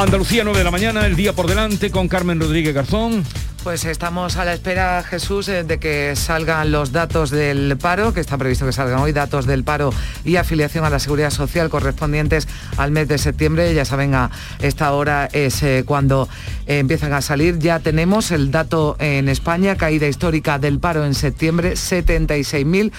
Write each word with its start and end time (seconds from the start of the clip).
Andalucía 0.00 0.44
9 0.44 0.58
de 0.58 0.64
la 0.64 0.70
mañana, 0.70 1.04
el 1.04 1.14
día 1.14 1.34
por 1.34 1.46
delante 1.46 1.90
con 1.90 2.08
Carmen 2.08 2.40
Rodríguez 2.40 2.74
Garzón. 2.74 3.22
Pues 3.62 3.84
estamos 3.84 4.38
a 4.38 4.46
la 4.46 4.54
espera, 4.54 5.02
Jesús, 5.02 5.46
eh, 5.48 5.62
de 5.62 5.78
que 5.78 6.16
salgan 6.16 6.72
los 6.72 6.90
datos 6.90 7.28
del 7.28 7.76
paro, 7.76 8.14
que 8.14 8.20
está 8.20 8.38
previsto 8.38 8.64
que 8.64 8.72
salgan 8.72 9.00
hoy, 9.00 9.12
datos 9.12 9.44
del 9.44 9.62
paro 9.62 9.92
y 10.24 10.36
afiliación 10.36 10.86
a 10.86 10.90
la 10.90 10.98
seguridad 11.00 11.28
social 11.28 11.68
correspondientes 11.68 12.48
al 12.78 12.92
mes 12.92 13.08
de 13.08 13.18
septiembre. 13.18 13.74
Ya 13.74 13.84
saben, 13.84 14.14
a 14.14 14.30
esta 14.60 14.90
hora 14.94 15.28
es 15.30 15.62
eh, 15.62 15.84
cuando 15.84 16.30
eh, 16.66 16.78
empiezan 16.78 17.12
a 17.12 17.20
salir. 17.20 17.58
Ya 17.58 17.80
tenemos 17.80 18.30
el 18.30 18.50
dato 18.50 18.96
en 18.98 19.28
España, 19.28 19.76
caída 19.76 20.08
histórica 20.08 20.58
del 20.58 20.78
paro 20.78 21.04
en 21.04 21.12
septiembre, 21.12 21.72
76.000 21.74 22.90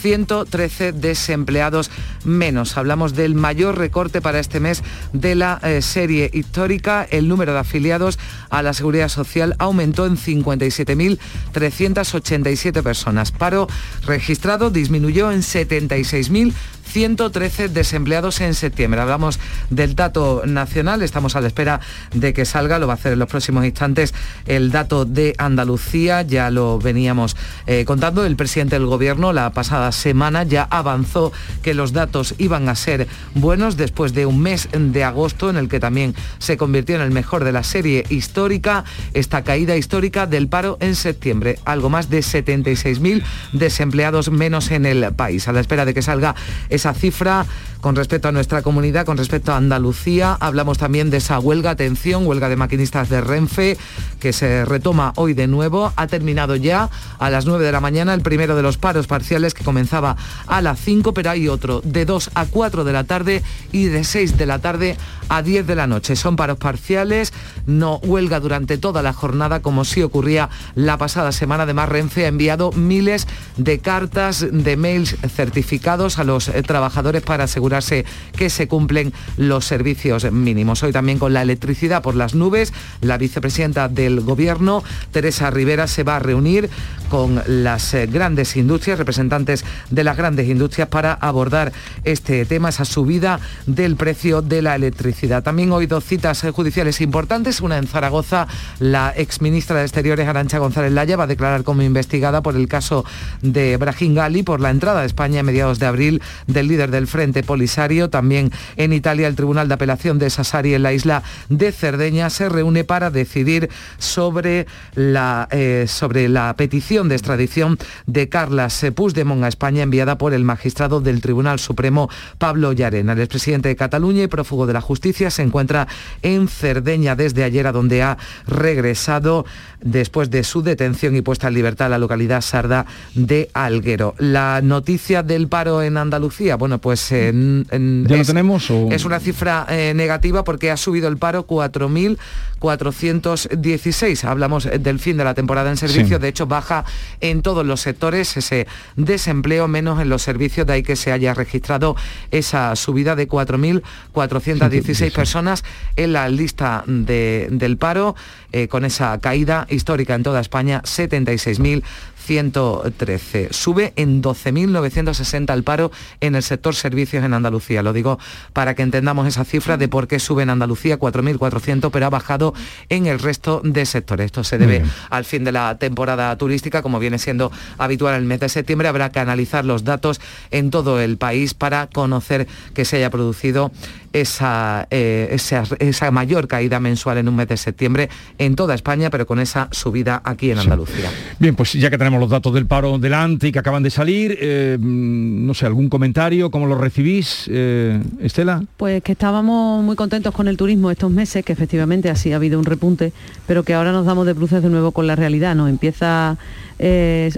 113 0.00 0.92
desempleados 0.92 1.90
menos. 2.24 2.76
Hablamos 2.76 3.14
del 3.14 3.34
mayor 3.34 3.78
recorte 3.78 4.20
para 4.20 4.38
este 4.40 4.60
mes 4.60 4.82
de 5.12 5.34
la 5.34 5.58
eh, 5.62 5.80
serie 5.82 6.30
histórica. 6.32 7.06
El 7.10 7.26
número 7.28 7.52
de 7.52 7.58
afiliados 7.58 8.18
a 8.48 8.62
la 8.62 8.72
Seguridad 8.72 9.08
Social 9.08 9.56
aumentó 9.58 10.06
en 10.06 10.16
57.387 10.16 12.82
personas. 12.82 13.32
Paro 13.32 13.66
registrado 14.06 14.70
disminuyó 14.70 15.32
en 15.32 15.40
76.000 15.40 16.54
113 16.90 17.68
desempleados 17.68 18.40
en 18.40 18.54
septiembre. 18.54 19.00
Hablamos 19.00 19.38
del 19.70 19.94
dato 19.94 20.42
nacional, 20.44 21.02
estamos 21.02 21.36
a 21.36 21.40
la 21.40 21.46
espera 21.46 21.80
de 22.12 22.32
que 22.32 22.44
salga, 22.44 22.78
lo 22.78 22.86
va 22.86 22.94
a 22.94 22.96
hacer 22.96 23.12
en 23.12 23.18
los 23.18 23.28
próximos 23.28 23.64
instantes 23.64 24.12
el 24.46 24.70
dato 24.70 25.04
de 25.04 25.34
Andalucía, 25.38 26.22
ya 26.22 26.50
lo 26.50 26.78
veníamos 26.78 27.36
eh, 27.66 27.84
contando, 27.84 28.24
el 28.24 28.36
presidente 28.36 28.76
del 28.76 28.86
gobierno 28.86 29.32
la 29.32 29.50
pasada 29.50 29.92
semana 29.92 30.42
ya 30.42 30.64
avanzó 30.64 31.32
que 31.62 31.74
los 31.74 31.92
datos 31.92 32.34
iban 32.38 32.68
a 32.68 32.74
ser 32.74 33.06
buenos 33.34 33.76
después 33.76 34.12
de 34.12 34.26
un 34.26 34.40
mes 34.40 34.68
de 34.72 35.04
agosto 35.04 35.50
en 35.50 35.56
el 35.56 35.68
que 35.68 35.80
también 35.80 36.14
se 36.38 36.56
convirtió 36.56 36.96
en 36.96 37.02
el 37.02 37.10
mejor 37.10 37.44
de 37.44 37.52
la 37.52 37.62
serie 37.62 38.04
histórica, 38.08 38.84
esta 39.14 39.42
caída 39.44 39.76
histórica 39.76 40.26
del 40.26 40.48
paro 40.48 40.76
en 40.80 40.96
septiembre, 40.96 41.58
algo 41.64 41.88
más 41.90 42.10
de 42.10 42.20
76.000 42.20 43.22
desempleados 43.52 44.30
menos 44.30 44.70
en 44.70 44.86
el 44.86 45.12
país. 45.14 45.46
A 45.48 45.52
la 45.52 45.60
espera 45.60 45.84
de 45.84 45.94
que 45.94 46.02
salga 46.02 46.34
esa 46.80 46.94
cifra 46.94 47.44
con 47.80 47.96
respecto 47.96 48.28
a 48.28 48.32
nuestra 48.32 48.62
comunidad, 48.62 49.06
con 49.06 49.16
respecto 49.16 49.52
a 49.52 49.56
Andalucía. 49.56 50.36
Hablamos 50.38 50.78
también 50.78 51.10
de 51.10 51.18
esa 51.18 51.38
huelga, 51.38 51.70
atención, 51.70 52.26
huelga 52.26 52.48
de 52.48 52.56
maquinistas 52.56 53.08
de 53.08 53.20
Renfe, 53.20 53.78
que 54.18 54.32
se 54.32 54.64
retoma 54.64 55.12
hoy 55.16 55.32
de 55.32 55.46
nuevo. 55.46 55.92
Ha 55.96 56.06
terminado 56.06 56.56
ya 56.56 56.90
a 57.18 57.30
las 57.30 57.46
9 57.46 57.64
de 57.64 57.72
la 57.72 57.80
mañana 57.80 58.14
el 58.14 58.20
primero 58.20 58.54
de 58.54 58.62
los 58.62 58.76
paros 58.76 59.06
parciales 59.06 59.54
que 59.54 59.64
comenzaba 59.64 60.16
a 60.46 60.60
las 60.60 60.78
5, 60.80 61.14
pero 61.14 61.30
hay 61.30 61.48
otro 61.48 61.80
de 61.82 62.04
2 62.04 62.30
a 62.34 62.46
4 62.46 62.84
de 62.84 62.92
la 62.92 63.04
tarde 63.04 63.42
y 63.72 63.84
de 63.84 64.04
6 64.04 64.36
de 64.36 64.46
la 64.46 64.58
tarde 64.58 64.96
a 65.28 65.42
10 65.42 65.66
de 65.66 65.74
la 65.74 65.86
noche. 65.86 66.16
Son 66.16 66.36
paros 66.36 66.58
parciales, 66.58 67.32
no 67.66 67.96
huelga 67.98 68.40
durante 68.40 68.76
toda 68.78 69.02
la 69.02 69.12
jornada 69.12 69.60
como 69.60 69.84
sí 69.84 70.02
ocurría 70.02 70.50
la 70.74 70.98
pasada 70.98 71.32
semana. 71.32 71.62
Además, 71.62 71.88
Renfe 71.88 72.26
ha 72.26 72.28
enviado 72.28 72.72
miles 72.72 73.26
de 73.56 73.78
cartas, 73.78 74.46
de 74.50 74.76
mails 74.76 75.16
certificados 75.34 76.18
a 76.18 76.24
los 76.24 76.48
trabajadores 76.62 77.22
para 77.22 77.44
asegurarse 77.44 78.04
que 78.36 78.50
se 78.50 78.68
cumplen 78.68 79.12
los 79.36 79.64
servicios 79.64 80.30
mínimos. 80.30 80.82
Hoy 80.82 80.92
también 80.92 81.18
con 81.18 81.32
la 81.32 81.42
electricidad 81.42 82.02
por 82.02 82.14
las 82.14 82.34
nubes, 82.34 82.72
la 83.00 83.18
vicepresidenta 83.18 83.88
del 83.88 84.20
Gobierno, 84.20 84.82
Teresa 85.12 85.50
Rivera, 85.50 85.86
se 85.86 86.02
va 86.02 86.16
a 86.16 86.18
reunir 86.18 86.70
con 87.08 87.42
las 87.46 87.92
eh, 87.94 88.06
grandes 88.06 88.56
industrias, 88.56 88.98
representantes 88.98 89.64
de 89.90 90.04
las 90.04 90.16
grandes 90.16 90.48
industrias, 90.48 90.88
para 90.88 91.12
abordar 91.12 91.72
este 92.04 92.44
tema, 92.46 92.68
esa 92.68 92.84
subida 92.84 93.40
del 93.66 93.96
precio 93.96 94.42
de 94.42 94.62
la 94.62 94.76
electricidad. 94.76 95.42
También 95.42 95.72
hoy 95.72 95.86
dos 95.86 96.04
citas 96.04 96.44
eh, 96.44 96.50
judiciales 96.50 97.00
importantes, 97.00 97.60
una 97.60 97.78
en 97.78 97.86
Zaragoza, 97.86 98.46
la 98.78 99.12
exministra 99.16 99.76
de 99.76 99.82
Exteriores, 99.82 100.28
Arancha 100.28 100.58
González 100.58 100.92
Laya, 100.92 101.16
va 101.16 101.24
a 101.24 101.26
declarar 101.26 101.64
como 101.64 101.82
investigada 101.82 102.42
por 102.42 102.54
el 102.54 102.68
caso 102.68 103.04
de 103.42 103.76
Brahim 103.76 104.14
Gali 104.14 104.42
por 104.42 104.60
la 104.60 104.70
entrada 104.70 105.00
de 105.00 105.06
España 105.06 105.40
a 105.40 105.42
mediados 105.42 105.78
de 105.78 105.86
abril 105.86 106.22
del 106.52 106.68
líder 106.68 106.90
del 106.90 107.06
Frente 107.06 107.42
Polisario. 107.42 108.10
También 108.10 108.50
en 108.76 108.92
Italia 108.92 109.28
el 109.28 109.36
Tribunal 109.36 109.68
de 109.68 109.74
Apelación 109.74 110.18
de 110.18 110.30
Sassari 110.30 110.74
en 110.74 110.82
la 110.82 110.92
isla 110.92 111.22
de 111.48 111.72
Cerdeña 111.72 112.30
se 112.30 112.48
reúne 112.48 112.84
para 112.84 113.10
decidir 113.10 113.68
sobre 113.98 114.66
la, 114.94 115.48
eh, 115.50 115.86
sobre 115.88 116.28
la 116.28 116.54
petición 116.56 117.08
de 117.08 117.14
extradición 117.16 117.78
de 118.06 118.28
Carlas 118.28 118.84
Puigdemont 118.94 119.44
a 119.44 119.48
España 119.48 119.82
enviada 119.82 120.18
por 120.18 120.34
el 120.34 120.44
magistrado 120.44 121.00
del 121.00 121.20
Tribunal 121.20 121.58
Supremo 121.58 122.08
Pablo 122.38 122.72
Llarena. 122.72 123.12
El 123.12 123.20
expresidente 123.20 123.68
de 123.68 123.76
Cataluña 123.76 124.22
y 124.22 124.28
prófugo 124.28 124.66
de 124.66 124.72
la 124.72 124.80
justicia 124.80 125.30
se 125.30 125.42
encuentra 125.42 125.86
en 126.22 126.48
Cerdeña 126.48 127.16
desde 127.16 127.44
ayer 127.44 127.66
a 127.66 127.72
donde 127.72 128.02
ha 128.02 128.18
regresado 128.46 129.44
después 129.80 130.30
de 130.30 130.44
su 130.44 130.62
detención 130.62 131.16
y 131.16 131.22
puesta 131.22 131.48
en 131.48 131.54
libertad 131.54 131.86
a 131.86 131.90
la 131.90 131.98
localidad 131.98 132.40
sarda 132.40 132.86
de 133.14 133.50
Alguero. 133.54 134.14
La 134.18 134.60
noticia 134.62 135.22
del 135.22 135.48
paro 135.48 135.82
en 135.82 135.96
Andalucía, 135.96 136.39
bueno, 136.58 136.78
pues 136.78 137.12
en, 137.12 137.66
¿Ya 138.08 138.16
lo 138.16 138.24
tenemos? 138.24 138.70
Es 138.90 139.04
una 139.04 139.20
cifra 139.20 139.66
eh, 139.68 139.92
negativa 139.94 140.42
porque 140.42 140.70
ha 140.70 140.78
subido 140.78 141.08
el 141.08 141.18
paro 141.18 141.46
4.416. 141.46 144.24
Hablamos 144.24 144.64
del 144.64 144.98
fin 144.98 145.18
de 145.18 145.24
la 145.24 145.34
temporada 145.34 145.68
en 145.70 145.76
servicio, 145.76 146.18
de 146.18 146.28
hecho 146.28 146.46
baja 146.46 146.86
en 147.20 147.42
todos 147.42 147.66
los 147.66 147.82
sectores 147.82 148.38
ese 148.38 148.66
desempleo, 148.96 149.68
menos 149.68 150.00
en 150.00 150.08
los 150.08 150.22
servicios, 150.22 150.66
de 150.66 150.72
ahí 150.72 150.82
que 150.82 150.96
se 150.96 151.12
haya 151.12 151.34
registrado 151.34 151.94
esa 152.30 152.74
subida 152.74 153.16
de 153.16 153.28
4.416 153.28 155.12
personas 155.12 155.62
en 155.96 156.14
la 156.14 156.30
lista 156.30 156.84
del 156.86 157.76
paro, 157.76 158.16
eh, 158.52 158.68
con 158.68 158.86
esa 158.86 159.20
caída 159.20 159.66
histórica 159.68 160.14
en 160.14 160.22
toda 160.22 160.40
España, 160.40 160.80
76.000 160.84 161.82
113. 162.24 163.48
Sube 163.50 163.92
en 163.96 164.22
12.960 164.22 165.52
el 165.52 165.64
paro 165.64 165.90
en 166.20 166.34
el 166.34 166.42
sector 166.42 166.74
servicios 166.74 167.24
en 167.24 167.34
Andalucía. 167.34 167.82
Lo 167.82 167.92
digo 167.92 168.18
para 168.52 168.74
que 168.74 168.82
entendamos 168.82 169.26
esa 169.26 169.44
cifra 169.44 169.76
de 169.76 169.88
por 169.88 170.06
qué 170.06 170.18
sube 170.18 170.42
en 170.42 170.50
Andalucía 170.50 170.98
4.400, 170.98 171.90
pero 171.90 172.06
ha 172.06 172.10
bajado 172.10 172.54
en 172.88 173.06
el 173.06 173.18
resto 173.18 173.60
de 173.64 173.86
sectores. 173.86 174.26
Esto 174.26 174.44
se 174.44 174.58
debe 174.58 174.84
al 175.08 175.24
fin 175.24 175.44
de 175.44 175.52
la 175.52 175.78
temporada 175.78 176.36
turística, 176.36 176.82
como 176.82 176.98
viene 176.98 177.18
siendo 177.18 177.50
habitual 177.78 178.14
en 178.14 178.20
el 178.20 178.26
mes 178.26 178.40
de 178.40 178.48
septiembre. 178.48 178.88
Habrá 178.88 179.10
que 179.10 179.20
analizar 179.20 179.64
los 179.64 179.84
datos 179.84 180.20
en 180.50 180.70
todo 180.70 181.00
el 181.00 181.16
país 181.16 181.54
para 181.54 181.86
conocer 181.88 182.46
que 182.74 182.84
se 182.84 182.96
haya 182.96 183.10
producido 183.10 183.72
esa, 184.12 184.86
eh, 184.90 185.28
esa, 185.32 185.62
esa, 185.78 186.10
mayor 186.10 186.48
caída 186.48 186.80
mensual 186.80 187.18
en 187.18 187.28
un 187.28 187.36
mes 187.36 187.48
de 187.48 187.56
septiembre 187.56 188.08
en 188.38 188.56
toda 188.56 188.74
España, 188.74 189.10
pero 189.10 189.26
con 189.26 189.38
esa 189.38 189.68
subida 189.70 190.20
aquí 190.24 190.50
en 190.50 190.58
Andalucía. 190.58 191.10
Bien, 191.38 191.54
pues 191.54 191.72
ya 191.74 191.90
que 191.90 191.98
tenemos 191.98 192.20
los 192.20 192.30
datos 192.30 192.52
del 192.54 192.66
paro 192.66 192.98
delante 192.98 193.48
y 193.48 193.52
que 193.52 193.58
acaban 193.58 193.82
de 193.82 193.90
salir. 193.90 194.36
Eh, 194.40 194.78
no 194.80 195.54
sé, 195.54 195.66
¿algún 195.66 195.88
comentario? 195.88 196.50
¿Cómo 196.50 196.66
lo 196.66 196.76
recibís, 196.76 197.48
eh, 197.50 198.00
Estela? 198.20 198.62
Pues 198.76 199.02
que 199.02 199.12
estábamos 199.12 199.82
muy 199.84 199.96
contentos 199.96 200.34
con 200.34 200.48
el 200.48 200.56
turismo 200.56 200.90
estos 200.90 201.10
meses, 201.10 201.44
que 201.44 201.52
efectivamente 201.52 202.10
así 202.10 202.32
ha 202.32 202.36
habido 202.36 202.58
un 202.58 202.64
repunte, 202.64 203.12
pero 203.46 203.62
que 203.62 203.74
ahora 203.74 203.92
nos 203.92 204.06
damos 204.06 204.26
de 204.26 204.32
bruces 204.32 204.62
de 204.62 204.68
nuevo 204.68 204.92
con 204.92 205.06
la 205.06 205.16
realidad. 205.16 205.54
Nos 205.54 205.68
empieza 205.68 206.36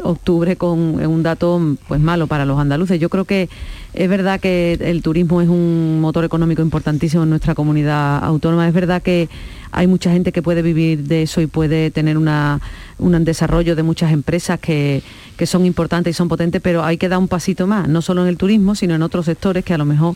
octubre 0.04 0.56
con 0.56 0.78
un 1.04 1.22
dato 1.22 1.60
pues 1.88 2.00
malo 2.00 2.26
para 2.26 2.44
los 2.44 2.58
andaluces. 2.58 3.00
Yo 3.00 3.08
creo 3.08 3.25
que 3.25 3.48
es 3.94 4.08
verdad 4.08 4.41
que 4.41 4.78
el 4.80 5.03
turismo 5.03 5.42
es 5.42 5.48
un 5.48 6.00
motor 6.00 6.25
económico 6.25 6.62
importantísimo 6.62 7.25
en 7.25 7.30
nuestra 7.30 7.54
comunidad 7.54 8.25
autónoma. 8.25 8.66
Es 8.69 8.75
verdad 8.75 9.03
que 9.03 9.28
hay 9.72 9.86
mucha 9.86 10.12
gente 10.12 10.32
que 10.32 10.42
puede 10.42 10.62
vivir 10.62 11.04
de 11.04 11.22
eso 11.22 11.41
y 11.41 11.47
puede 11.47 11.91
tener 11.91 12.16
una, 12.19 12.60
un 12.98 13.25
desarrollo 13.25 13.75
de 13.75 13.82
muchas 13.82 14.12
empresas 14.12 14.60
que, 14.60 15.03
que 15.36 15.47
son 15.47 15.66
importantes 15.66 16.14
y 16.14 16.16
son 16.16 16.28
potentes, 16.28 16.60
pero 16.62 16.84
hay 16.84 16.97
que 16.97 17.09
dar 17.09 17.19
un 17.19 17.28
pasito 17.28 17.66
más, 17.66 17.88
no 17.88 18.03
solo 18.03 18.22
en 18.22 18.28
el 18.28 18.36
turismo, 18.36 18.74
sino 18.74 18.94
en 18.94 19.03
otros 19.03 19.26
sectores 19.26 19.64
que 19.64 19.74
a 19.74 19.78
lo 19.78 19.84
mejor 19.84 20.14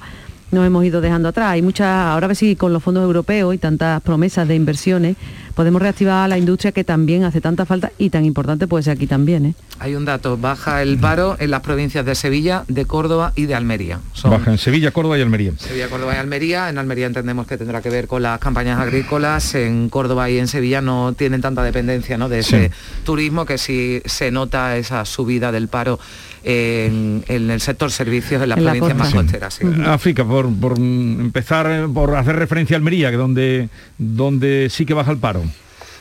nos 0.50 0.66
hemos 0.66 0.84
ido 0.84 1.00
dejando 1.00 1.28
atrás. 1.28 1.50
Hay 1.50 1.62
muchas, 1.62 1.86
ahora 1.86 2.26
a 2.26 2.28
ver 2.28 2.36
si 2.36 2.56
con 2.56 2.72
los 2.72 2.82
fondos 2.82 3.02
europeos 3.02 3.54
y 3.54 3.58
tantas 3.58 4.00
promesas 4.02 4.46
de 4.48 4.54
inversiones 4.54 5.16
podemos 5.54 5.81
reactivar 5.81 6.28
la 6.28 6.37
industria 6.37 6.70
que 6.70 6.84
también 6.84 7.25
hace 7.25 7.40
tanta 7.40 7.64
falta 7.64 7.90
y 7.96 8.10
tan 8.10 8.25
importante 8.26 8.66
puede 8.66 8.84
ser 8.84 8.93
aquí 8.93 9.06
también. 9.06 9.46
¿eh? 9.46 9.54
Hay 9.78 9.94
un 9.94 10.04
dato, 10.04 10.37
baja 10.37 10.82
el 10.82 10.98
paro 10.98 11.37
en 11.38 11.50
las 11.50 11.62
provincias 11.62 12.04
de 12.04 12.14
Sevilla, 12.14 12.64
de 12.69 12.84
Córdoba 12.84 13.32
y 13.34 13.46
de 13.46 13.54
Almería. 13.54 14.00
baja 14.25 14.50
en 14.50 14.58
Sevilla, 14.58 14.90
Córdoba 14.90 15.19
y 15.19 15.22
Almería. 15.22 15.52
Sevilla, 15.58 15.88
Córdoba 15.88 16.14
y 16.14 16.19
Almería. 16.19 16.69
En 16.69 16.78
Almería 16.78 17.06
entendemos 17.06 17.46
que 17.46 17.56
tendrá 17.56 17.81
que 17.81 17.88
ver 17.88 18.06
con 18.06 18.22
las 18.22 18.38
campañas 18.38 18.78
agrícolas. 18.78 19.54
En 19.54 19.88
Córdoba 19.88 20.28
y 20.28 20.38
en 20.38 20.46
Sevilla 20.46 20.82
no 20.82 21.14
tienen 21.14 21.40
tanta 21.40 21.62
dependencia 21.62 22.19
¿no? 22.19 22.28
de 22.28 22.40
ese 22.40 22.70
turismo 23.04 23.46
que 23.46 23.56
sí 23.56 24.02
se 24.04 24.31
nota 24.31 24.76
esa 24.76 25.04
subida 25.06 25.52
del 25.52 25.69
paro 25.69 25.99
en, 26.44 27.25
el 27.29 27.61
sector 27.61 27.91
servicios 27.91 28.43
en 28.43 28.49
las 28.49 28.59
provincias 28.59 28.97
más 28.97 29.15
costeras. 29.15 29.59
África, 29.87 30.25
por, 30.25 30.79
empezar, 30.79 31.88
por 31.93 32.17
hacer 32.17 32.37
referencia 32.37 32.77
a 32.77 32.79
Almería, 32.79 33.11
que 33.11 33.17
donde, 33.17 33.69
donde 33.99 34.69
sí 34.71 34.87
que 34.87 34.94
baja 34.94 35.11
el 35.11 35.19
paro. 35.19 35.43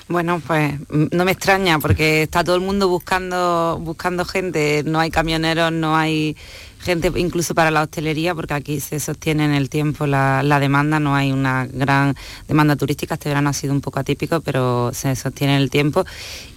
Bueno, 0.07 0.39
pues 0.45 0.75
no 0.89 1.25
me 1.25 1.31
extraña 1.31 1.79
porque 1.79 2.23
está 2.23 2.43
todo 2.43 2.55
el 2.55 2.61
mundo 2.61 2.87
buscando, 2.87 3.79
buscando 3.81 4.23
gente, 4.23 4.83
no 4.85 4.99
hay 4.99 5.09
camioneros, 5.09 5.71
no 5.71 5.97
hay 5.97 6.37
gente 6.85 7.11
incluso 7.15 7.55
para 7.55 7.71
la 7.71 7.81
hostelería, 7.81 8.35
porque 8.35 8.53
aquí 8.53 8.79
se 8.79 8.99
sostiene 8.99 9.43
en 9.45 9.53
el 9.53 9.69
tiempo 9.69 10.05
la, 10.05 10.59
demanda, 10.59 10.99
no 10.99 11.15
hay 11.15 11.31
una 11.31 11.65
gran 11.65 12.15
demanda 12.47 12.75
turística, 12.75 13.15
este 13.15 13.29
verano 13.29 13.49
ha 13.49 13.53
sido 13.53 13.73
un 13.73 13.81
poco 13.81 13.99
atípico, 13.99 14.41
pero 14.41 14.91
se 14.93 15.15
sostiene 15.15 15.55
en 15.55 15.61
el 15.63 15.69
tiempo. 15.69 16.05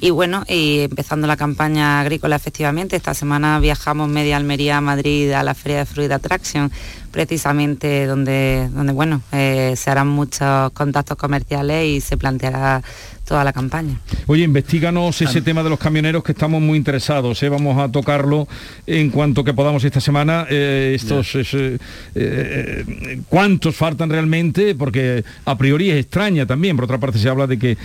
Y 0.01 0.11
bueno, 0.11 0.45
y 0.47 0.81
empezando 0.81 1.27
la 1.27 1.37
campaña 1.37 2.01
agrícola 2.01 2.37
efectivamente, 2.37 2.95
esta 2.95 3.15
semana 3.15 3.59
viajamos 3.59 4.09
media 4.09 4.37
Almería 4.37 4.77
a 4.77 4.81
Madrid 4.83 5.33
a 5.33 5.43
la 5.43 5.55
Feria 5.55 5.79
de 5.79 5.87
Fruit 5.87 6.13
Attraction, 6.13 6.71
precisamente 7.19 8.06
donde, 8.06 8.69
donde 8.73 8.93
bueno, 8.93 9.23
eh, 9.32 9.75
se 9.75 9.91
harán 9.91 10.06
muchos 10.06 10.70
contactos 10.70 11.17
comerciales 11.17 11.85
y 11.85 12.00
se 12.00 12.17
planteará 12.17 12.81
toda 13.25 13.43
la 13.43 13.53
campaña. 13.53 14.00
Oye, 14.29 14.44
investiganos 14.44 15.20
ese 15.20 15.43
tema 15.43 15.65
de 15.65 15.69
los 15.69 15.81
camioneros 15.81 16.23
que 16.23 16.31
estamos 16.31 16.62
muy 16.62 16.79
interesados, 16.79 17.43
¿eh? 17.43 17.49
vamos 17.49 17.76
a 17.76 17.91
tocarlo 17.91 18.47
en 18.87 19.11
cuanto 19.11 19.43
que 19.43 19.53
podamos 19.53 19.82
esta 19.82 20.00
semana. 20.00 20.47
Eh, 20.49 20.93
estos, 20.94 21.37
eh, 22.15 23.19
¿Cuántos 23.29 23.75
faltan 23.75 24.11
realmente? 24.11 24.76
Porque 24.76 25.25
a 25.44 25.59
priori 25.59 25.91
es 25.91 25.97
extraña 25.97 26.47
también, 26.47 26.76
por 26.76 26.85
otra 26.85 26.99
parte 26.99 27.19
se 27.19 27.29
habla 27.29 27.49
de 27.49 27.59
que, 27.59 27.76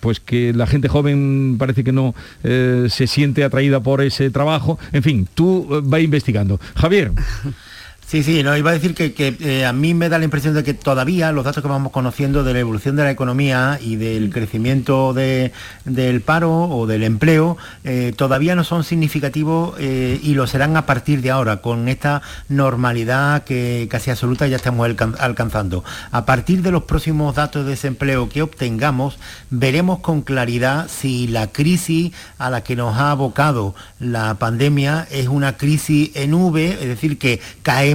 pues 0.00 0.20
que 0.20 0.52
la 0.52 0.68
gente 0.68 0.86
joven 0.86 1.56
parece 1.58 1.82
que 1.82 1.90
no 1.90 2.14
se 2.44 3.06
siente 3.08 3.42
atraída 3.42 3.80
por 3.80 4.00
ese 4.00 4.30
trabajo. 4.30 4.78
En 4.92 5.02
fin, 5.02 5.28
tú 5.34 5.82
vas 5.82 6.02
investigando. 6.02 6.60
Javier. 6.76 7.10
Sí, 8.06 8.22
sí, 8.22 8.42
no, 8.42 8.54
iba 8.58 8.70
a 8.70 8.74
decir 8.74 8.94
que, 8.94 9.14
eh, 9.40 9.64
a 9.64 9.72
mí 9.72 9.94
me 9.94 10.10
da 10.10 10.18
la 10.18 10.24
impresión 10.24 10.52
de 10.52 10.62
que 10.62 10.74
todavía 10.74 11.32
los 11.32 11.46
datos 11.46 11.62
que 11.62 11.68
vamos 11.68 11.92
conociendo 11.92 12.44
de 12.44 12.52
la 12.52 12.58
evolución 12.58 12.94
de 12.94 13.04
la 13.04 13.10
economía 13.10 13.78
y 13.80 13.96
del 13.96 14.28
crecimiento 14.28 15.14
del 15.14 16.20
paro 16.20 16.64
o 16.68 16.86
del 16.86 17.04
empleo 17.04 17.56
eh, 17.84 18.12
todavía 18.14 18.54
no 18.54 18.64
son 18.64 18.84
significativos 18.84 19.76
eh, 19.78 20.20
y 20.22 20.34
lo 20.34 20.46
serán 20.46 20.76
a 20.76 20.84
partir 20.84 21.22
de 21.22 21.30
ahora, 21.30 21.62
con 21.62 21.88
esta 21.88 22.20
normalidad 22.50 23.44
que 23.44 23.88
casi 23.90 24.10
absoluta 24.10 24.46
ya 24.46 24.56
estamos 24.56 24.86
alcanzando. 25.18 25.82
A 26.10 26.26
partir 26.26 26.60
de 26.60 26.70
los 26.70 26.82
próximos 26.82 27.34
datos 27.34 27.64
de 27.64 27.70
desempleo 27.70 28.28
que 28.28 28.42
obtengamos, 28.42 29.18
veremos 29.48 30.00
con 30.00 30.20
claridad 30.20 30.86
si 30.88 31.28
la 31.28 31.46
crisis 31.46 32.12
a 32.36 32.50
la 32.50 32.62
que 32.62 32.76
nos 32.76 32.94
ha 32.98 33.10
abocado 33.10 33.74
la 33.98 34.34
pandemia 34.34 35.06
es 35.10 35.28
una 35.28 35.56
crisis 35.56 36.10
en 36.14 36.34
V, 36.34 36.72
es 36.72 36.88
decir, 36.88 37.16
que 37.16 37.40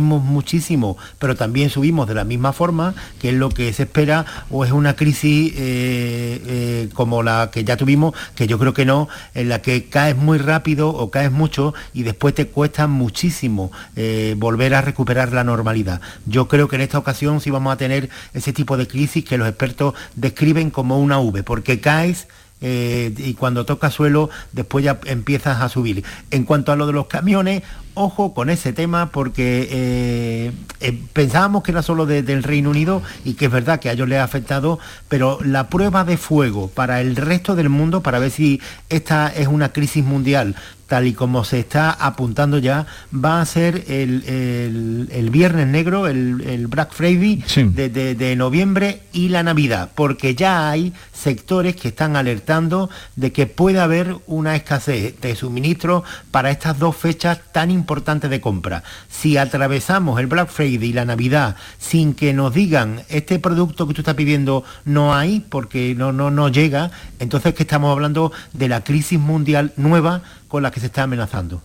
muchísimo, 0.01 0.97
pero 1.19 1.35
también 1.35 1.69
subimos 1.69 2.07
de 2.07 2.15
la 2.15 2.23
misma 2.23 2.53
forma, 2.53 2.93
que 3.19 3.29
es 3.29 3.35
lo 3.35 3.49
que 3.49 3.71
se 3.73 3.83
espera, 3.83 4.25
o 4.49 4.65
es 4.65 4.71
una 4.71 4.95
crisis 4.95 5.53
eh, 5.55 6.41
eh, 6.45 6.89
como 6.93 7.23
la 7.23 7.49
que 7.51 7.63
ya 7.63 7.77
tuvimos, 7.77 8.13
que 8.35 8.47
yo 8.47 8.59
creo 8.59 8.73
que 8.73 8.85
no, 8.85 9.07
en 9.33 9.49
la 9.49 9.61
que 9.61 9.85
caes 9.85 10.15
muy 10.15 10.37
rápido 10.37 10.89
o 10.89 11.09
caes 11.11 11.31
mucho 11.31 11.73
y 11.93 12.03
después 12.03 12.33
te 12.35 12.47
cuesta 12.47 12.87
muchísimo 12.87 13.71
eh, 13.95 14.35
volver 14.37 14.75
a 14.75 14.81
recuperar 14.81 15.33
la 15.33 15.43
normalidad. 15.43 16.01
Yo 16.25 16.47
creo 16.47 16.67
que 16.67 16.75
en 16.75 16.81
esta 16.81 16.97
ocasión 16.97 17.41
sí 17.41 17.49
vamos 17.49 17.73
a 17.73 17.77
tener 17.77 18.09
ese 18.33 18.53
tipo 18.53 18.77
de 18.77 18.87
crisis 18.87 19.23
que 19.23 19.37
los 19.37 19.47
expertos 19.47 19.93
describen 20.15 20.69
como 20.69 20.99
una 20.99 21.19
V, 21.19 21.43
porque 21.43 21.79
caes 21.79 22.27
y 22.61 23.33
cuando 23.35 23.65
toca 23.65 23.91
suelo 23.91 24.29
después 24.51 24.83
ya 24.83 24.99
empiezas 25.05 25.61
a 25.61 25.69
subir. 25.69 26.03
En 26.31 26.43
cuanto 26.43 26.71
a 26.71 26.75
lo 26.75 26.87
de 26.87 26.93
los 26.93 27.07
camiones, 27.07 27.63
ojo 27.97 28.33
con 28.33 28.49
ese 28.49 28.73
tema 28.73 29.11
porque 29.11 29.67
eh, 29.71 30.51
eh, 30.79 31.01
pensábamos 31.13 31.63
que 31.63 31.71
era 31.71 31.81
solo 31.81 32.05
del 32.05 32.43
Reino 32.43 32.69
Unido 32.69 33.01
y 33.25 33.33
que 33.33 33.45
es 33.45 33.51
verdad 33.51 33.79
que 33.79 33.89
a 33.89 33.93
ellos 33.93 34.07
les 34.07 34.19
ha 34.19 34.23
afectado, 34.23 34.79
pero 35.09 35.39
la 35.43 35.69
prueba 35.69 36.03
de 36.03 36.17
fuego 36.17 36.69
para 36.69 37.01
el 37.01 37.15
resto 37.15 37.55
del 37.55 37.69
mundo, 37.69 38.01
para 38.01 38.19
ver 38.19 38.31
si 38.31 38.61
esta 38.89 39.27
es 39.27 39.47
una 39.47 39.73
crisis 39.73 40.05
mundial 40.05 40.55
tal 40.87 41.07
y 41.07 41.13
como 41.13 41.43
se 41.43 41.59
está 41.59 41.91
apuntando 41.91 42.57
ya, 42.57 42.85
va 43.13 43.41
a 43.41 43.45
ser 43.45 43.83
el, 43.87 45.29
Viernes 45.31 45.67
Negro, 45.67 46.07
el, 46.07 46.67
Black 46.67 46.93
Friday 46.93 47.43
de, 47.73 48.35
noviembre 48.37 49.01
y 49.13 49.29
la 49.29 49.43
Navidad, 49.43 49.91
porque 49.95 50.35
ya 50.35 50.69
hay 50.69 50.93
sectores 51.13 51.75
que 51.75 51.89
están 51.89 52.15
alertando 52.15 52.89
de 53.15 53.31
que 53.31 53.47
puede 53.47 53.79
haber 53.79 54.15
una 54.27 54.55
escasez 54.55 55.19
de 55.19 55.35
suministro 55.35 56.03
para 56.31 56.51
estas 56.51 56.79
dos 56.79 56.95
fechas 56.95 57.39
tan 57.51 57.69
importantes 57.71 57.87
importante 57.87 58.27
de 58.27 58.41
compra. 58.41 58.83
Si 59.09 59.37
atravesamos 59.37 60.19
el 60.19 60.27
Black 60.27 60.49
Friday 60.49 60.89
y 60.89 60.93
la 60.93 61.05
Navidad 61.05 61.55
sin 61.79 62.13
que 62.13 62.33
nos 62.33 62.53
digan 62.53 63.03
este 63.07 63.39
producto 63.39 63.87
que 63.87 63.93
tú 63.93 64.01
estás 64.01 64.15
pidiendo 64.15 64.65
no 64.83 65.15
hay 65.15 65.39
porque 65.39 65.95
no, 65.95 66.11
no, 66.11 66.29
no 66.31 66.49
llega, 66.49 66.91
entonces 67.19 67.53
que 67.53 67.63
estamos 67.63 67.93
hablando 67.93 68.33
de 68.51 68.67
la 68.67 68.83
crisis 68.83 69.17
mundial 69.19 69.71
nueva 69.77 70.21
con 70.47 70.63
la 70.63 70.71
que 70.71 70.79
se 70.79 70.87
está 70.87 71.03
amenazando. 71.03 71.61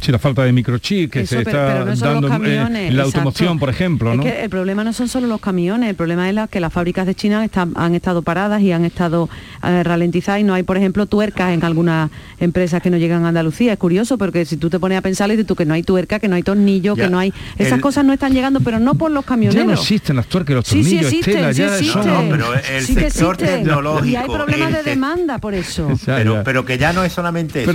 Sí, 0.00 0.12
la 0.12 0.18
falta 0.18 0.44
de 0.44 0.52
microchip 0.52 1.10
que 1.10 1.26
se 1.26 1.38
está 1.38 1.84
dando 1.84 2.28
en 2.34 2.96
la 2.96 3.02
automoción, 3.02 3.58
por 3.58 3.68
ejemplo. 3.68 4.14
¿no? 4.14 4.22
el 4.24 4.50
problema 4.50 4.84
no 4.84 4.92
son 4.92 5.08
solo 5.08 5.26
los 5.26 5.40
camiones, 5.40 5.90
el 5.90 5.96
problema 5.96 6.28
es 6.28 6.50
que 6.50 6.60
las 6.60 6.72
fábricas 6.72 7.06
de 7.06 7.14
China 7.14 7.46
han 7.74 7.94
estado 7.94 8.22
paradas 8.22 8.62
y 8.62 8.72
han 8.72 8.84
estado 8.84 9.28
eh, 9.62 9.82
ralentizadas 9.82 10.40
y 10.40 10.44
no 10.44 10.54
hay, 10.54 10.62
por 10.62 10.76
ejemplo, 10.76 11.06
tuercas 11.06 11.52
en 11.52 11.64
algunas 11.64 12.10
empresas 12.38 12.82
que 12.82 12.90
no 12.90 12.96
llegan 12.96 13.24
a 13.24 13.28
Andalucía. 13.28 13.72
Es 13.72 13.78
curioso 13.78 14.18
porque 14.18 14.44
si 14.44 14.56
tú 14.56 14.70
te 14.70 14.78
pones 14.78 14.98
a 14.98 15.02
pensar, 15.02 15.30
y 15.30 15.44
tú 15.44 15.56
que 15.56 15.64
no 15.64 15.74
hay 15.74 15.82
tuerca, 15.82 16.18
que 16.18 16.28
no 16.28 16.36
hay 16.36 16.42
tornillo, 16.42 16.94
que 16.94 17.08
no 17.08 17.18
hay... 17.18 17.32
Esas 17.58 17.80
cosas 17.80 18.04
no 18.04 18.12
están 18.12 18.32
llegando, 18.32 18.60
pero 18.60 18.78
no 18.78 18.94
por 18.94 19.10
los 19.10 19.24
camioneros. 19.24 19.62
Ya 19.62 19.66
no 19.66 19.72
existen 19.72 20.16
las 20.16 20.26
tuercas 20.26 20.56
los 20.56 20.64
tornillos, 20.64 21.10
sí, 21.10 21.20
Estela, 21.20 21.52
sí 21.52 21.60
ya 21.60 21.92
son... 21.92 22.06
No, 22.06 22.24
pero 22.30 22.54
el 22.54 22.86
sector 22.86 23.36
tecnológico... 23.36 24.06
Y 24.06 24.16
hay 24.16 24.28
problemas 24.28 24.72
de 24.72 24.82
demanda 24.82 25.38
por 25.38 25.54
eso. 25.54 25.88
pero, 26.06 26.42
pero 26.44 26.64
que 26.64 26.78
ya 26.78 26.92
no 26.92 27.04
es 27.04 27.12
solamente 27.12 27.62
eso. 27.62 27.72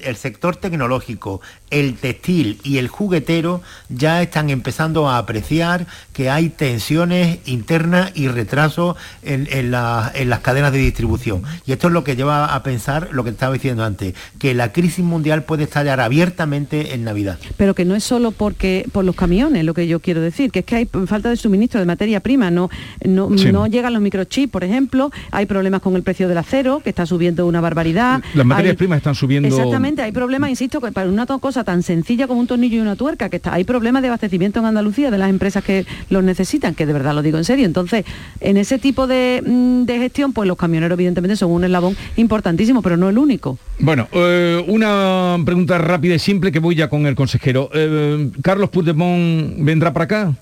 el 0.00 0.16
sector 0.16 0.43
tecnológico 0.52 1.40
el 1.70 1.94
textil 1.94 2.60
y 2.62 2.78
el 2.78 2.88
juguetero 2.88 3.62
ya 3.88 4.22
están 4.22 4.50
empezando 4.50 5.08
a 5.08 5.18
apreciar 5.18 5.86
que 6.12 6.30
hay 6.30 6.48
tensiones 6.48 7.38
internas 7.46 8.12
y 8.14 8.28
retrasos 8.28 8.96
en, 9.22 9.70
las 9.70 10.40
cadenas 10.40 10.72
de 10.72 10.78
distribución. 10.78 11.42
Y 11.66 11.72
esto 11.72 11.88
es 11.88 11.92
lo 11.92 12.04
que 12.04 12.16
lleva 12.16 12.54
a 12.54 12.62
pensar 12.62 13.08
lo 13.12 13.24
que 13.24 13.30
estaba 13.30 13.52
diciendo 13.52 13.84
antes, 13.84 14.14
que 14.38 14.54
la 14.54 14.72
crisis 14.72 15.04
mundial 15.04 15.44
puede 15.44 15.64
estallar 15.64 16.00
abiertamente 16.00 16.94
en 16.94 17.04
Navidad. 17.04 17.38
Pero 17.56 17.74
que 17.74 17.84
no 17.84 17.94
es 17.96 18.04
solo 18.04 18.30
porque 18.30 18.86
por 18.92 19.04
los 19.04 19.16
camiones, 19.16 19.64
lo 19.64 19.74
que 19.74 19.88
yo 19.88 20.00
quiero 20.00 20.20
decir, 20.20 20.50
que 20.50 20.60
es 20.60 20.64
que 20.64 20.76
hay 20.76 20.88
falta 21.06 21.28
de 21.28 21.36
suministro 21.36 21.80
de 21.80 21.86
materia 21.86 22.20
prima, 22.20 22.50
no, 22.50 22.70
no, 23.04 23.30
no 23.30 23.66
llegan 23.66 23.92
los 23.92 24.02
microchips, 24.02 24.52
por 24.52 24.64
ejemplo, 24.64 25.10
hay 25.30 25.46
problemas 25.46 25.80
con 25.80 25.96
el 25.96 26.02
precio 26.02 26.28
del 26.28 26.38
acero, 26.38 26.80
que 26.82 26.90
está 26.90 27.06
subiendo 27.06 27.46
una 27.46 27.60
barbaridad. 27.60 28.22
Las 28.34 28.46
materias 28.46 28.76
primas 28.76 28.98
están 28.98 29.14
subiendo. 29.14 29.48
Exactamente, 29.48 30.02
hay 30.02 30.12
problemas, 30.24 30.48
insisto, 30.48 30.80
para 30.80 31.06
una 31.06 31.26
cosa 31.26 31.64
tan 31.64 31.82
sencilla 31.82 32.26
como 32.26 32.40
un 32.40 32.46
tornillo 32.46 32.78
y 32.78 32.80
una 32.80 32.96
tuerca, 32.96 33.28
que 33.28 33.36
está, 33.36 33.52
hay 33.52 33.64
problemas 33.64 34.00
de 34.00 34.08
abastecimiento 34.08 34.58
en 34.58 34.64
Andalucía 34.64 35.10
de 35.10 35.18
las 35.18 35.28
empresas 35.28 35.62
que 35.62 35.84
los 36.08 36.24
necesitan, 36.24 36.74
que 36.74 36.86
de 36.86 36.94
verdad 36.94 37.14
lo 37.14 37.20
digo 37.20 37.36
en 37.36 37.44
serio. 37.44 37.66
Entonces, 37.66 38.06
en 38.40 38.56
ese 38.56 38.78
tipo 38.78 39.06
de, 39.06 39.42
mm, 39.44 39.84
gestión, 39.86 40.32
pues 40.32 40.48
los 40.48 40.56
camioneros 40.56 40.96
evidentemente 40.96 41.36
son 41.36 41.50
un 41.50 41.64
eslabón 41.64 41.94
importantísimo, 42.16 42.80
pero 42.80 42.96
no 42.96 43.10
el 43.10 43.18
único. 43.18 43.58
Bueno, 43.78 44.08
eh, 44.12 44.64
una 44.66 45.36
pregunta 45.44 45.76
rápida 45.76 46.14
y 46.14 46.18
simple 46.18 46.50
que 46.50 46.58
voy 46.58 46.74
ya 46.74 46.88
con 46.88 47.06
el 47.06 47.14
consejero. 47.14 47.68
Eh, 47.74 48.30
¿Carlos 48.42 48.70
Puigdemont 48.70 49.56
vendrá 49.58 49.92
para 49.92 50.04
acá? 50.04 50.34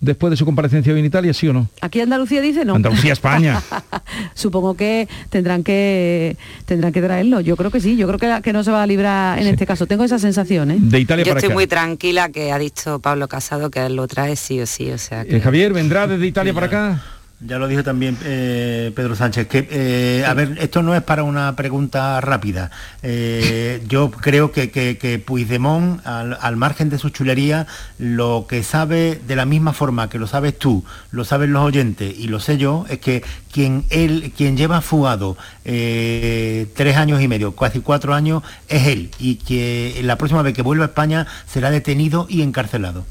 Después 0.00 0.30
de 0.30 0.36
su 0.36 0.44
comparecencia 0.44 0.92
en 0.92 1.04
Italia, 1.04 1.32
sí 1.32 1.48
o 1.48 1.52
no? 1.52 1.68
Aquí 1.80 2.00
Andalucía 2.00 2.40
dice 2.40 2.64
no. 2.64 2.74
Andalucía, 2.74 3.12
España. 3.12 3.62
Supongo 4.34 4.74
que 4.74 5.08
tendrán 5.30 5.64
que 5.64 6.36
tendrán 6.66 6.92
que 6.92 7.00
traerlo. 7.00 7.40
Yo 7.40 7.56
creo 7.56 7.70
que 7.70 7.80
sí, 7.80 7.96
yo 7.96 8.06
creo 8.06 8.18
que, 8.18 8.42
que 8.42 8.52
no 8.52 8.64
se 8.64 8.70
va 8.70 8.82
a 8.82 8.86
librar 8.86 9.38
en 9.38 9.46
este 9.46 9.66
caso. 9.66 9.86
Tengo 9.86 10.04
esa 10.04 10.18
sensación, 10.18 10.70
¿eh? 10.70 10.78
De 10.80 11.00
Italia 11.00 11.24
yo 11.24 11.34
estoy 11.34 11.52
muy 11.52 11.66
tranquila 11.66 12.30
que 12.30 12.52
ha 12.52 12.58
dicho 12.58 12.98
Pablo 12.98 13.28
Casado 13.28 13.70
que 13.70 13.84
él 13.86 13.96
lo 13.96 14.06
trae 14.06 14.36
sí 14.36 14.60
o 14.60 14.66
sí, 14.66 14.90
o 14.90 14.98
sea 14.98 15.22
eh, 15.22 15.40
Javier, 15.40 15.72
¿vendrá 15.72 16.06
desde 16.06 16.26
Italia 16.26 16.54
para 16.54 16.66
acá? 16.66 17.02
Ya 17.40 17.60
lo 17.60 17.68
dijo 17.68 17.84
también 17.84 18.18
eh, 18.24 18.90
Pedro 18.96 19.14
Sánchez, 19.14 19.46
que, 19.46 19.68
eh, 19.70 20.24
a 20.26 20.34
ver, 20.34 20.58
esto 20.60 20.82
no 20.82 20.96
es 20.96 21.02
para 21.02 21.22
una 21.22 21.54
pregunta 21.54 22.20
rápida. 22.20 22.72
Eh, 23.04 23.80
yo 23.86 24.10
creo 24.10 24.50
que, 24.50 24.70
que, 24.70 25.22
Puigdemont, 25.24 26.04
al, 26.04 26.56
margen 26.56 26.90
de 26.90 26.98
su 26.98 27.10
chulería, 27.10 27.68
lo 27.96 28.46
que 28.48 28.64
sabe 28.64 29.20
de 29.24 29.36
la 29.36 29.44
misma 29.44 29.72
forma 29.72 30.10
que 30.10 30.18
lo 30.18 30.26
sabes 30.26 30.58
tú, 30.58 30.84
lo 31.12 31.24
saben 31.24 31.52
los 31.52 31.62
oyentes 31.62 32.12
y 32.18 32.26
lo 32.26 32.40
sé 32.40 32.58
yo, 32.58 32.86
es 32.88 32.98
que 32.98 33.22
quien, 33.52 33.84
él, 33.90 34.32
quien 34.36 34.56
lleva 34.56 34.80
fugado 34.80 35.36
tres 35.62 36.96
años 36.96 37.22
y 37.22 37.28
medio, 37.28 37.54
casi 37.54 37.78
cuatro 37.78 38.14
años, 38.14 38.42
es 38.68 38.88
él. 38.88 39.12
Y 39.20 39.36
que 39.36 40.00
la 40.02 40.16
próxima 40.18 40.42
vez 40.42 40.54
que 40.54 40.62
vuelva 40.62 40.86
a 40.86 40.88
España 40.88 41.28
será 41.46 41.70
detenido 41.70 42.26
y 42.28 42.42
encarcelado. 42.42 43.04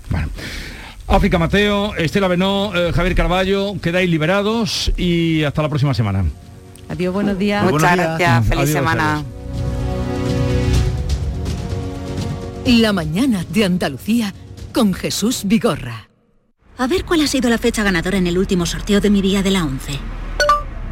África 1.07 1.37
Mateo, 1.37 1.95
Estela 1.95 2.27
Benó, 2.27 2.75
eh, 2.75 2.91
Javier 2.91 3.15
Carballo, 3.15 3.79
quedáis 3.81 4.09
liberados 4.09 4.91
y 4.97 5.43
hasta 5.43 5.61
la 5.61 5.69
próxima 5.69 5.93
semana. 5.93 6.25
Adiós, 6.89 7.13
buenos 7.13 7.37
días. 7.37 7.63
Muchas 7.69 7.95
gracias, 7.95 8.45
feliz 8.47 8.71
semana. 8.71 9.23
La 12.65 12.91
mañana 12.91 13.45
de 13.49 13.63
Andalucía 13.63 14.33
con 14.73 14.93
Jesús 14.93 15.43
Vigorra. 15.45 16.09
A 16.77 16.87
ver 16.87 17.05
cuál 17.05 17.21
ha 17.21 17.27
sido 17.27 17.49
la 17.49 17.57
fecha 17.57 17.83
ganadora 17.83 18.17
en 18.17 18.27
el 18.27 18.37
último 18.37 18.65
sorteo 18.65 18.99
de 18.99 19.09
mi 19.09 19.21
día 19.21 19.41
de 19.41 19.51
la 19.51 19.63
11. 19.63 19.93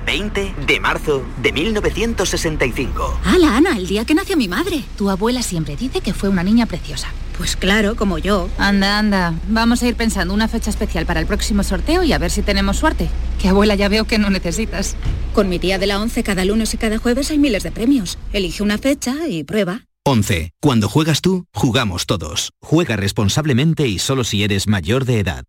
20 0.06 0.56
de 0.66 0.80
marzo 0.80 1.24
de 1.42 1.52
1965. 1.52 3.20
¡Hala, 3.26 3.58
Ana! 3.58 3.78
El 3.78 3.88
día 3.88 4.06
que 4.06 4.16
nació 4.16 4.38
mi 4.38 4.48
madre. 4.48 4.84
Tu 4.98 5.10
abuela 5.10 5.42
siempre 5.42 5.76
dice 5.76 6.00
que 6.00 6.14
fue 6.14 6.30
una 6.30 6.44
niña 6.44 6.66
preciosa. 6.66 7.10
Pues 7.38 7.56
claro, 7.56 7.96
como 7.96 8.18
yo. 8.18 8.50
Anda, 8.58 9.00
anda. 9.00 9.34
Vamos 9.50 9.82
a 9.82 9.88
ir 9.88 9.96
pensando 9.96 10.34
una 10.34 10.48
fecha 10.48 10.70
especial 10.70 11.06
para 11.06 11.20
el 11.20 11.25
próximo 11.25 11.63
sorteo 11.63 12.04
y 12.04 12.13
a 12.13 12.18
ver 12.18 12.32
si 12.32 12.42
tenemos 12.42 12.77
suerte. 12.77 13.10
Que 13.42 13.50
abuela 13.50 13.75
ya 13.75 13.89
veo 13.89 14.06
que 14.06 14.18
no 14.18 14.30
necesitas. 14.30 14.96
Con 15.34 15.50
mi 15.50 15.60
tía 15.60 15.77
de 15.77 15.88
la 15.88 16.00
11 16.00 16.24
cada 16.24 16.46
lunes 16.46 16.74
y 16.74 16.77
cada 16.77 16.98
jueves 16.98 17.32
hay 17.32 17.38
miles 17.38 17.63
de 17.63 17.72
premios. 17.72 18.18
Elige 18.32 18.63
una 18.63 18.77
fecha 18.77 19.27
y 19.27 19.44
prueba. 19.44 19.82
11. 20.06 20.51
Cuando 20.62 20.88
juegas 20.88 21.22
tú, 21.22 21.46
jugamos 21.54 22.06
todos. 22.06 22.51
Juega 22.62 22.96
responsablemente 22.96 23.88
y 23.88 24.00
solo 24.00 24.24
si 24.24 24.44
eres 24.44 24.68
mayor 24.68 25.04
de 25.04 25.20
edad. 25.20 25.46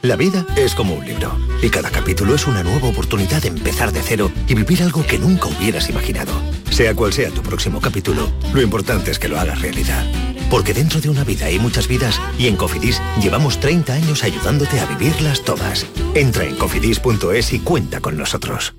La 0.00 0.16
vida 0.16 0.46
es 0.56 0.74
como 0.74 0.94
un 0.94 1.04
libro 1.04 1.36
y 1.60 1.68
cada 1.68 1.90
capítulo 1.90 2.34
es 2.34 2.46
una 2.46 2.62
nueva 2.62 2.88
oportunidad 2.88 3.42
de 3.42 3.48
empezar 3.48 3.92
de 3.92 4.00
cero 4.00 4.30
y 4.46 4.54
vivir 4.54 4.82
algo 4.82 5.04
que 5.04 5.18
nunca 5.18 5.48
hubieras 5.48 5.90
imaginado. 5.90 6.32
Sea 6.70 6.94
cual 6.94 7.12
sea 7.12 7.30
tu 7.30 7.42
próximo 7.42 7.80
capítulo, 7.80 8.30
lo 8.54 8.62
importante 8.62 9.10
es 9.10 9.18
que 9.18 9.28
lo 9.28 9.38
hagas 9.38 9.60
realidad. 9.60 10.06
Porque 10.50 10.72
dentro 10.74 11.00
de 11.00 11.10
una 11.10 11.24
vida 11.24 11.46
hay 11.46 11.58
muchas 11.58 11.88
vidas 11.88 12.20
y 12.38 12.46
en 12.46 12.56
Cofidis 12.56 13.00
llevamos 13.20 13.60
30 13.60 13.92
años 13.92 14.24
ayudándote 14.24 14.80
a 14.80 14.86
vivirlas 14.86 15.42
todas. 15.42 15.86
Entra 16.14 16.44
en 16.44 16.56
cofidis.es 16.56 17.52
y 17.52 17.60
cuenta 17.60 18.00
con 18.00 18.16
nosotros. 18.16 18.74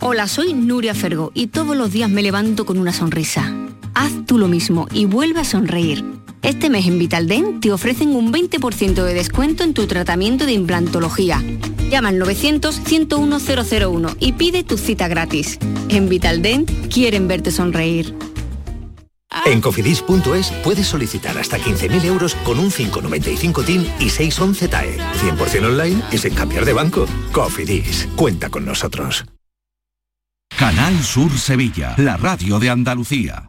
Hola, 0.00 0.28
soy 0.28 0.52
Nuria 0.52 0.94
Fergo 0.94 1.32
y 1.34 1.46
todos 1.46 1.74
los 1.74 1.90
días 1.90 2.10
me 2.10 2.22
levanto 2.22 2.66
con 2.66 2.78
una 2.78 2.92
sonrisa. 2.92 3.54
Haz 3.94 4.12
tú 4.26 4.36
lo 4.38 4.48
mismo 4.48 4.86
y 4.92 5.06
vuelve 5.06 5.40
a 5.40 5.44
sonreír. 5.44 6.04
Este 6.42 6.68
mes 6.68 6.86
en 6.86 6.98
Vitaldent 6.98 7.62
te 7.62 7.72
ofrecen 7.72 8.14
un 8.14 8.30
20% 8.30 9.02
de 9.02 9.14
descuento 9.14 9.64
en 9.64 9.72
tu 9.72 9.86
tratamiento 9.86 10.44
de 10.44 10.52
implantología. 10.52 11.42
Llama 11.88 12.10
al 12.10 12.20
900-101-001 12.20 14.16
y 14.20 14.32
pide 14.32 14.62
tu 14.62 14.76
cita 14.76 15.08
gratis. 15.08 15.58
En 15.88 16.10
Vitaldent 16.10 16.70
quieren 16.92 17.28
verte 17.28 17.50
sonreír. 17.50 18.14
En 19.46 19.60
cofidis.es 19.60 20.50
puedes 20.62 20.86
solicitar 20.86 21.36
hasta 21.38 21.58
15.000 21.58 22.04
euros 22.04 22.34
con 22.36 22.58
un 22.58 22.70
595 22.70 23.62
TIN 23.62 23.92
y 23.98 24.10
611 24.10 24.68
TAE. 24.68 24.98
100% 24.98 25.66
online 25.66 26.02
y 26.10 26.18
sin 26.18 26.34
cambiar 26.34 26.64
de 26.64 26.72
banco. 26.72 27.06
Cofidis, 27.32 28.08
cuenta 28.16 28.50
con 28.50 28.64
nosotros. 28.64 29.24
Canal 30.58 31.02
Sur 31.02 31.36
Sevilla, 31.36 31.94
la 31.98 32.16
radio 32.16 32.58
de 32.58 32.70
Andalucía. 32.70 33.48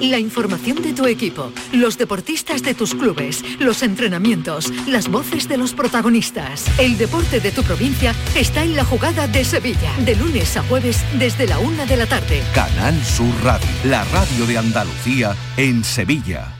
La 0.00 0.18
información 0.18 0.82
de 0.82 0.92
tu 0.92 1.06
equipo, 1.06 1.52
los 1.72 1.96
deportistas 1.96 2.62
de 2.62 2.74
tus 2.74 2.96
clubes, 2.96 3.44
los 3.60 3.82
entrenamientos, 3.84 4.72
las 4.88 5.08
voces 5.08 5.48
de 5.48 5.56
los 5.56 5.72
protagonistas. 5.72 6.66
El 6.80 6.98
deporte 6.98 7.38
de 7.38 7.52
tu 7.52 7.62
provincia 7.62 8.12
está 8.34 8.64
en 8.64 8.74
la 8.74 8.84
jugada 8.84 9.28
de 9.28 9.44
Sevilla, 9.44 9.92
de 10.04 10.16
lunes 10.16 10.56
a 10.56 10.64
jueves 10.64 11.04
desde 11.16 11.46
la 11.46 11.60
una 11.60 11.86
de 11.86 11.96
la 11.96 12.06
tarde. 12.06 12.42
Canal 12.54 13.04
Sur 13.04 13.32
Radio, 13.44 13.68
la 13.84 14.02
radio 14.06 14.46
de 14.46 14.58
Andalucía 14.58 15.36
en 15.56 15.84
Sevilla. 15.84 16.52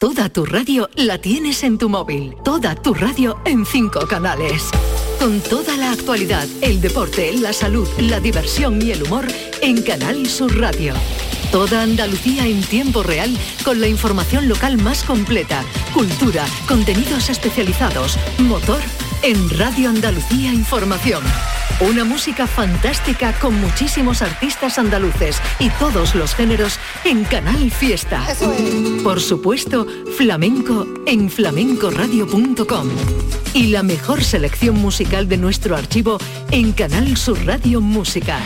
Toda 0.00 0.28
tu 0.28 0.44
radio 0.44 0.88
la 0.96 1.18
tienes 1.18 1.62
en 1.62 1.78
tu 1.78 1.88
móvil. 1.88 2.34
Toda 2.44 2.74
tu 2.74 2.92
radio 2.92 3.40
en 3.44 3.66
cinco 3.66 4.06
canales. 4.08 4.64
Con 5.20 5.40
toda 5.40 5.76
la 5.76 5.92
actualidad, 5.92 6.46
el 6.60 6.80
deporte, 6.80 7.32
la 7.34 7.52
salud, 7.52 7.88
la 7.98 8.18
diversión 8.18 8.82
y 8.82 8.90
el 8.92 9.04
humor 9.04 9.26
en 9.60 9.82
Canal 9.82 10.26
Sur 10.26 10.56
Radio. 10.58 10.94
Toda 11.50 11.82
Andalucía 11.82 12.46
en 12.46 12.60
tiempo 12.62 13.02
real 13.02 13.36
con 13.64 13.80
la 13.80 13.88
información 13.88 14.48
local 14.48 14.76
más 14.78 15.02
completa, 15.02 15.64
cultura, 15.94 16.44
contenidos 16.66 17.30
especializados, 17.30 18.18
motor 18.38 18.80
en 19.22 19.50
Radio 19.58 19.88
Andalucía 19.88 20.52
Información. 20.52 21.22
Una 21.80 22.04
música 22.04 22.46
fantástica 22.46 23.32
con 23.38 23.60
muchísimos 23.60 24.20
artistas 24.20 24.78
andaluces 24.78 25.40
y 25.60 25.70
todos 25.70 26.14
los 26.14 26.34
géneros 26.34 26.78
en 27.04 27.24
Canal 27.24 27.70
Fiesta. 27.70 28.26
Por 29.04 29.20
supuesto, 29.20 29.86
flamenco 30.16 30.86
en 31.06 31.30
flamencoradio.com. 31.30 32.88
Y 33.54 33.68
la 33.68 33.82
mejor 33.82 34.24
selección 34.24 34.76
musical 34.76 35.28
de 35.28 35.36
nuestro 35.36 35.76
archivo 35.76 36.18
en 36.50 36.72
Canal 36.72 37.16
Sur 37.16 37.44
Radio 37.46 37.80
Música. 37.80 38.40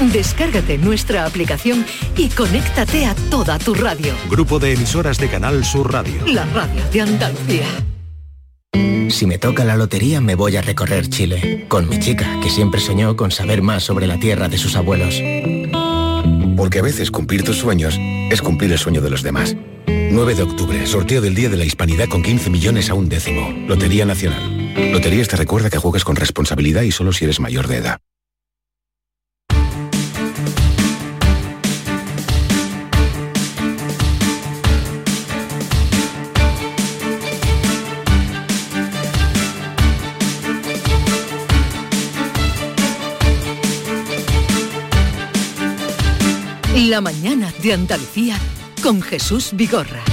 Descárgate 0.00 0.76
nuestra 0.76 1.24
aplicación 1.24 1.86
y 2.16 2.28
conéctate 2.28 3.06
a 3.06 3.14
toda 3.30 3.58
tu 3.58 3.74
radio. 3.74 4.14
Grupo 4.28 4.58
de 4.58 4.74
emisoras 4.74 5.16
de 5.18 5.28
Canal 5.28 5.64
Sur 5.64 5.90
Radio. 5.90 6.26
La 6.26 6.44
radio 6.46 6.82
de 6.92 7.00
Andalucía. 7.00 7.66
Si 9.08 9.24
me 9.24 9.38
toca 9.38 9.64
la 9.64 9.76
lotería 9.76 10.20
me 10.20 10.34
voy 10.34 10.56
a 10.56 10.62
recorrer 10.62 11.08
Chile, 11.08 11.64
con 11.68 11.88
mi 11.88 11.98
chica, 11.98 12.38
que 12.42 12.50
siempre 12.50 12.80
soñó 12.80 13.16
con 13.16 13.30
saber 13.30 13.62
más 13.62 13.84
sobre 13.84 14.06
la 14.06 14.18
tierra 14.18 14.48
de 14.48 14.58
sus 14.58 14.76
abuelos. 14.76 15.22
Porque 16.56 16.80
a 16.80 16.82
veces 16.82 17.10
cumplir 17.10 17.42
tus 17.42 17.56
sueños 17.56 17.96
es 17.98 18.42
cumplir 18.42 18.72
el 18.72 18.78
sueño 18.78 19.00
de 19.00 19.10
los 19.10 19.22
demás. 19.22 19.56
9 19.86 20.34
de 20.34 20.42
octubre, 20.42 20.86
sorteo 20.86 21.22
del 21.22 21.34
Día 21.34 21.48
de 21.48 21.56
la 21.56 21.64
Hispanidad 21.64 22.08
con 22.08 22.22
15 22.22 22.50
millones 22.50 22.90
a 22.90 22.94
un 22.94 23.08
décimo. 23.08 23.50
Lotería 23.66 24.04
Nacional. 24.04 24.92
Loterías 24.92 25.28
te 25.28 25.36
recuerda 25.36 25.70
que 25.70 25.78
juegas 25.78 26.04
con 26.04 26.16
responsabilidad 26.16 26.82
y 26.82 26.92
solo 26.92 27.12
si 27.12 27.24
eres 27.24 27.40
mayor 27.40 27.66
de 27.66 27.78
edad. 27.78 27.98
La 46.76 47.00
mañana 47.00 47.50
de 47.62 47.72
Andalucía 47.72 48.38
con 48.82 49.00
Jesús 49.00 49.52
Vigorra. 49.54 50.04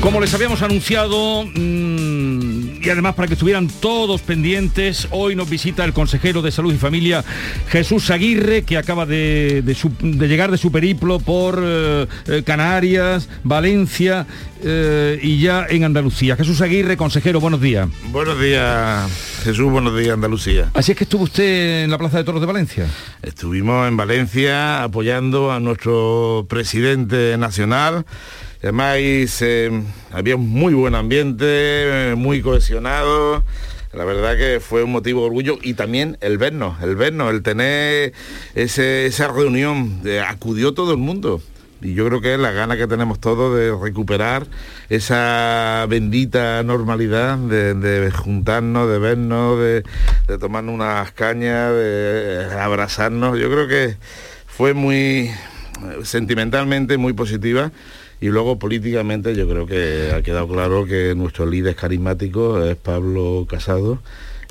Como 0.00 0.20
les 0.20 0.34
habíamos 0.34 0.62
anunciado, 0.62 1.44
mmm, 1.44 2.82
y 2.82 2.90
además 2.90 3.14
para 3.14 3.26
que 3.26 3.34
estuvieran 3.34 3.68
todos 3.68 4.22
pendientes, 4.22 5.08
hoy 5.10 5.34
nos 5.34 5.50
visita 5.50 5.84
el 5.84 5.92
consejero 5.92 6.42
de 6.42 6.52
Salud 6.52 6.72
y 6.72 6.76
Familia, 6.76 7.24
Jesús 7.68 8.10
Aguirre, 8.10 8.62
que 8.62 8.78
acaba 8.78 9.06
de, 9.06 9.64
llegar 10.02 10.52
de 10.52 10.58
su 10.58 10.70
periplo 10.70 11.18
por 11.18 11.60
eh, 11.60 12.06
Canarias, 12.44 13.28
Valencia 13.42 14.26
eh, 14.62 15.18
y 15.22 15.40
ya 15.40 15.66
en 15.68 15.84
Andalucía. 15.84 16.36
Jesús 16.36 16.60
Aguirre, 16.60 16.96
consejero, 16.96 17.40
buenos 17.40 17.60
días. 17.60 17.88
Buenos 18.10 18.40
días, 18.40 19.40
Jesús, 19.44 19.70
buenos 19.70 19.96
días, 19.98 20.14
Andalucía. 20.14 20.70
Así 20.74 20.92
es 20.92 20.98
que 20.98 21.04
estuvo 21.04 21.24
usted 21.24 21.84
en 21.84 21.90
la 21.90 21.98
Plaza 21.98 22.18
de 22.18 22.24
Toros 22.24 22.40
de 22.40 22.46
Valencia. 22.46 22.86
Estuvimos 23.22 23.86
en 23.86 23.96
Valencia 23.96 24.82
apoyando 24.82 25.52
a 25.52 25.60
nuestro 25.60 26.46
presidente 26.48 27.36
nacional. 27.38 28.06
Además 28.62 28.96
había 30.12 30.36
un 30.36 30.48
muy 30.48 30.74
buen 30.74 30.94
ambiente, 30.94 32.14
muy 32.16 32.42
cohesionado. 32.42 33.44
La 33.92 34.04
verdad 34.04 34.36
que 34.36 34.60
fue 34.60 34.82
un 34.82 34.92
motivo 34.92 35.20
de 35.20 35.26
orgullo 35.26 35.58
y 35.62 35.74
también 35.74 36.18
el 36.20 36.36
vernos, 36.36 36.82
el 36.82 36.96
vernos, 36.96 37.30
el 37.30 37.42
tener 37.42 38.12
ese, 38.54 39.06
esa 39.06 39.28
reunión. 39.28 40.02
Acudió 40.26 40.74
todo 40.74 40.92
el 40.92 40.98
mundo. 40.98 41.40
Y 41.86 41.94
yo 41.94 42.04
creo 42.06 42.20
que 42.20 42.34
es 42.34 42.40
la 42.40 42.50
gana 42.50 42.76
que 42.76 42.88
tenemos 42.88 43.20
todos 43.20 43.56
de 43.56 43.72
recuperar 43.72 44.48
esa 44.88 45.86
bendita 45.88 46.60
normalidad 46.64 47.38
de, 47.38 48.10
juntarnos, 48.10 48.90
de 48.90 48.98
vernos, 48.98 49.60
de, 49.60 49.84
de 50.26 50.38
tomarnos 50.38 50.74
unas 50.74 51.12
cañas, 51.12 51.72
de 51.72 52.48
abrazarnos. 52.58 53.38
Yo 53.38 53.48
creo 53.48 53.68
que 53.68 53.96
fue 54.48 54.74
muy 54.74 55.30
sentimentalmente 56.02 56.96
muy 56.96 57.12
positiva 57.12 57.70
Y 58.20 58.28
luego 58.28 58.58
políticamente 58.58 59.36
yo 59.36 59.48
creo 59.48 59.66
que 59.66 60.12
ha 60.12 60.22
quedado 60.22 60.48
claro 60.48 60.86
que 60.86 61.14
nuestro 61.14 61.46
líder 61.46 61.76
carismático 61.76 62.60
es 62.64 62.74
Pablo 62.76 63.46
Casado 63.48 64.00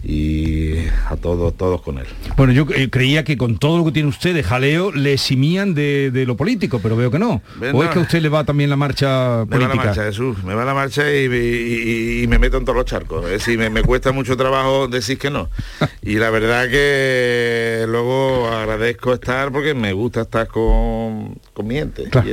y 0.07 0.77
a 1.09 1.15
todos, 1.19 1.55
todos 1.57 1.81
con 1.81 1.97
él. 1.97 2.05
Bueno, 2.37 2.53
yo 2.53 2.67
eh, 2.75 2.89
creía 2.89 3.23
que 3.23 3.37
con 3.37 3.57
todo 3.57 3.79
lo 3.79 3.85
que 3.85 3.91
tiene 3.91 4.07
usted 4.09 4.33
de 4.35 4.43
jaleo 4.43 4.91
le 4.91 5.13
eximían 5.13 5.73
de, 5.73 6.11
de 6.11 6.25
lo 6.25 6.37
político, 6.37 6.79
pero 6.81 6.95
veo 6.95 7.09
que 7.11 7.17
no. 7.19 7.41
¿O 7.73 7.83
es 7.83 7.89
que 7.89 7.99
a 7.99 8.01
usted 8.03 8.21
le 8.21 8.29
va 8.29 8.43
también 8.43 8.69
la 8.69 8.75
marcha 8.75 9.45
Me 9.49 9.57
va 9.57 9.63
la 9.63 9.67
política? 9.67 9.85
marcha, 9.85 10.03
Jesús, 10.03 10.43
me 10.43 10.53
va 10.53 10.63
la 10.63 10.73
marcha 10.73 11.11
y, 11.11 11.25
y- 11.25 12.23
y 12.23 12.27
me 12.27 12.37
meto 12.39 12.57
en 12.57 12.65
todos 12.65 12.75
los 12.77 12.85
charcos. 12.85 13.25
Es 13.25 13.31
decir, 13.31 13.57
me, 13.57 13.69
me 13.69 13.81
cuesta 13.81 14.11
mucho 14.11 14.37
trabajo 14.37 14.87
decir 14.87 15.17
que 15.17 15.29
no. 15.29 15.49
Y 16.01 16.15
la 16.15 16.29
verdad 16.29 16.69
que 16.69 17.85
luego 17.87 18.47
agradezco 18.47 19.13
estar 19.13 19.51
porque 19.51 19.73
me 19.73 19.91
gusta 19.93 20.21
estar 20.21 20.47
con, 20.47 21.39
con 21.53 21.65
mi 21.67 21.75
gente. 21.75 22.03
Claro. 22.09 22.27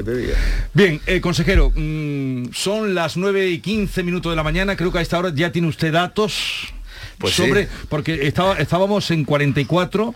Bien, 0.75 1.00
eh, 1.07 1.21
consejero, 1.23 1.73
mm, 1.75 2.52
son 2.52 2.95
las 2.95 3.17
9 3.17 3.49
y 3.49 3.59
15 3.61 4.02
minutos 4.02 4.31
de 4.31 4.37
la 4.37 4.43
mañana, 4.43 4.76
creo 4.76 4.93
que 4.93 4.99
a 4.99 5.00
esta 5.00 5.19
hora 5.19 5.33
ya 5.35 5.50
tiene 5.52 5.69
usted 5.69 5.93
datos 5.93 6.73
Pues 7.23 7.35
sobre, 7.35 7.64
sí. 7.64 7.71
porque 7.88 8.26
estaba, 8.26 8.59
estábamos 8.59 9.11
en 9.11 9.25
44 9.25 10.14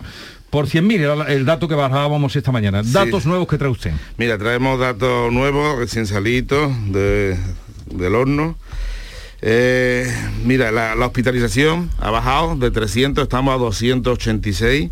por 0.49 0.67
100.000, 0.67 0.99
era 0.99 1.33
el 1.33 1.45
dato 1.45 1.67
que 1.67 1.75
bajábamos 1.75 2.35
esta 2.35 2.51
mañana. 2.51 2.83
Sí. 2.83 2.91
Datos 2.93 3.25
nuevos 3.25 3.47
que 3.47 3.57
trae 3.57 3.69
usted. 3.71 3.91
Mira, 4.17 4.37
traemos 4.37 4.79
datos 4.79 5.31
nuevos, 5.33 5.77
recién 5.79 6.05
salidos 6.07 6.71
de- 6.91 7.37
del 7.91 8.15
horno. 8.15 8.57
Eh, 9.41 10.11
mira, 10.45 10.71
la, 10.71 10.95
la 10.95 11.05
hospitalización 11.05 11.89
ha 11.99 12.09
bajado 12.09 12.55
de 12.55 12.71
300, 12.71 13.23
estamos 13.23 13.53
a 13.53 13.57
286. 13.57 14.89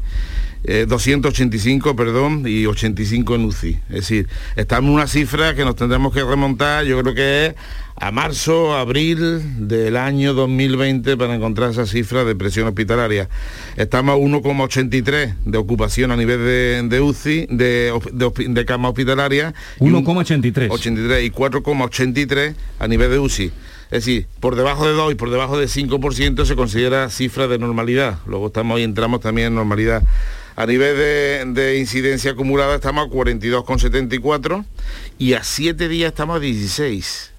Eh, 0.68 0.86
285, 0.88 1.96
perdón, 1.96 2.44
y 2.48 2.66
85 2.66 3.36
en 3.36 3.46
UCI. 3.46 3.80
Es 3.90 3.96
decir, 3.96 4.28
estamos 4.56 4.90
en 4.90 4.96
una 4.96 5.08
cifra 5.08 5.56
que 5.56 5.64
nos 5.64 5.76
tendremos 5.76 6.14
que 6.14 6.24
remontar, 6.24 6.86
yo 6.86 7.00
creo 7.02 7.14
que 7.16 7.46
es 7.48 7.56
a 7.98 8.12
marzo, 8.12 8.76
abril 8.76 9.68
del 9.70 9.96
año 9.96 10.34
2020 10.34 11.16
para 11.16 11.34
encontrar 11.36 11.72
esa 11.72 11.86
cifra 11.86 12.26
de 12.26 12.36
presión 12.36 12.68
hospitalaria. 12.68 13.30
Estamos 13.78 14.16
a 14.16 14.18
1,83 14.18 15.36
de 15.46 15.58
ocupación 15.58 16.12
a 16.12 16.18
nivel 16.18 16.40
de, 16.40 16.84
de 16.90 17.00
UCI, 17.02 17.48
de, 17.50 17.94
de 18.12 18.32
de 18.50 18.66
cama 18.66 18.90
hospitalaria. 18.90 19.54
y 19.80 19.86
un- 19.86 20.04
1,83. 20.06 20.68
83 20.72 21.24
y 21.26 21.32
4,83 21.32 22.56
a 22.80 22.88
nivel 22.88 23.12
de 23.12 23.20
UCI. 23.20 23.46
Es 23.92 24.04
decir, 24.06 24.28
por 24.40 24.56
debajo 24.56 24.86
de 24.88 24.94
2 24.94 25.12
y 25.14 25.16
por 25.16 25.30
debajo 25.30 25.58
de 25.58 25.68
5% 25.68 26.46
se 26.46 26.56
considera 26.56 27.10
cifra 27.10 27.48
de 27.48 27.60
normalidad. 27.60 28.20
Luego 28.28 28.48
estamos 28.48 28.80
y 28.80 28.84
entramos 28.84 29.22
también 29.22 29.50
en 29.50 29.56
normalidad. 29.56 30.04
A 30.58 30.66
nivel 30.66 30.96
de, 30.96 31.62
de 31.62 31.78
incidencia 31.80 32.32
acumulada 32.32 32.76
estamos 32.76 33.08
a 33.08 33.10
42,74 33.10 34.64
y 35.18 35.34
a 35.34 35.44
7 35.44 35.90
días 35.90 36.14
estamos 36.14 36.38
a 36.38 36.40
16. 36.40 37.32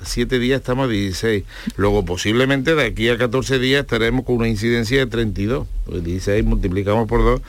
A 0.00 0.04
7 0.04 0.38
días 0.40 0.60
estamos 0.60 0.86
a 0.86 0.88
16. 0.88 1.44
Luego 1.76 2.04
posiblemente 2.04 2.74
de 2.74 2.86
aquí 2.86 3.08
a 3.10 3.16
14 3.16 3.60
días 3.60 3.82
estaremos 3.82 4.24
con 4.24 4.36
una 4.36 4.48
incidencia 4.48 4.98
de 4.98 5.06
32. 5.06 5.68
Pues 5.86 6.02
16 6.02 6.44
multiplicamos 6.44 7.06
por 7.06 7.22
2. 7.22 7.40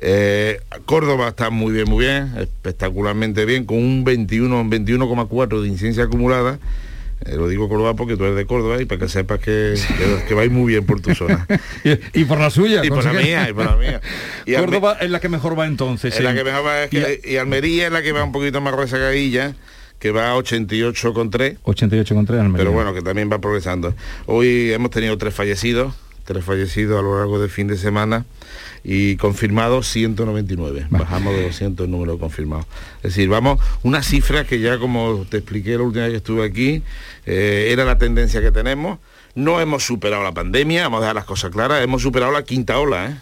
Eh, 0.00 0.60
Córdoba 0.86 1.28
está 1.28 1.50
muy 1.50 1.72
bien, 1.72 1.88
muy 1.88 2.04
bien, 2.04 2.32
espectacularmente 2.38 3.44
bien, 3.44 3.64
con 3.64 3.78
un 3.78 4.02
21, 4.02 4.60
un 4.60 4.70
21,4 4.70 5.60
de 5.62 5.68
incidencia 5.68 6.04
acumulada. 6.04 6.58
Eh, 7.26 7.34
lo 7.36 7.48
digo 7.48 7.68
Córdoba 7.68 7.94
porque 7.94 8.16
tú 8.16 8.24
eres 8.24 8.36
de 8.36 8.46
Córdoba 8.46 8.80
y 8.80 8.84
para 8.84 9.00
que 9.00 9.08
sepas 9.08 9.40
que, 9.40 9.74
que, 9.98 10.24
que 10.28 10.34
vais 10.34 10.50
muy 10.50 10.72
bien 10.72 10.86
por 10.86 11.00
tu 11.00 11.14
zona. 11.14 11.46
y, 11.84 12.20
y 12.20 12.24
por 12.24 12.38
la 12.38 12.48
suya. 12.50 12.84
Y 12.84 12.88
por 12.90 13.04
la 13.04 13.12
mía, 13.12 13.48
y 13.50 13.52
por 13.52 13.64
la 13.66 13.76
mía. 13.76 14.00
Y 14.46 14.52
Alme- 14.54 14.64
Córdoba 14.66 14.98
es 15.00 15.10
la 15.10 15.20
que 15.20 15.28
mejor 15.28 15.58
va 15.58 15.66
entonces. 15.66 16.14
es 16.16 16.22
la 16.22 16.34
que 16.34 16.44
mejor 16.44 16.64
va, 16.64 16.84
es 16.84 16.90
que- 16.90 17.20
y 17.24 17.36
Almería 17.36 17.86
es 17.86 17.92
la 17.92 18.02
que 18.02 18.12
va 18.12 18.22
un 18.24 18.32
poquito 18.32 18.60
más 18.60 18.74
rezagadilla, 18.74 19.54
que 19.98 20.10
va 20.12 20.30
a 20.30 20.36
88,3. 20.36 21.58
88,3 21.64 22.30
Almería. 22.40 22.56
Pero 22.58 22.72
bueno, 22.72 22.94
que 22.94 23.02
también 23.02 23.28
va 23.30 23.40
progresando. 23.40 23.94
Hoy 24.26 24.72
hemos 24.72 24.90
tenido 24.90 25.18
tres 25.18 25.34
fallecidos, 25.34 25.94
tres 26.28 26.44
fallecidos 26.44 26.98
a 26.98 27.02
lo 27.02 27.16
largo 27.16 27.40
del 27.40 27.48
fin 27.48 27.68
de 27.68 27.78
semana 27.78 28.26
y 28.84 29.16
confirmados 29.16 29.88
199. 29.88 30.88
Bajamos 30.90 31.34
de 31.34 31.44
200 31.44 31.86
el 31.86 31.90
número 31.90 32.12
de 32.12 32.18
confirmados. 32.18 32.66
Es 32.98 33.14
decir, 33.14 33.30
vamos, 33.30 33.58
una 33.82 34.02
cifra 34.02 34.44
que 34.44 34.60
ya 34.60 34.78
como 34.78 35.24
te 35.30 35.38
expliqué 35.38 35.78
la 35.78 35.84
última 35.84 36.04
vez 36.04 36.10
que 36.10 36.16
estuve 36.18 36.44
aquí, 36.44 36.82
eh, 37.24 37.70
era 37.70 37.86
la 37.86 37.96
tendencia 37.96 38.42
que 38.42 38.52
tenemos. 38.52 38.98
No 39.34 39.58
hemos 39.58 39.86
superado 39.86 40.22
la 40.22 40.32
pandemia, 40.32 40.82
vamos 40.82 40.98
a 40.98 41.00
dejar 41.00 41.16
las 41.16 41.24
cosas 41.24 41.50
claras, 41.50 41.82
hemos 41.82 42.02
superado 42.02 42.30
la 42.30 42.42
quinta 42.42 42.78
ola, 42.78 43.06
¿eh? 43.06 43.16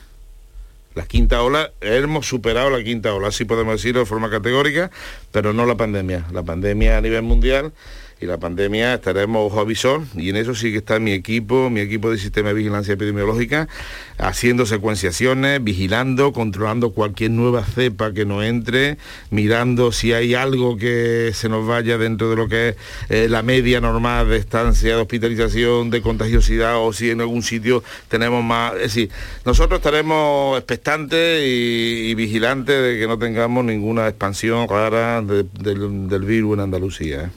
La 0.96 1.06
quinta 1.06 1.42
ola, 1.42 1.70
hemos 1.82 2.26
superado 2.26 2.70
la 2.70 2.82
quinta 2.82 3.14
ola, 3.14 3.28
así 3.28 3.44
podemos 3.44 3.74
decirlo 3.74 4.00
de 4.00 4.06
forma 4.06 4.30
categórica, 4.30 4.90
pero 5.30 5.52
no 5.52 5.64
la 5.64 5.76
pandemia. 5.76 6.24
La 6.32 6.42
pandemia 6.42 6.98
a 6.98 7.00
nivel 7.00 7.22
mundial 7.22 7.72
y 8.18 8.24
la 8.24 8.38
pandemia 8.38 8.94
estaremos 8.94 9.52
ojo 9.52 9.60
a 9.60 9.64
visor 9.64 10.02
y 10.16 10.30
en 10.30 10.36
eso 10.36 10.54
sí 10.54 10.72
que 10.72 10.78
está 10.78 10.98
mi 10.98 11.12
equipo, 11.12 11.68
mi 11.68 11.80
equipo 11.80 12.10
de 12.10 12.16
sistema 12.16 12.48
de 12.48 12.54
vigilancia 12.54 12.94
epidemiológica, 12.94 13.68
haciendo 14.16 14.64
secuenciaciones, 14.64 15.62
vigilando, 15.62 16.32
controlando 16.32 16.92
cualquier 16.92 17.32
nueva 17.32 17.62
cepa 17.62 18.14
que 18.14 18.24
nos 18.24 18.42
entre, 18.44 18.96
mirando 19.30 19.92
si 19.92 20.14
hay 20.14 20.32
algo 20.34 20.78
que 20.78 21.32
se 21.34 21.50
nos 21.50 21.66
vaya 21.66 21.98
dentro 21.98 22.30
de 22.30 22.36
lo 22.36 22.48
que 22.48 22.70
es 22.70 22.76
eh, 23.10 23.28
la 23.28 23.42
media 23.42 23.82
normal 23.82 24.30
de 24.30 24.38
estancia, 24.38 24.96
de 24.96 25.02
hospitalización, 25.02 25.90
de 25.90 26.00
contagiosidad 26.00 26.78
o 26.78 26.94
si 26.94 27.10
en 27.10 27.20
algún 27.20 27.42
sitio 27.42 27.84
tenemos 28.08 28.42
más. 28.42 28.76
Es 28.76 28.80
decir, 28.94 29.10
nosotros 29.44 29.78
estaremos 29.78 30.56
expectantes 30.56 31.42
y, 31.44 32.14
vigilantes 32.14 32.82
de 32.82 32.98
que 32.98 33.06
no 33.06 33.18
tengamos 33.18 33.62
ninguna 33.62 34.08
expansión 34.08 34.66
rara 34.68 35.20
de- 35.20 35.44
del, 35.60 36.08
del 36.08 36.22
virus 36.22 36.54
en 36.54 36.60
Andalucía. 36.60 37.24
¿eh? 37.24 37.30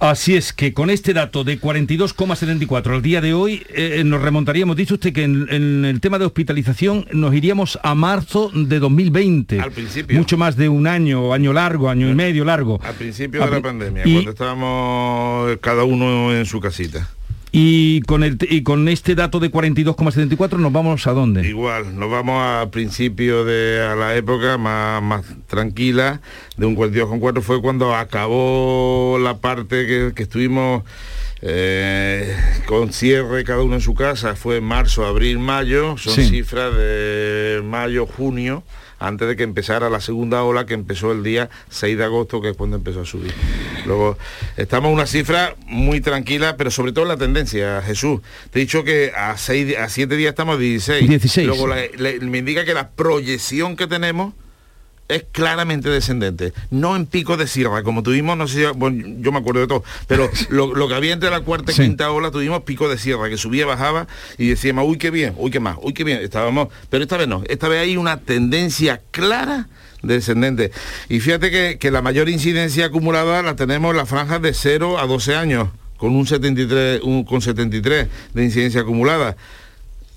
Así 0.00 0.36
es 0.36 0.52
que 0.52 0.72
con 0.72 0.90
este 0.90 1.12
dato 1.12 1.42
de 1.42 1.60
42,74 1.60 2.94
al 2.94 3.02
día 3.02 3.20
de 3.20 3.34
hoy 3.34 3.64
eh, 3.74 4.02
nos 4.04 4.22
remontaríamos, 4.22 4.76
dice 4.76 4.94
usted 4.94 5.12
que 5.12 5.24
en, 5.24 5.48
en 5.50 5.84
el 5.84 6.00
tema 6.00 6.20
de 6.20 6.24
hospitalización 6.24 7.06
nos 7.12 7.34
iríamos 7.34 7.80
a 7.82 7.96
marzo 7.96 8.52
de 8.54 8.78
2020. 8.78 9.60
Al 9.60 9.72
principio. 9.72 10.16
Mucho 10.16 10.36
más 10.38 10.56
de 10.56 10.68
un 10.68 10.86
año, 10.86 11.32
año 11.32 11.52
largo, 11.52 11.90
año 11.90 12.08
y 12.08 12.14
medio 12.14 12.44
largo. 12.44 12.78
Al 12.84 12.94
principio 12.94 13.42
A 13.42 13.46
de 13.46 13.52
la 13.56 13.60
pandemia, 13.60 14.06
y- 14.06 14.12
cuando 14.12 14.30
estábamos 14.30 15.56
cada 15.60 15.82
uno 15.82 16.32
en 16.32 16.46
su 16.46 16.60
casita. 16.60 17.08
Y 17.50 18.02
con, 18.02 18.24
el, 18.24 18.36
y 18.50 18.62
con 18.62 18.88
este 18.88 19.14
dato 19.14 19.40
de 19.40 19.50
42,74 19.50 20.58
nos 20.58 20.72
vamos 20.72 21.06
a 21.06 21.12
dónde? 21.12 21.48
Igual, 21.48 21.98
nos 21.98 22.10
vamos 22.10 22.42
a 22.42 22.70
principio 22.70 23.44
de 23.44 23.80
a 23.80 23.94
la 23.96 24.14
época 24.16 24.58
más, 24.58 25.02
más 25.02 25.24
tranquila 25.46 26.20
de 26.56 26.66
un 26.66 26.76
42,4 26.76 27.40
fue 27.40 27.60
cuando 27.62 27.94
acabó 27.94 29.18
la 29.22 29.38
parte 29.38 29.86
que, 29.86 30.12
que 30.14 30.22
estuvimos 30.24 30.82
eh, 31.40 32.36
con 32.66 32.92
cierre 32.92 33.44
cada 33.44 33.62
uno 33.62 33.76
en 33.76 33.80
su 33.80 33.94
casa, 33.94 34.34
fue 34.36 34.60
marzo, 34.60 35.06
abril, 35.06 35.38
mayo, 35.38 35.96
son 35.96 36.14
Sí. 36.14 36.24
cifras 36.28 36.74
de 36.76 37.62
mayo, 37.64 38.06
junio, 38.06 38.62
antes 38.98 39.28
de 39.28 39.36
que 39.36 39.42
empezara 39.42 39.88
la 39.90 40.00
segunda 40.00 40.42
ola 40.42 40.66
que 40.66 40.74
empezó 40.74 41.12
el 41.12 41.22
día 41.22 41.50
6 41.70 41.96
de 41.98 42.04
agosto, 42.04 42.40
que 42.40 42.50
es 42.50 42.56
cuando 42.56 42.76
empezó 42.76 43.00
a 43.02 43.04
subir. 43.06 43.32
Luego, 43.86 44.18
estamos 44.56 44.88
en 44.88 44.94
una 44.94 45.06
cifra 45.06 45.54
muy 45.66 46.00
tranquila, 46.00 46.56
pero 46.56 46.70
sobre 46.70 46.92
todo 46.92 47.04
en 47.04 47.08
la 47.08 47.16
tendencia, 47.16 47.80
Jesús. 47.82 48.20
Te 48.50 48.58
he 48.58 48.62
dicho 48.62 48.84
que 48.84 49.12
a, 49.16 49.36
seis, 49.36 49.76
a 49.78 49.88
7 49.88 50.16
días 50.16 50.30
estamos 50.30 50.56
a 50.56 50.58
16. 50.58 51.08
16. 51.08 51.46
Luego 51.46 51.66
la- 51.68 51.76
me 52.20 52.38
indica 52.38 52.64
que 52.64 52.74
la 52.74 52.90
proyección 52.90 53.76
que 53.76 53.86
tenemos 53.86 54.34
es 55.08 55.24
claramente 55.32 55.88
descendente. 55.88 56.52
No 56.70 56.94
en 56.96 57.06
pico 57.06 57.36
de 57.36 57.46
sierra, 57.46 57.82
como 57.82 58.02
tuvimos, 58.02 58.36
no 58.36 58.46
sé 58.46 58.54
si, 58.60 58.78
bueno, 58.78 59.06
yo 59.20 59.32
me 59.32 59.38
acuerdo 59.38 59.60
de 59.60 59.66
todo, 59.66 59.84
pero 60.06 60.30
lo, 60.50 60.74
lo 60.74 60.88
que 60.88 60.94
había 60.94 61.12
entre 61.14 61.30
la 61.30 61.40
cuarta 61.40 61.72
y 61.72 61.74
Sí. 61.74 61.82
quinta 61.82 62.10
ola 62.10 62.30
tuvimos 62.30 62.62
pico 62.62 62.88
de 62.88 62.98
sierra, 62.98 63.28
que 63.28 63.36
subía, 63.38 63.64
bajaba 63.66 64.06
y 64.36 64.48
decíamos, 64.48 64.84
uy, 64.86 64.98
qué 64.98 65.10
bien, 65.10 65.34
uy, 65.38 65.50
qué 65.50 65.60
más, 65.60 65.76
uy, 65.80 65.92
qué 65.94 66.04
bien, 66.04 66.18
estábamos, 66.20 66.68
pero 66.90 67.02
esta 67.04 67.16
vez 67.16 67.26
no, 67.28 67.42
esta 67.48 67.68
vez 67.68 67.80
hay 67.82 67.96
una 67.96 68.18
tendencia 68.20 69.00
clara 69.10 69.68
descendente. 70.02 70.70
Y 71.08 71.20
fíjate 71.20 71.50
que, 71.50 71.78
que 71.78 71.90
la 71.90 72.02
mayor 72.02 72.28
incidencia 72.28 72.86
acumulada 72.86 73.42
la 73.42 73.56
tenemos 73.56 73.90
en 73.92 73.96
las 73.96 74.08
franjas 74.08 74.40
de 74.42 74.54
0 74.54 74.98
a 74.98 75.06
12 75.06 75.34
años, 75.36 75.68
con 75.96 76.14
un 76.14 76.26
73, 76.26 77.00
un, 77.02 77.24
con 77.24 77.40
73 77.40 78.06
de 78.34 78.44
incidencia 78.44 78.82
acumulada. 78.82 79.36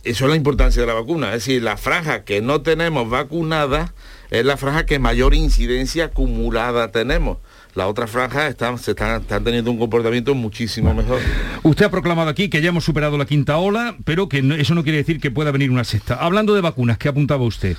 Eso 0.04 0.26
es 0.26 0.30
la 0.32 0.36
importancia 0.36 0.82
de 0.82 0.88
la 0.88 0.94
vacuna. 0.94 1.28
Es 1.28 1.46
decir, 1.46 1.62
la 1.64 1.78
franja 1.78 2.24
que 2.24 2.42
no 2.42 2.62
tenemos 2.62 3.10
vacunada 3.10 3.94
es 4.32 4.44
la 4.46 4.58
franja 4.58 4.86
que 4.88 4.98
mayor 4.98 5.36
incidencia 5.36 6.06
acumulada 6.06 6.92
tenemos. 6.92 7.38
Las 7.76 7.88
otras 7.88 8.10
franjas 8.10 8.50
están, 8.50 8.78
se 8.80 8.92
están, 8.92 9.22
están 9.22 9.44
teniendo 9.44 9.72
un 9.72 9.78
comportamiento 9.78 10.34
muchísimo 10.36 10.94
mejor. 10.94 11.20
Usted 11.64 11.86
ha 11.86 11.92
proclamado 11.92 12.30
aquí 12.30 12.50
que 12.50 12.62
ya 12.62 12.70
hemos 12.70 12.84
superado 12.84 13.18
la 13.18 13.26
quinta 13.26 13.58
ola, 13.58 13.96
pero 14.04 14.28
que 14.28 14.42
no- 14.42 14.56
eso 14.56 14.74
no 14.76 14.84
quiere 14.84 14.98
decir 14.98 15.20
que 15.22 15.32
pueda 15.32 15.52
venir 15.52 15.70
una 15.72 15.84
sexta. 15.84 16.16
Hablando 16.16 16.54
de 16.54 16.62
vacunas, 16.62 16.98
que 16.98 17.08
apuntaba 17.08 17.44
usted. 17.46 17.78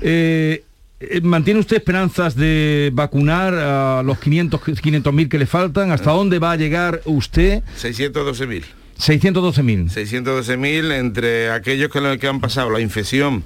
eh, 0.00 0.62
eh, 1.00 1.20
¿Mantiene 1.22 1.58
usted 1.58 1.78
esperanzas 1.78 2.36
de 2.36 2.90
vacunar 2.94 3.54
a 3.54 4.02
los 4.04 4.18
500 4.20 4.60
500.000 4.60 5.28
que 5.28 5.38
le 5.38 5.46
faltan? 5.46 5.90
¿Hasta 5.90 6.12
dónde 6.12 6.38
va 6.38 6.52
a 6.52 6.56
llegar 6.56 7.00
usted? 7.04 7.62
612.000. 7.80 8.62
612.000. 8.98 9.88
612.000 9.90 10.92
entre 10.92 11.50
aquellos 11.50 11.90
que, 11.90 12.18
que 12.20 12.28
han 12.28 12.40
pasado 12.40 12.70
la 12.70 12.80
infección 12.80 13.42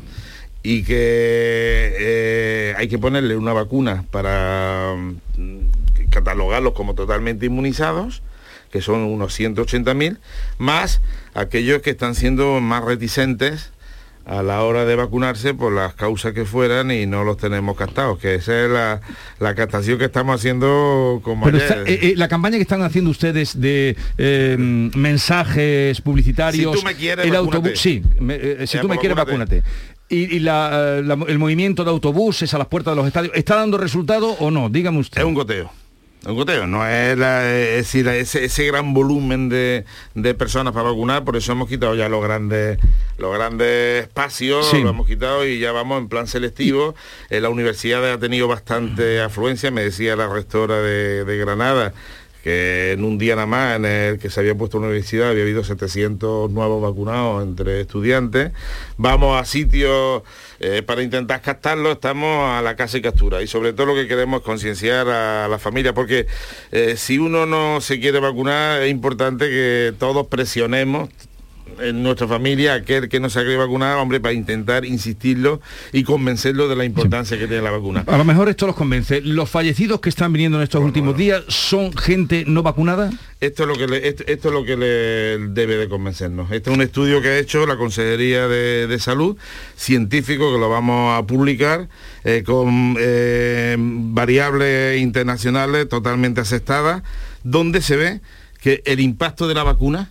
y 0.63 0.83
que 0.83 1.95
eh, 1.99 2.75
hay 2.77 2.89
que 2.89 2.99
ponerle 2.99 3.37
una 3.37 3.53
vacuna 3.53 4.05
para 4.11 4.95
mm, 5.37 6.09
catalogarlos 6.11 6.73
como 6.73 6.95
totalmente 6.95 7.47
inmunizados, 7.47 8.23
que 8.71 8.81
son 8.81 9.01
unos 9.03 9.39
180.000, 9.39 10.19
más 10.59 11.01
aquellos 11.35 11.83
que 11.83 11.91
están 11.91 12.15
siendo 12.15 12.61
más 12.61 12.85
reticentes 12.85 13.71
a 14.25 14.43
la 14.43 14.65
hora 14.65 14.85
de 14.85 14.97
vacunarse 14.97 15.55
por 15.55 15.73
las 15.73 15.95
causas 15.95 16.33
que 16.33 16.45
fueran 16.45 16.91
y 16.91 17.07
no 17.07 17.23
los 17.23 17.37
tenemos 17.37 17.77
captados, 17.77 18.19
que 18.19 18.35
esa 18.35 18.65
es 18.65 18.69
la, 18.69 19.01
la 19.39 19.55
captación 19.55 19.99
que 19.99 20.07
estamos 20.07 20.41
haciendo 20.41 21.21
como 21.23 21.45
Pero 21.45 21.59
ayer. 21.59 21.69
está- 21.79 21.83
eh, 21.93 21.99
eh, 22.03 22.15
la 22.17 22.27
campaña 22.27 22.57
que 22.57 22.63
están 22.63 22.83
haciendo 22.83 23.13
ustedes 23.13 23.61
de 23.61 23.97
eh, 24.19 24.57
mensajes 24.59 26.01
publicitarios, 26.01 26.75
Si 26.75 26.81
tú 26.81 26.85
me 26.85 26.97
quieres, 26.97 27.25
el 27.25 27.37
autobús, 27.37 27.79
sí, 27.79 28.03
me- 28.19 28.67
si 28.67 28.79
tú 28.79 28.89
me 28.89 28.95
pues, 28.97 28.99
quieres 29.01 29.17
vacúnate. 29.17 29.63
Y, 30.09 30.37
y 30.37 30.39
la, 30.41 30.99
eh, 30.99 31.03
la- 31.03 31.19
el 31.27 31.39
movimiento 31.39 31.83
de 31.85 31.91
autobuses 31.91 32.53
a 32.55 32.59
las 32.59 32.69
puertas 32.69 32.93
de 32.93 32.97
los 32.97 33.07
estadios, 33.07 33.33
¿está 33.35 33.57
dando 33.57 33.77
resultado 33.79 34.29
o 34.39 34.51
no? 34.51 34.69
Dígame 34.69 34.99
usted. 35.01 35.21
Es 35.21 35.27
un 35.27 35.35
goteo. 35.35 35.71
Un 36.25 36.35
goteo, 36.35 36.67
no 36.67 36.85
es, 36.87 37.17
la- 37.17 37.49
es 37.57 37.77
decir, 37.77 38.09
ese, 38.09 38.45
ese 38.45 38.67
gran 38.67 38.95
volumen 38.95 39.49
de, 39.49 39.85
de 40.15 40.35
personas 40.35 40.73
para 40.73 40.89
vacunar, 40.91 41.25
por 41.25 41.37
eso 41.37 41.53
hemos 41.53 41.69
quitado 41.69 41.95
ya 41.95 42.09
los 42.09 42.23
grandes 42.23 42.79
los 43.19 43.33
grandes 43.35 44.03
espacios, 44.05 44.69
Sí. 44.71 44.83
lo 44.83 44.91
hemos 44.91 45.07
quitado 45.07 45.47
y 45.47 45.59
ya 45.61 45.71
vamos 45.73 45.99
en 46.01 46.09
plan 46.09 46.27
selectivo. 46.27 46.95
Eh, 47.31 47.41
la 47.41 47.49
universidad 47.49 48.05
ha 48.13 48.19
tenido 48.19 48.49
bastante 48.49 49.21
afluencia, 49.21 49.71
me 49.71 49.83
decía 49.83 50.17
la 50.17 50.29
rectora 50.29 50.77
de, 50.81 51.25
de 51.25 51.37
Granada 51.39 51.93
que 52.47 52.93
en 52.93 53.03
un 53.03 53.19
día 53.19 53.35
nada 53.35 53.49
más 53.49 53.75
en 53.75 53.85
el 53.87 54.19
que 54.21 54.31
se 54.31 54.39
había 54.39 54.55
puesto 54.55 54.79
una 54.79 54.87
universidad 54.87 55.31
había 55.31 55.43
habido 55.43 55.65
700 55.65 56.49
nuevos 56.53 56.81
vacunados 56.81 57.43
entre 57.43 57.81
estudiantes. 57.81 58.53
Vamos 58.97 59.37
a 59.37 59.45
sitios 59.45 60.23
eh, 60.61 60.81
para 60.87 61.03
intentar 61.03 61.43
captarlo, 61.43 61.91
estamos 61.91 62.49
a 62.49 62.63
la 62.63 62.77
casa 62.77 62.99
y 62.99 63.03
captura. 63.03 63.43
Y 63.43 63.49
sobre 63.49 63.73
todo 63.73 63.87
lo 63.87 63.95
que 63.97 64.07
queremos 64.07 64.43
es 64.43 64.47
concienciar 64.47 65.09
a 65.09 65.49
la 65.49 65.59
familia, 65.59 65.93
porque 65.93 66.29
eh, 66.71 66.95
si 66.97 67.19
uno 67.19 67.47
no 67.47 67.81
se 67.81 67.99
quiere 67.99 68.21
vacunar, 68.21 68.81
es 68.81 68.93
importante 68.93 69.49
que 69.49 69.93
todos 69.99 70.29
presionemos 70.29 71.09
en 71.81 72.03
nuestra 72.03 72.27
familia 72.27 72.75
aquel 72.75 73.09
que 73.09 73.21
no 73.21 73.31
se 73.31 73.39
ha 73.39 73.43
querido 73.43 73.61
vacunar, 73.61 73.97
hombre, 73.99 74.21
para 74.21 74.35
intentar 74.35 74.85
insistirlo 74.85 75.61
y 75.93 76.03
convencerlo 76.05 76.69
de 76.69 76.77
la 76.77 76.85
importancia 76.85 77.39
que 77.39 77.47
tiene 77.47 77.63
la 77.63 77.71
vacuna. 77.71 78.05
A 78.07 78.19
lo 78.19 78.25
mejor 78.25 78.49
esto 78.49 78.67
los 78.67 78.77
convence. 78.77 79.21
¿Los 79.21 79.51
fallecidos 79.51 80.01
que 80.01 80.09
están 80.09 80.33
viniendo 80.33 80.59
en 80.59 80.65
estos 80.65 80.83
últimos 80.83 81.17
días 81.17 81.43
son 81.49 81.93
gente 81.97 82.45
no 82.47 82.63
vacunada? 82.63 83.11
Esto 83.41 83.65
es 83.65 83.69
lo 83.69 83.75
que 83.75 83.87
le, 83.87 84.09
esto, 84.09 84.25
esto 84.27 84.49
es 84.49 84.55
lo 84.55 84.65
que 84.65 84.77
le 84.77 85.39
debe 85.49 85.77
de 85.77 85.89
convencernos. 85.89 86.51
Este 86.51 86.71
es 86.71 86.77
un 86.77 86.83
estudio 86.83 87.21
que 87.21 87.29
ha 87.29 87.39
hecho 87.39 87.67
la 87.67 87.77
Consejería 87.77 88.49
de, 88.49 88.87
de 88.87 88.99
Salud, 88.99 89.37
científico, 89.77 90.53
que 90.53 90.59
lo 90.59 90.71
vamos 90.71 91.19
a 91.19 91.27
publicar, 91.27 91.89
eh, 92.25 92.43
con 92.45 92.97
eh, 92.99 93.77
variables 93.79 95.01
internacionales 95.01 95.89
totalmente 95.89 96.41
aceptadas, 96.41 97.03
donde 97.45 97.83
se 97.83 97.97
ve 97.97 98.21
que 98.61 98.83
el 98.87 99.01
impacto 99.01 99.47
de 99.47 99.55
la 99.55 99.63
vacuna, 99.63 100.11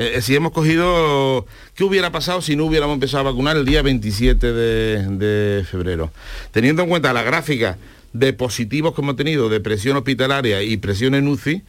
eh, 0.00 0.22
si 0.22 0.36
hemos 0.36 0.52
cogido, 0.52 1.44
¿qué 1.74 1.82
hubiera 1.82 2.12
pasado 2.12 2.40
si 2.40 2.54
no 2.54 2.66
hubiéramos 2.66 2.94
empezado 2.94 3.22
a 3.22 3.30
vacunar 3.32 3.56
el 3.56 3.64
día 3.64 3.82
27 3.82 4.52
de, 4.52 5.66
febrero? 5.68 6.12
Teniendo 6.52 6.84
en 6.84 6.88
cuenta 6.88 7.12
la 7.12 7.24
gráfica 7.24 7.78
de 8.12 8.32
positivos 8.32 8.94
que 8.94 9.00
hemos 9.00 9.16
tenido 9.16 9.48
de 9.48 9.58
presión 9.58 9.96
hospitalaria 9.96 10.62
y 10.62 10.76
presión 10.76 11.16
en 11.16 11.26
UCI, 11.26 11.64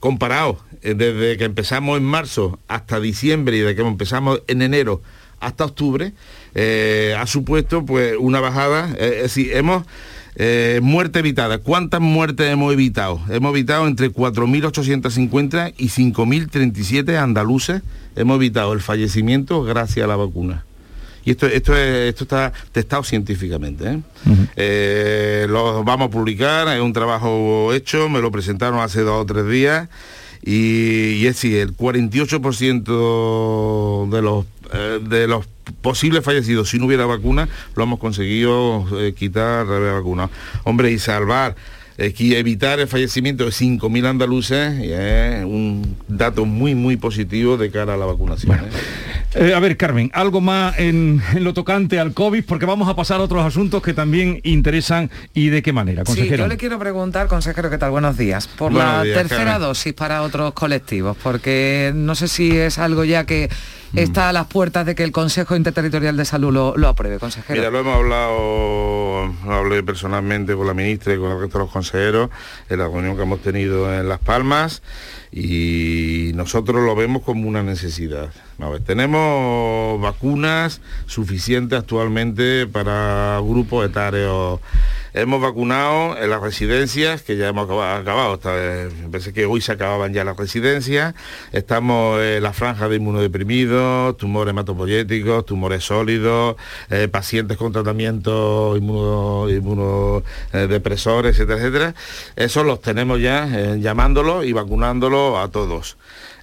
comparado 0.00 0.58
eh, 0.82 0.94
desde 0.94 1.38
que 1.38 1.44
empezamos 1.44 1.98
en 1.98 2.02
marzo 2.02 2.58
hasta 2.66 2.98
diciembre 2.98 3.56
y 3.56 3.60
de 3.60 3.76
que 3.76 3.82
empezamos 3.82 4.42
en 4.48 4.60
enero 4.62 5.00
hasta 5.38 5.64
octubre, 5.64 6.14
eh, 6.56 7.14
ha 7.16 7.28
supuesto 7.28 7.86
pues 7.86 8.16
una 8.18 8.40
bajada, 8.40 8.92
eh, 8.98 9.28
hemos 9.52 9.84
eh, 10.36 10.80
muerte 10.82 11.18
evitada. 11.18 11.58
¿Cuántas 11.58 12.00
muertes 12.00 12.50
hemos 12.50 12.72
evitado? 12.72 13.20
Hemos 13.28 13.50
evitado 13.52 13.86
entre 13.86 14.10
4.850 14.10 15.74
y 15.78 15.88
5.037 15.88 17.16
andaluces. 17.16 17.82
Hemos 18.16 18.36
evitado 18.36 18.72
el 18.72 18.80
fallecimiento 18.80 19.62
gracias 19.62 20.04
a 20.04 20.08
la 20.08 20.16
vacuna. 20.16 20.64
Y 21.24 21.30
esto, 21.30 21.46
esto, 21.46 21.76
es- 21.76 22.08
esto 22.10 22.24
está 22.24 22.52
testado 22.72 23.04
científicamente. 23.04 23.84
¿eh? 23.92 24.00
Eh, 24.56 25.46
lo 25.48 25.84
vamos 25.84 26.08
a 26.08 26.10
publicar, 26.10 26.66
es 26.74 26.80
un 26.80 26.92
trabajo 26.92 27.72
hecho, 27.72 28.08
me 28.08 28.20
lo 28.20 28.32
presentaron 28.32 28.80
hace 28.80 29.02
dos 29.02 29.22
o 29.22 29.26
tres 29.26 29.48
días 29.48 29.88
y, 30.44 31.12
y 31.20 31.26
es 31.28 31.36
decir, 31.36 31.58
el 31.58 31.76
48% 31.76 34.10
de 34.10 34.22
los, 34.22 34.44
eh, 34.72 34.98
de 35.08 35.28
los 35.28 35.46
posibles 35.80 36.24
fallecidos 36.24 36.68
si 36.70 36.78
no 36.78 36.86
hubiera 36.86 37.06
vacuna 37.06 37.48
lo 37.76 37.84
hemos 37.84 37.98
conseguido 37.98 38.86
eh, 39.00 39.12
quitar 39.14 39.66
de 39.66 39.80
la 39.80 39.92
vacuna. 39.92 40.28
Hombre, 40.64 40.90
y 40.90 40.98
salvar, 40.98 41.54
eh, 41.98 42.12
que 42.12 42.38
evitar 42.38 42.80
el 42.80 42.88
fallecimiento 42.88 43.44
de 43.44 43.50
5.000 43.50 44.06
andaluces 44.06 44.78
es 44.80 45.44
un 45.44 45.96
dato 46.08 46.44
muy, 46.46 46.74
muy 46.74 46.96
positivo 46.96 47.56
de 47.56 47.70
cara 47.70 47.94
a 47.94 47.96
la 47.96 48.06
vacunación. 48.06 48.56
¿eh? 48.56 48.68
Eh, 49.34 49.54
a 49.54 49.60
ver, 49.60 49.76
Carmen, 49.78 50.10
algo 50.12 50.40
más 50.42 50.78
en, 50.78 51.22
en 51.34 51.44
lo 51.44 51.54
tocante 51.54 51.98
al 51.98 52.12
COVID, 52.12 52.44
porque 52.44 52.66
vamos 52.66 52.88
a 52.88 52.96
pasar 52.96 53.20
a 53.20 53.22
otros 53.24 53.44
asuntos 53.44 53.82
que 53.82 53.94
también 53.94 54.40
interesan 54.42 55.10
y 55.32 55.48
de 55.48 55.62
qué 55.62 55.72
manera, 55.72 56.02
Sí, 56.02 56.08
consejero. 56.08 56.44
yo 56.44 56.48
le 56.48 56.56
quiero 56.58 56.78
preguntar, 56.78 57.28
consejero, 57.28 57.70
¿qué 57.70 57.78
tal? 57.78 57.90
Buenos 57.92 58.18
días. 58.18 58.46
Por 58.46 58.72
Buenos 58.72 58.92
la 58.92 59.02
días, 59.04 59.16
tercera 59.16 59.44
Carmen. 59.52 59.62
dosis 59.68 59.92
para 59.94 60.22
otros 60.22 60.52
colectivos, 60.52 61.16
porque 61.22 61.92
no 61.94 62.14
sé 62.14 62.28
si 62.28 62.56
es 62.56 62.78
algo 62.78 63.04
ya 63.04 63.24
que. 63.24 63.48
Está 63.94 64.28
a 64.28 64.32
las 64.32 64.46
puertas 64.46 64.86
de 64.86 64.94
que 64.94 65.04
el 65.04 65.12
Consejo 65.12 65.56
Interterritorial 65.56 66.16
de 66.16 66.24
Salud 66.24 66.52
lo, 66.52 66.76
lo 66.76 66.88
apruebe, 66.88 67.18
consejero. 67.18 67.58
Mira, 67.58 67.70
lo 67.70 67.80
hemos 67.80 67.96
hablado, 67.96 69.34
lo 69.44 69.52
hablé 69.52 69.82
personalmente 69.82 70.54
con 70.54 70.66
la 70.66 70.74
ministra 70.74 71.14
y 71.14 71.18
con 71.18 71.30
el 71.30 71.40
resto 71.40 71.58
de 71.58 71.64
los 71.64 71.72
consejeros 71.72 72.30
en 72.68 72.78
la 72.78 72.84
reunión 72.84 73.16
que 73.16 73.22
hemos 73.22 73.40
tenido 73.40 73.92
en 73.92 74.08
Las 74.08 74.20
Palmas 74.20 74.82
y 75.32 76.32
nosotros 76.34 76.84
lo 76.84 76.94
vemos 76.94 77.22
como 77.22 77.48
una 77.48 77.62
necesidad. 77.62 78.28
A 78.58 78.68
ver, 78.68 78.82
tenemos 78.82 80.00
vacunas 80.00 80.80
suficientes 81.06 81.78
actualmente 81.78 82.66
para 82.66 83.40
grupos 83.42 83.86
etarios. 83.88 84.60
Hemos 85.14 85.42
vacunado 85.42 86.16
en 86.16 86.30
las 86.30 86.40
residencias, 86.40 87.22
que 87.22 87.36
ya 87.36 87.48
hemos 87.48 87.64
acaba- 87.66 87.96
acabado, 87.98 88.38
eh, 88.46 88.88
parece 89.10 89.32
que 89.32 89.44
hoy 89.46 89.60
se 89.60 89.72
acababan 89.72 90.14
ya 90.14 90.24
las 90.24 90.36
residencias, 90.36 91.14
estamos 91.52 92.22
en 92.22 92.42
la 92.42 92.52
franja 92.54 92.88
de 92.88 92.96
inmunodeprimidos, 92.96 94.16
tumores 94.16 94.52
hematopoyéticos, 94.52 95.44
tumores 95.44 95.84
sólidos, 95.84 96.56
eh, 96.88 97.08
pacientes 97.08 97.56
con 97.58 97.72
tratamientos 97.72 98.78
inmuno- 98.78 99.50
inmunodepresores, 99.50 101.34
etcétera, 101.36 101.58
etcétera. 101.60 101.94
Esos 102.36 102.64
los 102.64 102.80
tenemos 102.80 103.20
ya 103.20 103.48
eh, 103.52 103.80
llamándolos 103.80 104.46
y 104.46 104.52
vacunándolos 104.52 105.21
a 105.38 105.48
todos. 105.50 105.96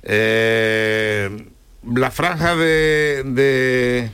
Eh, 0.03 1.47
la 1.93 2.11
franja 2.11 2.55
de, 2.55 3.23
de- 3.25 4.11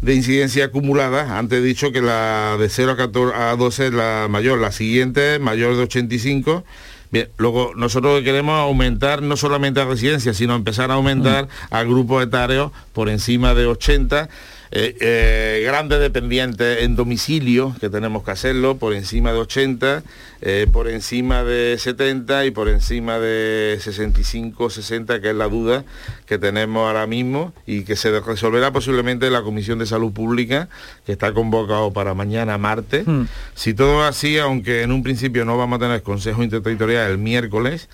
de 0.00 0.14
incidencia 0.14 0.66
acumulada, 0.66 1.38
antes 1.38 1.58
he 1.58 1.62
dicho 1.62 1.90
que 1.90 2.00
la 2.00 2.56
de 2.58 2.68
0 2.68 2.92
a, 2.92 2.96
14 2.96 3.34
a 3.36 3.56
12 3.56 3.86
es 3.88 3.92
la 3.92 4.26
mayor, 4.30 4.60
la 4.60 4.70
siguiente 4.70 5.34
es 5.34 5.40
mayor 5.40 5.76
de 5.76 5.82
85. 5.82 6.64
Bien, 7.10 7.28
luego 7.38 7.72
nosotros 7.74 8.22
queremos 8.22 8.60
aumentar 8.60 9.22
no 9.22 9.36
solamente 9.36 9.80
a 9.80 9.86
residencias, 9.86 10.36
sino 10.36 10.54
empezar 10.54 10.90
a 10.90 10.94
aumentar 10.94 11.48
a 11.70 11.82
grupos 11.82 12.22
etarios 12.22 12.70
por 12.92 13.08
encima 13.08 13.54
de 13.54 13.66
80. 13.66 14.28
Eh, 14.70 14.96
eh, 15.00 15.62
grandes 15.64 15.98
dependientes 16.00 16.82
en 16.82 16.94
domicilio, 16.94 17.74
que 17.80 17.88
tenemos 17.88 18.22
que 18.22 18.30
hacerlo, 18.32 18.76
por 18.76 18.92
encima 18.92 19.32
de 19.32 19.38
80, 19.38 20.02
eh, 20.42 20.66
por 20.70 20.88
encima 20.88 21.42
de 21.42 21.76
70 21.78 22.44
y 22.44 22.50
por 22.50 22.68
encima 22.68 23.18
de 23.18 23.78
65, 23.80 24.70
60, 24.70 25.20
que 25.20 25.30
es 25.30 25.34
la 25.34 25.48
duda 25.48 25.84
que 26.26 26.38
tenemos 26.38 26.86
ahora 26.86 27.06
mismo 27.06 27.52
y 27.66 27.84
que 27.84 27.96
se 27.96 28.20
resolverá 28.20 28.70
posiblemente 28.70 29.26
en 29.26 29.32
la 29.32 29.42
Comisión 29.42 29.78
de 29.78 29.86
Salud 29.86 30.12
Pública, 30.12 30.68
que 31.06 31.12
está 31.12 31.32
convocado 31.32 31.92
para 31.92 32.12
mañana 32.14 32.58
martes. 32.58 33.06
Si 33.54 33.72
todo 33.74 33.98
va 33.98 34.08
así, 34.08 34.38
aunque 34.38 34.82
en 34.82 34.92
un 34.92 35.02
principio 35.02 35.44
no 35.44 35.56
vamos 35.56 35.78
a 35.78 35.80
tener 35.80 36.02
Consejo 36.02 36.42
Interterritorial 36.42 37.10
el 37.10 37.18
miércoles, 37.18 37.88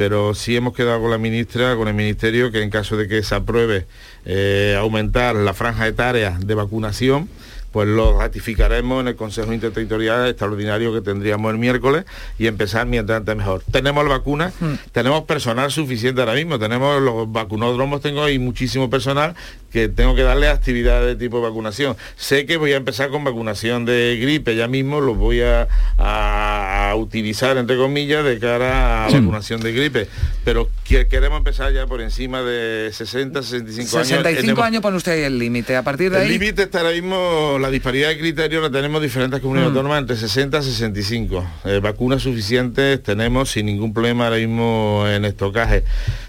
pero 0.00 0.32
sí 0.34 0.56
hemos 0.56 0.72
quedado 0.72 0.98
con 0.98 1.10
la 1.10 1.18
ministra, 1.18 1.76
con 1.76 1.86
el 1.86 1.92
Ministerio, 1.92 2.50
que 2.50 2.62
en 2.62 2.70
caso 2.70 2.96
de 2.96 3.06
que 3.06 3.22
se 3.22 3.34
apruebe 3.34 3.86
eh, 4.24 4.74
aumentar 4.78 5.36
la 5.36 5.52
franja 5.52 5.86
etaria 5.86 6.38
de 6.40 6.54
vacunación, 6.54 7.28
pues 7.70 7.86
lo 7.86 8.18
ratificaremos 8.18 9.02
en 9.02 9.08
el 9.08 9.16
Consejo 9.16 9.52
Interterritorial 9.52 10.26
extraordinario 10.26 10.94
que 10.94 11.02
tendríamos 11.02 11.52
el 11.52 11.58
miércoles 11.58 12.06
y 12.38 12.46
empezar 12.46 12.86
mientras 12.86 13.18
antes 13.18 13.36
mejor. 13.36 13.62
Tenemos 13.70 14.02
la 14.04 14.10
vacuna, 14.16 14.54
tenemos 14.92 15.24
personal 15.24 15.70
suficiente 15.70 16.22
ahora 16.22 16.32
mismo, 16.32 16.58
tenemos 16.58 17.02
los 17.02 17.30
vacunódromos, 17.30 18.00
tengo 18.00 18.24
ahí 18.24 18.38
muchísimo 18.38 18.88
personal 18.88 19.34
que 19.70 19.88
tengo 19.88 20.14
que 20.14 20.22
darle 20.22 20.48
actividad 20.48 21.04
de 21.04 21.16
tipo 21.16 21.36
de 21.38 21.44
vacunación. 21.48 21.96
Sé 22.16 22.46
que 22.46 22.56
voy 22.56 22.72
a 22.72 22.76
empezar 22.76 23.10
con 23.10 23.24
vacunación 23.24 23.84
de 23.84 24.18
gripe, 24.20 24.56
ya 24.56 24.66
mismo 24.68 25.00
lo 25.00 25.14
voy 25.14 25.40
a, 25.42 25.68
a 25.98 26.94
utilizar, 26.96 27.56
entre 27.56 27.76
comillas, 27.76 28.24
de 28.24 28.38
cara 28.38 29.06
a 29.06 29.10
Sí. 29.10 29.16
vacunación 29.18 29.60
de 29.60 29.72
gripe, 29.72 30.08
pero 30.44 30.68
que- 30.84 31.06
queremos 31.08 31.38
empezar 31.38 31.72
ya 31.72 31.86
por 31.86 32.00
encima 32.00 32.42
de 32.42 32.90
60, 32.92 33.42
65 33.42 33.96
años. 33.98 34.08
65 34.08 34.40
Tenemos- 34.40 34.64
años 34.64 34.82
pone 34.82 34.96
usted 34.96 35.24
el 35.24 35.38
límite. 35.38 35.76
A 35.76 35.82
partir 35.82 36.10
de 36.10 36.16
el 36.18 36.22
ahí... 36.24 36.28
límite 36.38 36.62
está 36.64 36.78
ahora 36.80 36.92
mismo, 36.92 37.58
la 37.60 37.70
disparidad 37.70 38.08
de 38.08 38.18
criterios 38.18 38.62
la 38.62 38.70
tenemos 38.70 39.00
diferentes 39.02 39.40
comunidades 39.40 39.72
Mm. 39.72 39.76
autónomas 39.76 40.00
entre 40.00 40.16
60 40.16 40.58
y 40.58 40.62
65. 40.62 41.46
Eh, 41.64 41.80
vacunas 41.82 42.22
suficientes 42.22 43.02
tenemos 43.02 43.50
sin 43.50 43.66
ningún 43.66 43.92
problema 43.94 44.24
ahora 44.26 44.36
mismo 44.38 45.04
en 45.08 45.24
estocaje. 45.24 45.84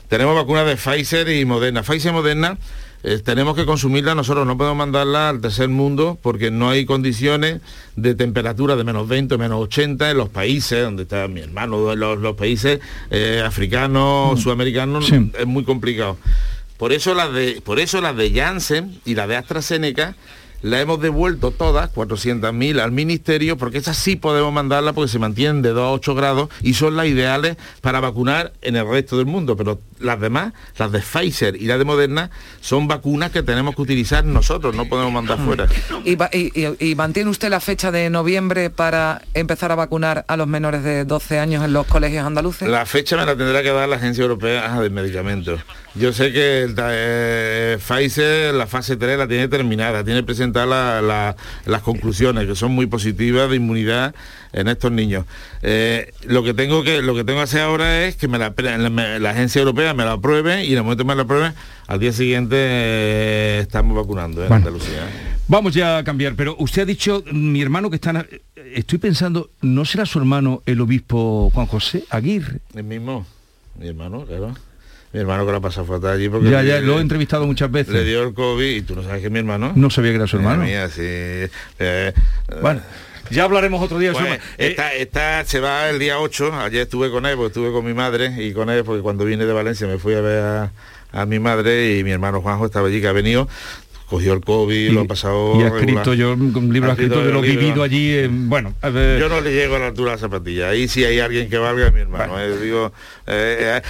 Tenemos 0.08 0.36
vacunas 0.36 0.66
de 0.68 0.76
Pfizer 0.76 1.30
y 1.30 1.46
Moderna. 1.46 1.84
Pfizer 1.84 2.12
y 2.12 2.14
Moderna 2.14 2.58
eh, 3.04 3.20
tenemos 3.24 3.56
que 3.56 3.66
consumirla 3.66 4.16
nosotros, 4.16 4.46
no 4.46 4.58
podemos 4.58 4.78
mandarla 4.78 5.30
al 5.30 5.42
tercer 5.42 5.70
mundo 5.70 6.18
porque 6.22 6.52
no 6.52 6.70
hay 6.70 6.86
condiciones 6.86 7.62
de 7.96 8.16
temperatura 8.16 8.76
de 8.76 8.84
menos 8.84 9.08
20 9.08 9.36
o 9.36 9.38
menos 9.38 9.60
80 9.64 10.12
en 10.12 10.18
los 10.18 10.30
países 10.30 10.84
donde 10.84 11.04
está 11.04 11.28
mi 11.28 11.42
hermano, 11.42 11.96
los, 11.96 12.20
los 12.20 12.36
países 12.36 12.80
eh, 13.10 13.44
africanos, 13.46 14.40
sudamericanos, 14.42 15.06
Sí. 15.08 15.32
es 15.38 15.46
muy 15.48 15.64
complicado. 15.64 16.18
Por 16.78 16.94
eso 16.94 17.14
las 17.14 17.32
de, 17.34 17.62
por 17.64 17.80
eso 17.80 18.02
las 18.02 18.16
de 18.16 18.32
Janssen 18.32 19.00
y 19.06 19.16
las 19.16 19.28
de 19.28 19.36
AstraZeneca 19.36 20.16
la 20.64 20.80
hemos 20.80 21.02
devuelto 21.02 21.50
todas, 21.50 21.92
400.000 21.92 22.80
al 22.80 22.92
ministerio, 22.92 23.58
porque 23.58 23.80
esas 23.80 23.98
sí 23.98 24.16
podemos 24.16 24.54
mandarlas 24.54 24.94
porque 24.94 25.12
se 25.12 25.18
mantienen 25.18 25.64
de 25.64 25.70
2 25.70 25.82
a 25.84 25.92
8 25.92 26.14
grados 26.16 26.50
y 26.62 26.76
son 26.76 26.96
las 26.96 27.08
ideales 27.08 27.58
para 27.82 28.00
vacunar 28.00 28.54
en 28.62 28.76
el 28.76 28.88
resto 28.88 29.18
del 29.18 29.26
mundo. 29.26 29.56
Pero 29.58 29.80
las 30.02 30.20
demás, 30.20 30.54
las 30.78 30.92
de 30.92 31.00
Pfizer 31.00 31.56
y 31.56 31.66
las 31.66 31.78
de 31.80 31.86
Moderna, 31.86 32.30
son 32.60 32.88
vacunas 32.88 33.32
que 33.32 33.44
tenemos 33.44 33.76
que 33.76 33.82
utilizar 33.82 34.24
nosotros, 34.26 34.76
no 34.76 34.86
podemos 34.88 35.14
mandar 35.14 35.38
fuera. 35.40 35.68
¿Y, 36.04 36.96
mantiene 36.96 37.30
usted 37.30 37.50
la 37.50 37.60
fecha 37.60 37.92
de 37.92 38.10
noviembre 38.10 38.70
para 38.70 39.22
empezar 39.34 39.72
a 39.72 39.76
vacunar 39.76 40.26
a 40.28 40.38
los 40.38 40.48
menores 40.48 40.84
de 40.84 41.06
12 41.06 41.40
años 41.40 41.64
en 41.64 41.74
los 41.74 41.86
colegios 41.88 42.26
andaluces? 42.26 42.68
La 42.68 42.86
fecha 42.86 43.18
me 43.18 43.26
la 43.26 43.36
tendrá 43.36 43.62
que 43.64 43.70
dar 43.72 43.88
la 43.90 43.96
Agencia 43.98 44.22
Europea 44.24 44.80
del 44.80 44.92
Medicamento. 44.92 45.58
Yo 45.96 46.14
sé 46.14 46.32
que 46.32 46.62
el, 46.64 46.76
eh, 46.80 47.78
Pfizer 47.86 48.54
la 48.54 48.66
fase 48.68 48.96
3 48.96 49.18
la 49.18 49.28
tiene 49.28 49.48
terminada, 49.48 50.04
tiene 50.04 50.24
presentadas 50.24 50.68
la- 50.70 51.02
la- 51.02 51.36
las 51.66 51.82
conclusiones 51.82 52.48
que 52.48 52.56
son 52.56 52.72
muy 52.72 52.86
positivas 52.86 53.50
de 53.50 53.58
inmunidad 53.58 54.16
en 54.54 54.68
estos 54.68 54.92
niños. 54.92 55.26
Eh, 55.62 56.12
lo 56.26 56.44
que 56.44 56.54
tengo 56.54 56.84
que 56.84 57.02
lo 57.02 57.16
que 57.16 57.24
tengo 57.24 57.40
que 57.40 57.44
hacer 57.44 57.62
ahora 57.62 58.06
es 58.06 58.16
que 58.16 58.28
me 58.28 58.38
la, 58.38 58.54
pre- 58.54 58.78
me- 58.90 59.20
la 59.20 59.30
Agencia 59.32 59.60
Europea 59.60 59.94
me 59.94 60.04
la 60.06 60.14
apruebe 60.14 60.66
y 60.66 60.72
en 60.72 60.78
el 60.78 60.84
momento 60.84 61.04
que 61.04 61.08
me 61.08 61.16
la 61.16 61.22
apruebe, 61.24 61.54
al 61.88 62.00
día 62.00 62.12
siguiente 62.12 62.56
eh, 62.58 63.60
estamos 63.62 63.96
vacunando 63.96 64.42
en 64.44 64.50
Bueno. 64.50 64.68
Andalucía. 64.68 65.08
Vamos 65.48 65.74
ya 65.74 65.98
a 65.98 66.04
cambiar, 66.04 66.36
pero 66.36 66.56
usted 66.60 66.84
ha 66.84 66.86
dicho, 66.86 67.24
mi 67.32 67.62
hermano 67.62 67.90
que 67.90 67.96
está... 67.96 68.12
en- 68.12 68.28
Estoy 68.74 69.00
pensando, 69.00 69.50
¿no 69.62 69.84
será 69.84 70.06
su 70.06 70.18
hermano 70.18 70.64
el 70.66 70.80
obispo 70.80 71.52
Juan 71.54 71.66
José 71.68 72.06
Aguirre? 72.10 72.60
El 72.74 72.86
mismo, 72.86 73.26
mi 73.78 73.88
hermano, 73.90 74.26
claro. 74.26 74.54
Mi 75.12 75.20
hermano 75.20 75.46
que 75.46 75.52
la 75.52 75.60
pasa 75.60 75.84
fatal 75.84 76.12
allí 76.12 76.30
porque 76.30 76.50
Ya, 76.50 76.64
ya, 76.64 76.80
le- 76.80 76.86
lo 76.88 76.98
he 76.98 77.02
entrevistado 77.02 77.46
muchas 77.46 77.70
veces. 77.70 77.94
le 77.94 78.06
dio 78.06 78.24
el 78.24 78.34
COVID 78.34 78.66
y 78.78 78.82
tú 78.82 78.96
no 78.96 79.04
sabes 79.04 79.20
que 79.20 79.26
es 79.28 79.32
mi 79.32 79.40
hermano. 79.40 79.74
No 79.76 79.90
sabía 79.90 80.12
que 80.12 80.16
era 80.16 80.28
su 80.28 80.38
hermano. 80.38 80.64
mía, 80.64 80.88
sí. 80.88 81.02
Eh, 81.04 82.14
Bueno, 82.62 82.80
ya 83.32 83.44
hablaremos 83.44 83.82
otro 83.82 84.00
día 84.00 84.12
pues, 84.12 84.24
hermano. 84.24 84.44
Eh, 84.58 84.68
esta, 84.70 84.94
esta 84.94 85.46
se 85.46 85.60
va 85.60 85.90
el 85.90 86.00
día 86.00 86.20
8, 86.20 86.54
ayer 86.54 86.82
estuve 86.84 87.10
con 87.12 87.26
él, 87.26 87.36
porque 87.36 87.48
estuve 87.48 87.72
con 87.72 87.86
mi 87.86 87.94
madre 87.94 88.34
y 88.38 88.54
con 88.54 88.70
él, 88.70 88.84
porque 88.84 89.02
cuando 89.02 89.26
vine 89.26 89.46
de 89.46 89.54
Valencia 89.54 89.88
me 89.88 89.98
fui 89.98 90.14
a 90.14 90.22
ver 90.22 90.44
a, 90.44 90.72
a 91.12 91.26
mi 91.26 91.40
madre 91.40 91.98
y 91.98 92.04
mi 92.04 92.12
hermano 92.12 92.42
Juanjo 92.42 92.66
estaba 92.66 92.88
allí, 92.88 93.02
que 93.02 93.08
ha 93.08 93.14
venido, 93.14 93.48
cogió 94.12 94.34
el 94.34 94.42
COVID, 94.42 94.92
lo 94.92 95.02
ha 95.02 95.06
pasado... 95.06 95.56
y 95.56 95.62
ha 95.64 95.70
regular. 95.70 95.80
escrito 95.88 96.14
yo 96.14 96.34
un 96.34 96.72
libro 96.74 96.90
Ha 96.90 96.94
escrito 96.94 97.24
de 97.24 97.32
lo 97.32 97.42
libro. 97.42 97.60
vivido 97.62 97.82
allí 97.84 98.10
eh, 98.12 98.28
bueno 98.30 98.74
a 98.82 98.90
ver, 98.90 99.20
Yo 99.20 99.28
no 99.30 99.40
le 99.42 99.54
llego 99.54 99.78
a 99.78 99.80
la 99.80 99.88
altura 99.88 100.12
de 100.12 100.18
la 100.18 100.20
zapatilla. 100.20 100.70
Ahí 100.70 100.88
sí 100.88 101.04
hay 101.06 101.20
alguien 101.20 101.50
que 101.50 101.58
valga 101.58 101.90
mi 101.92 102.02
hermano. 102.02 102.40
eh, 102.40 102.58
digo, 102.62 102.92
eh, 103.26 103.82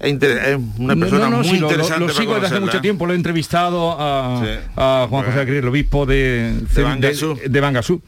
es 0.00 0.58
una 0.78 0.96
persona 0.96 1.30
no, 1.30 1.38
no, 1.38 1.42
muy 1.42 1.58
lo- 1.58 1.66
lo, 1.68 1.72
interesante. 1.72 2.00
lo 2.00 2.06
para 2.06 2.18
sigo 2.18 2.34
desde 2.34 2.46
hace 2.48 2.60
mucho 2.60 2.80
tiempo, 2.80 3.06
lo 3.06 3.12
he 3.12 3.16
entrevistado 3.16 3.96
a, 3.98 4.42
a 4.76 5.06
Juan 5.08 5.24
José 5.24 5.40
Aguirre, 5.40 5.58
el 5.58 5.68
obispo 5.68 6.06
de, 6.06 6.52
De 6.74 6.82
Bangasú. 6.82 7.38
de 7.46 7.60
Bangasú. 7.60 8.02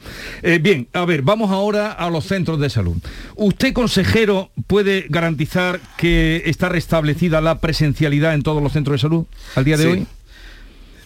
Bien, 0.60 0.86
a 0.92 1.04
ver, 1.04 1.22
vamos 1.22 1.50
ahora 1.50 1.92
a 1.92 2.10
los 2.10 2.24
centros 2.26 2.60
de 2.60 2.70
salud. 2.70 2.96
¿Usted, 3.36 3.72
consejero, 3.72 4.50
puede 4.66 5.06
garantizar 5.08 5.80
que 5.96 6.42
está 6.46 6.68
restablecida 6.68 7.40
la 7.40 7.58
presencialidad 7.58 8.34
en 8.34 8.42
todos 8.42 8.62
los 8.62 8.72
centros 8.72 8.94
de 8.94 8.98
salud 8.98 9.24
al 9.56 9.64
día 9.64 9.76
de 9.76 9.82
Sí. 9.84 9.88
hoy? 9.90 10.06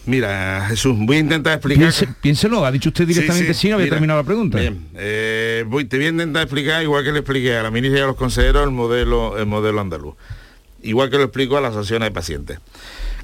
Mira, 0.05 0.65
Jesús, 0.67 0.95
voy 0.99 1.17
a 1.17 1.19
intentar 1.19 1.53
explicar... 1.53 1.85
Piense- 1.91 2.13
piénselo, 2.21 2.65
ha 2.65 2.71
dicho 2.71 2.89
usted 2.89 3.07
directamente 3.07 3.53
sí, 3.53 3.69
no 3.69 3.75
había 3.75 3.85
mira, 3.85 3.95
terminado 3.95 4.19
la 4.19 4.25
pregunta. 4.25 4.59
Bien, 4.59 4.87
eh, 4.95 5.63
voy, 5.67 5.85
te 5.85 5.95
voy 5.97 6.07
a 6.07 6.09
intentar 6.09 6.43
explicar, 6.43 6.83
igual 6.83 7.03
que 7.05 7.11
le 7.13 7.19
expliqué 7.19 7.55
a 7.55 7.63
la 7.63 7.71
ministra 7.71 7.99
y 7.99 8.03
a 8.03 8.07
los 8.07 8.17
consejeros, 8.17 8.63
el 8.65 8.71
modelo, 8.71 9.37
el 9.37 9.45
modelo 9.45 9.79
andaluz. 9.79 10.15
Igual 10.81 11.09
que 11.09 11.17
lo 11.17 11.23
explico 11.23 11.57
a 11.57 11.61
las 11.61 11.71
asociaciones 11.71 12.07
de 12.09 12.11
pacientes. 12.11 12.59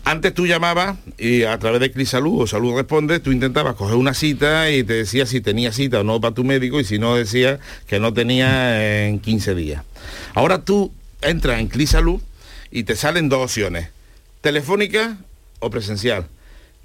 Antes 0.05 0.33
tú 0.33 0.47
llamabas 0.47 0.97
y 1.17 1.43
a 1.43 1.57
través 1.59 1.81
de 1.81 1.91
Clisalud 1.91 2.43
o 2.43 2.47
Salud 2.47 2.73
Responde, 2.73 3.19
tú 3.19 3.33
intentabas 3.33 3.75
coger 3.75 3.97
una 3.97 4.13
cita 4.13 4.71
y 4.71 4.85
te 4.85 4.93
decía 4.93 5.25
si 5.25 5.41
tenía 5.41 5.73
cita 5.73 5.99
o 5.99 6.03
no 6.05 6.21
para 6.21 6.33
tu 6.33 6.45
médico 6.45 6.79
y 6.79 6.85
si 6.85 6.97
no 6.99 7.15
decía 7.15 7.59
que 7.85 7.99
no 7.99 8.13
tenía 8.13 9.05
en 9.07 9.19
15 9.19 9.55
días. 9.55 9.83
Ahora 10.33 10.63
tú 10.63 10.93
entras 11.21 11.59
en 11.59 11.67
Clisalud 11.67 12.21
y 12.71 12.83
te 12.83 12.95
salen 12.95 13.27
dos 13.27 13.43
opciones, 13.43 13.89
telefónica 14.39 15.17
o 15.59 15.69
presencial. 15.69 16.27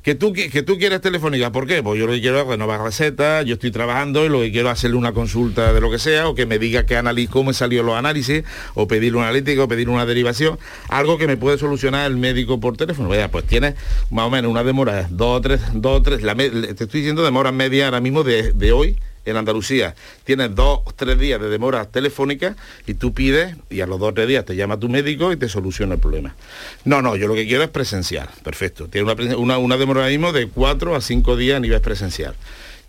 Que 0.05 0.15
tú, 0.15 0.35
que 0.35 0.63
tú 0.63 0.77
quieres 0.77 1.01
telefónica, 1.01 1.51
¿por 1.51 1.67
qué? 1.67 1.83
Pues 1.83 1.99
yo 1.99 2.07
lo 2.07 2.13
que 2.13 2.21
quiero 2.21 2.39
es 2.39 2.47
renovar 2.47 2.83
recetas, 2.83 3.47
yo 3.47 3.55
estoy 3.55 3.71
trabajando 3.71 4.27
y 4.27 4.29
lo 4.29 4.41
que 4.41 4.53
quiero 4.53 4.69
es 4.69 4.75
hacerle 4.75 4.99
una 4.99 5.13
consulta 5.13 5.73
de 5.73 5.81
lo 5.81 5.91
que 5.91 5.99
sea, 5.99 6.29
o 6.29 6.35
que 6.35 6.45
me 6.45 6.59
diga 6.59 6.85
qué 6.85 6.99
anali- 6.99 7.27
cómo 7.27 7.53
he 7.53 7.55
salido 7.55 7.83
los 7.83 7.97
análisis, 7.97 8.45
o 8.75 8.87
pedirle 8.87 9.17
una 9.17 9.29
analítica, 9.29 9.63
o 9.63 9.67
pedir 9.69 9.89
una 9.89 10.05
derivación, 10.05 10.59
algo 10.91 11.17
que 11.17 11.27
me 11.27 11.39
puede 11.39 11.57
solucionar 11.57 12.07
el 12.11 12.19
médico 12.19 12.61
por 12.61 12.77
teléfono. 12.77 13.09
Vaya, 13.09 13.31
pues 13.31 13.47
tienes 13.47 13.77
más 14.11 14.27
o 14.27 14.31
menos 14.31 14.51
una 14.51 14.63
demora, 14.63 15.09
dos 15.11 15.39
o 15.39 15.41
tres, 15.41 15.63
dos 15.73 16.01
o 16.01 16.03
tres, 16.03 16.21
me- 16.37 16.51
te 16.51 16.85
estoy 16.85 17.01
diciendo 17.01 17.25
demora 17.25 17.51
media 17.51 17.87
ahora 17.87 18.03
mismo 18.03 18.25
de, 18.25 18.53
de 18.53 18.73
hoy 18.73 18.99
en 19.25 19.37
Andalucía. 19.37 19.95
Tienes 20.25 20.55
dos 20.55 20.81
o 20.85 20.93
tres 20.95 21.19
días 21.19 21.41
de 21.41 21.49
demora 21.49 21.85
telefónica 21.87 22.57
y 22.87 22.95
tú 22.95 23.13
pides 23.13 23.57
y 23.71 23.81
a 23.81 23.87
los 23.87 23.99
dos 23.99 24.11
o 24.11 24.15
tres 24.15 24.29
días 24.29 24.45
te 24.45 24.57
llama 24.57 24.79
tu 24.79 24.89
médico 24.89 25.33
y 25.33 25.37
te 25.37 25.49
soluciona 25.49 25.95
el 25.95 26.01
problema. 26.01 26.35
No, 26.85 27.03
no, 27.03 27.17
yo 27.17 27.27
lo 27.27 27.35
que 27.35 27.47
quiero 27.47 27.63
es 27.63 27.71
presencial. 27.71 28.29
Perfecto. 28.43 28.89
Tiene 28.89 29.11
una, 29.11 29.37
una, 29.37 29.59
una 29.59 29.77
demora 29.77 30.07
mismo 30.07 30.33
de 30.33 30.49
cuatro 30.49 30.95
a 30.95 31.01
cinco 31.01 31.37
días 31.37 31.57
a 31.57 31.61
nivel 31.61 31.81
presencial. 31.81 32.35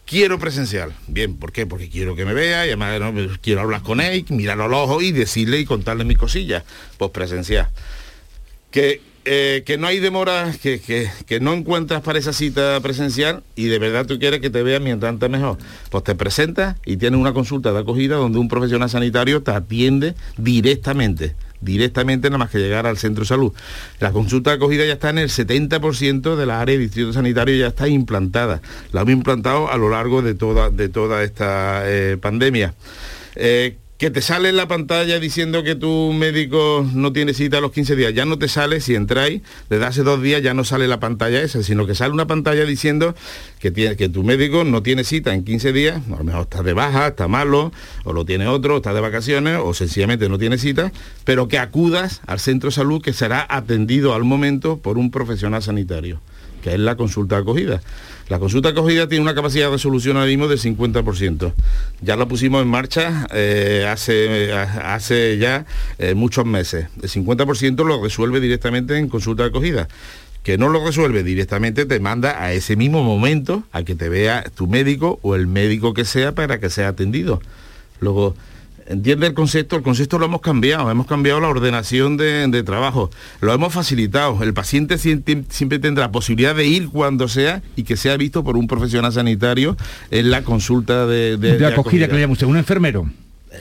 Quiero 0.05 0.37
presencial. 0.37 0.93
Bien, 1.07 1.35
¿por 1.35 1.51
qué? 1.51 1.65
Porque 1.65 1.89
quiero 1.89 2.15
que 2.15 2.25
me 2.25 2.33
vea 2.33 2.67
y 2.67 2.69
además 2.69 3.01
quiero 3.41 3.61
hablar 3.61 3.81
con 3.81 4.01
él, 4.01 4.23
mirarlo 4.29 4.65
a 4.65 4.67
los 4.67 4.79
ojos 4.81 5.03
y 5.03 5.11
decirle 5.11 5.59
y 5.59 5.65
contarle 5.65 6.03
mis 6.03 6.17
cosillas. 6.17 6.63
Pues 6.97 7.09
presencial 7.11 7.69
que, 8.75 9.01
eh, 9.25 9.63
que 9.65 9.77
no 9.77 9.87
hay 9.87 9.99
demora, 9.99 10.53
que, 10.61 10.79
que- 10.79 11.09
que 11.25 11.39
no 11.39 11.53
encuentras 11.53 12.01
para 12.01 12.19
esa 12.19 12.31
cita 12.33 12.79
presencial 12.81 13.43
y 13.55 13.65
de 13.65 13.79
verdad 13.79 14.05
tú 14.05 14.19
quieres 14.19 14.39
que 14.39 14.49
te 14.49 14.63
vean 14.63 14.83
mientras 14.83 15.09
antes 15.09 15.29
mejor. 15.29 15.57
Pues 15.89 16.03
te 16.03 16.15
presentas 16.15 16.77
y 16.85 16.97
tienes 16.97 17.19
una 17.19 17.33
consulta 17.33 17.73
de 17.73 17.79
acogida 17.79 18.15
donde 18.15 18.39
un 18.39 18.47
profesional 18.47 18.89
sanitario 18.89 19.41
te 19.43 19.51
atiende 19.51 20.15
directamente 20.37 21.35
directamente 21.61 22.29
nada 22.29 22.37
más 22.37 22.51
que 22.51 22.59
llegar 22.59 22.85
al 22.85 22.97
centro 22.97 23.23
de 23.23 23.27
salud. 23.27 23.51
La 23.99 24.11
consulta 24.11 24.51
de 24.51 24.57
acogida 24.57 24.85
ya 24.85 24.93
está 24.93 25.09
en 25.09 25.17
el 25.17 25.29
70% 25.29 26.35
de 26.35 26.45
la 26.45 26.61
área 26.61 26.75
de 26.75 26.81
distrito 26.81 27.11
sanitario 27.11 27.55
ya 27.55 27.67
está 27.67 27.87
implantada. 27.87 28.61
La 28.91 29.01
hemos 29.01 29.13
implantado 29.13 29.71
a 29.71 29.77
lo 29.77 29.89
largo 29.89 30.21
de 30.21 30.35
toda, 30.35 30.69
de 30.69 30.89
toda 30.89 31.23
esta 31.23 31.81
eh, 31.85 32.17
pandemia. 32.21 32.75
Eh, 33.35 33.77
que 33.97 34.11
te 34.11 34.21
sale 34.21 34.49
en 34.49 34.57
la 34.57 34.67
pantalla 34.67 35.19
diciendo 35.19 35.63
que 35.63 35.75
tu 35.75 36.11
médico 36.11 36.85
no 36.93 37.13
tiene 37.13 37.33
cita 37.33 37.59
a 37.59 37.61
los 37.61 37.71
15 37.71 37.95
días, 37.95 38.13
ya 38.13 38.25
no 38.25 38.37
te 38.37 38.49
sale, 38.49 38.81
si 38.81 38.93
entráis, 38.93 39.41
desde 39.69 39.85
hace 39.85 40.03
dos 40.03 40.21
días 40.21 40.41
ya 40.41 40.53
no 40.53 40.65
sale 40.65 40.87
la 40.89 40.99
pantalla 40.99 41.41
esa, 41.41 41.63
sino 41.63 41.87
que 41.87 41.95
sale 41.95 42.11
una 42.11 42.27
pantalla 42.27 42.65
diciendo 42.65 43.15
que, 43.59 43.71
que 43.71 44.09
tu 44.09 44.23
médico 44.23 44.65
no 44.65 44.83
tiene 44.83 45.05
cita 45.05 45.33
en 45.33 45.45
15 45.45 45.71
días, 45.71 46.01
a 46.07 46.17
lo 46.17 46.23
mejor 46.25 46.41
está 46.41 46.61
de 46.61 46.73
baja, 46.73 47.07
está 47.07 47.29
malo, 47.29 47.71
o 48.03 48.11
lo 48.11 48.25
tiene 48.25 48.47
otro, 48.47 48.77
está 48.77 48.93
de 48.93 48.99
vacaciones, 48.99 49.59
o 49.63 49.73
sencillamente 49.73 50.27
no 50.27 50.37
tiene 50.37 50.57
cita, 50.57 50.91
pero 51.23 51.47
que 51.47 51.57
acudas 51.57 52.21
al 52.27 52.41
centro 52.41 52.71
de 52.71 52.75
salud 52.75 53.01
que 53.01 53.13
será 53.13 53.47
atendido 53.49 54.13
al 54.13 54.25
momento 54.25 54.77
por 54.77 54.97
un 54.97 55.09
profesional 55.09 55.63
sanitario, 55.63 56.19
que 56.61 56.73
es 56.73 56.79
la 56.79 56.97
consulta 56.97 57.37
acogida. 57.37 57.81
La 58.27 58.39
consulta 58.39 58.69
acogida 58.69 59.07
tiene 59.07 59.21
una 59.21 59.35
capacidad 59.35 59.69
de 59.69 59.77
solución 59.77 60.17
ahora 60.17 60.27
mismo 60.27 60.47
del 60.47 60.59
50%. 60.59 61.53
Ya 62.01 62.15
la 62.15 62.25
pusimos 62.25 62.63
en 62.63 62.67
marcha 62.67 63.27
eh, 63.31 63.85
hace, 63.87 64.51
hace 64.51 65.37
ya 65.37 65.65
eh, 65.99 66.15
muchos 66.15 66.43
meses. 66.43 66.87
El 67.03 67.09
50% 67.09 67.85
lo 67.85 68.01
resuelve 68.01 68.39
directamente 68.39 68.97
en 68.97 69.09
consulta 69.09 69.45
acogida. 69.45 69.87
Que 70.41 70.57
no 70.57 70.69
lo 70.69 70.83
resuelve 70.83 71.23
directamente, 71.23 71.85
te 71.85 71.99
manda 71.99 72.43
a 72.43 72.53
ese 72.53 72.75
mismo 72.75 73.03
momento 73.03 73.63
a 73.71 73.83
que 73.83 73.95
te 73.95 74.09
vea 74.09 74.43
tu 74.55 74.67
médico 74.67 75.19
o 75.21 75.35
el 75.35 75.45
médico 75.45 75.93
que 75.93 76.05
sea 76.05 76.33
para 76.33 76.59
que 76.59 76.69
sea 76.71 76.87
atendido. 76.87 77.41
Luego, 77.99 78.35
entiende 78.87 79.27
el 79.27 79.33
concepto, 79.33 79.75
el 79.75 79.83
concepto 79.83 80.19
lo 80.19 80.25
hemos 80.25 80.41
cambiado, 80.41 80.89
hemos 80.89 81.07
cambiado 81.07 81.39
la 81.39 81.47
ordenación 81.47 82.17
de, 82.17 82.63
trabajo, 82.63 83.09
lo 83.41 83.53
hemos 83.53 83.73
facilitado, 83.73 84.41
el 84.43 84.53
paciente 84.53 84.97
siempre, 84.97 85.43
siempre, 85.49 85.79
tendrá 85.79 86.11
posibilidad 86.11 86.55
de 86.55 86.65
ir 86.65 86.89
cuando 86.89 87.27
sea 87.27 87.61
y 87.75 87.83
que 87.83 87.97
sea 87.97 88.17
visto 88.17 88.43
por 88.43 88.57
un 88.57 88.67
profesional 88.67 89.11
sanitario 89.11 89.77
en 90.11 90.31
la 90.31 90.43
consulta 90.43 91.05
de, 91.05 91.37
de, 91.37 91.65
acogida, 91.65 92.07
que 92.07 92.13
le 92.13 92.21
llama 92.21 92.33
usted, 92.33 92.47
un 92.47 92.57
enfermero 92.57 93.09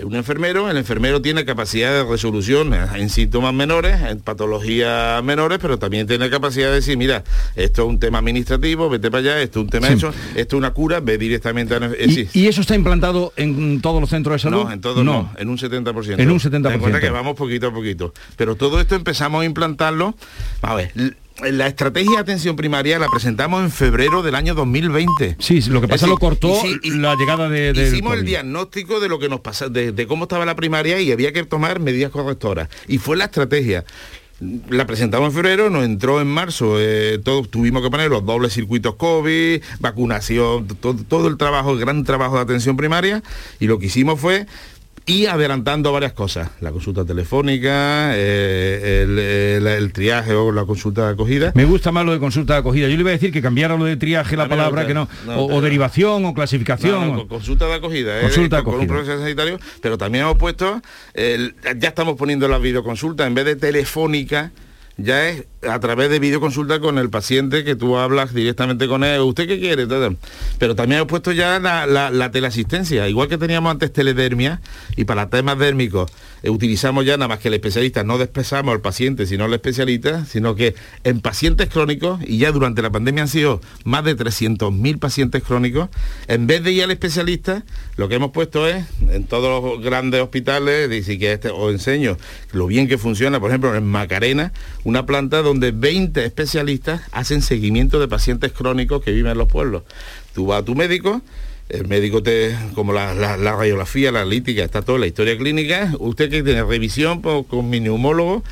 un 0.02 0.14
enfermero, 0.16 0.70
el 0.70 0.76
enfermero 0.76 1.22
tiene 1.22 1.44
capacidad 1.44 1.92
de 1.92 2.04
resolución 2.04 2.74
en 2.74 3.10
síntomas 3.10 3.54
menores, 3.54 4.00
en 4.02 4.20
patologías 4.20 5.22
menores, 5.22 5.58
pero 5.60 5.78
también 5.78 6.06
tiene 6.06 6.30
capacidad 6.30 6.68
de 6.68 6.76
decir, 6.76 6.96
mira, 6.96 7.24
esto 7.54 7.82
es 7.82 7.88
un 7.88 7.98
tema 7.98 8.18
administrativo, 8.18 8.88
vete 8.88 9.10
para 9.10 9.20
allá, 9.20 9.42
esto 9.42 9.60
es 9.60 9.64
un 9.64 9.70
tema 9.70 9.88
hecho, 9.90 10.12
esto 10.34 10.56
es 10.56 10.58
una 10.58 10.72
cura, 10.72 11.00
ve 11.00 11.18
directamente 11.18 11.74
a... 11.74 11.90
¿Y, 12.32 12.46
eso 12.46 12.60
está 12.60 12.74
implantado 12.74 13.32
en 13.36 13.80
todos 13.80 14.00
los 14.00 14.10
centros 14.10 14.34
de 14.34 14.38
salud? 14.38 14.64
No, 14.64 14.72
en 14.72 14.80
todos 14.80 15.04
no, 15.04 15.32
en 15.36 15.48
un 15.48 15.58
70%. 15.58 16.18
En 16.18 16.30
un 16.30 16.38
70%. 16.38 16.78
cuenta 16.78 17.00
que 17.00 17.10
vamos 17.10 17.34
poquito 17.34 17.68
a 17.68 17.72
poquito. 17.72 18.12
Pero 18.36 18.56
todo 18.56 18.80
esto 18.80 18.94
empezamos 18.94 19.42
a 19.42 19.44
implantarlo, 19.44 20.14
a 20.62 20.74
ver, 20.74 20.92
la 21.42 21.66
estrategia 21.66 22.12
de 22.12 22.18
atención 22.18 22.54
primaria 22.54 22.98
la 22.98 23.08
presentamos 23.08 23.62
en 23.62 23.70
febrero 23.70 24.22
del 24.22 24.34
año 24.34 24.54
2020. 24.54 25.36
Sí, 25.40 25.60
lo 25.62 25.80
que 25.80 25.88
pasa 25.88 26.06
lo 26.06 26.16
cortó 26.16 26.62
la 26.84 27.16
llegada 27.16 27.48
de, 27.48 27.70
Hicimos 27.70 28.14
el 28.14 28.24
diagnóstico 28.24 29.00
de 29.00 29.08
lo 29.08 29.18
que 29.18 29.28
nos 29.28 29.40
pasa, 29.40 29.68
de, 29.68 30.06
cómo 30.06 30.24
estaba 30.24 30.44
la 30.46 30.54
primaria 30.54 31.00
y 31.00 31.10
había 31.10 31.32
que 31.32 31.44
tomar 31.44 31.80
medidas 31.80 32.10
correctoras. 32.10 32.68
Y 32.86 32.98
fue 32.98 33.16
la 33.16 33.24
estrategia. 33.24 33.84
La 34.68 34.86
presentamos 34.86 35.28
en 35.28 35.32
febrero, 35.32 35.70
nos 35.70 35.84
entró 35.84 36.20
en 36.20 36.26
marzo, 36.26 36.76
eh, 36.78 37.20
todos 37.22 37.48
tuvimos 37.48 37.82
que 37.82 37.90
poner 37.90 38.10
los 38.10 38.26
dobles 38.26 38.52
circuitos 38.52 38.96
COVID, 38.96 39.62
vacunación, 39.78 40.66
todo 40.66 41.28
el 41.28 41.36
trabajo, 41.36 41.70
el 41.70 41.78
gran 41.78 42.02
trabajo 42.02 42.34
de 42.36 42.42
atención 42.42 42.76
primaria, 42.76 43.22
y 43.60 43.68
lo 43.68 43.78
que 43.78 43.86
hicimos 43.86 44.20
fue 44.20 44.46
y 45.06 45.26
adelantando 45.26 45.92
varias 45.92 46.12
cosas, 46.12 46.50
la 46.60 46.72
consulta 46.72 47.04
telefónica, 47.04 48.12
eh, 48.16 49.04
el, 49.58 49.92
triaje 49.92 50.32
o 50.32 50.50
la 50.50 50.64
consulta 50.64 51.06
de 51.06 51.12
acogida. 51.12 51.52
Me 51.54 51.66
gusta 51.66 51.92
más 51.92 52.06
lo 52.06 52.12
de 52.12 52.18
consulta 52.18 52.54
de 52.54 52.60
acogida. 52.60 52.88
Yo 52.88 52.94
le 52.94 53.00
iba 53.00 53.10
a 53.10 53.12
decir 53.12 53.30
que 53.30 53.42
cambiara 53.42 53.76
lo 53.76 53.84
de 53.84 53.96
triaje 53.96 54.36
la 54.36 54.48
palabra, 54.48 54.86
que 54.86 54.94
no, 54.94 55.08
o, 55.36 55.60
derivación 55.60 56.24
o 56.24 56.32
clasificación. 56.32 57.28
consulta 57.28 57.66
de 57.66 57.74
acogida, 57.74 58.20
eh, 58.20 58.48
con, 58.64 58.80
un 58.80 58.86
profesional 58.86 59.22
sanitario, 59.22 59.58
pero 59.82 59.98
también 59.98 60.24
hemos 60.24 60.38
puesto, 60.38 60.80
ya 61.14 61.88
estamos 61.88 62.16
poniendo 62.16 62.48
la 62.48 62.58
videoconsulta 62.58 63.26
en 63.26 63.34
vez 63.34 63.44
de 63.44 63.56
telefónica, 63.56 64.52
ya 64.96 65.28
es 65.28 65.44
a 65.68 65.80
través 65.80 66.10
de 66.10 66.18
videoconsulta 66.18 66.78
con 66.78 66.98
el 66.98 67.10
paciente 67.10 67.64
que 67.64 67.74
tú 67.74 67.96
hablas 67.96 68.34
directamente 68.34 68.86
con 68.86 69.02
él, 69.02 69.20
¿usted 69.20 69.48
qué 69.48 69.58
quiere? 69.58 69.86
Pero 70.58 70.74
también 70.74 71.02
he 71.02 71.06
puesto 71.06 71.32
ya 71.32 71.58
la, 71.58 72.30
teleasistencia, 72.30 73.08
igual 73.08 73.28
que 73.28 73.38
teníamos 73.38 73.70
antes 73.70 73.92
teledermia 73.92 74.60
y 74.96 75.04
para 75.04 75.28
temas 75.28 75.58
dérmicos 75.58 76.10
eh, 76.44 76.50
utilizamos 76.50 77.06
ya 77.06 77.16
nada 77.16 77.28
más 77.28 77.38
que 77.38 77.48
el 77.48 77.54
especialista, 77.54 78.04
no 78.04 78.18
despesamos 78.18 78.74
al 78.74 78.82
paciente 78.82 79.26
sino 79.26 79.44
al 79.44 79.54
especialista, 79.54 80.26
sino 80.26 80.54
que 80.54 80.74
en 81.04 81.20
pacientes 81.20 81.68
crónicos, 81.70 82.20
y 82.26 82.38
ya 82.38 82.52
durante 82.52 82.82
la 82.82 82.90
pandemia 82.90 83.22
han 83.22 83.28
sido 83.28 83.62
más 83.84 84.04
de 84.04 84.16
300.000 84.16 84.98
pacientes 84.98 85.42
crónicos, 85.42 85.88
en 86.28 86.46
vez 86.46 86.62
de 86.62 86.72
ir 86.72 86.84
al 86.84 86.90
especialista, 86.90 87.64
lo 87.96 88.08
que 88.08 88.16
hemos 88.16 88.32
puesto 88.32 88.68
es 88.68 88.84
en 89.08 89.24
todos 89.24 89.62
los 89.62 89.82
grandes 89.82 90.20
hospitales, 90.20 90.90
dice 90.90 91.18
que 91.18 91.32
este, 91.32 91.48
os 91.48 91.72
enseño 91.72 92.18
lo 92.52 92.66
bien 92.66 92.86
que 92.86 92.98
funciona, 92.98 93.40
por 93.40 93.50
ejemplo 93.50 93.74
en 93.74 93.86
Macarena, 93.86 94.52
una 94.84 95.06
planta 95.06 95.40
donde 95.40 95.54
donde 95.54 95.70
20 95.70 96.24
especialistas 96.24 97.02
hacen 97.12 97.40
seguimiento 97.40 98.00
de 98.00 98.08
pacientes 98.08 98.50
crónicos 98.50 99.04
que 99.04 99.12
viven 99.12 99.32
en 99.32 99.38
los 99.38 99.46
pueblos. 99.46 99.84
Tú 100.34 100.46
vas 100.46 100.62
a 100.62 100.64
tu 100.64 100.74
médico, 100.74 101.22
el 101.68 101.88
médico 101.88 102.22
te, 102.22 102.54
como 102.74 102.92
la, 102.92 103.14
radiografía, 103.36 104.12
la 104.12 104.20
analítica, 104.20 104.62
está 104.62 104.82
toda 104.82 104.98
la 104.98 105.06
historia 105.06 105.36
clínica, 105.38 105.92
usted 105.98 106.30
que 106.30 106.42
tiene 106.42 106.62
revisión 106.62 107.22
con 107.22 107.70
mi 107.70 107.80
neumólogo, 107.80 108.44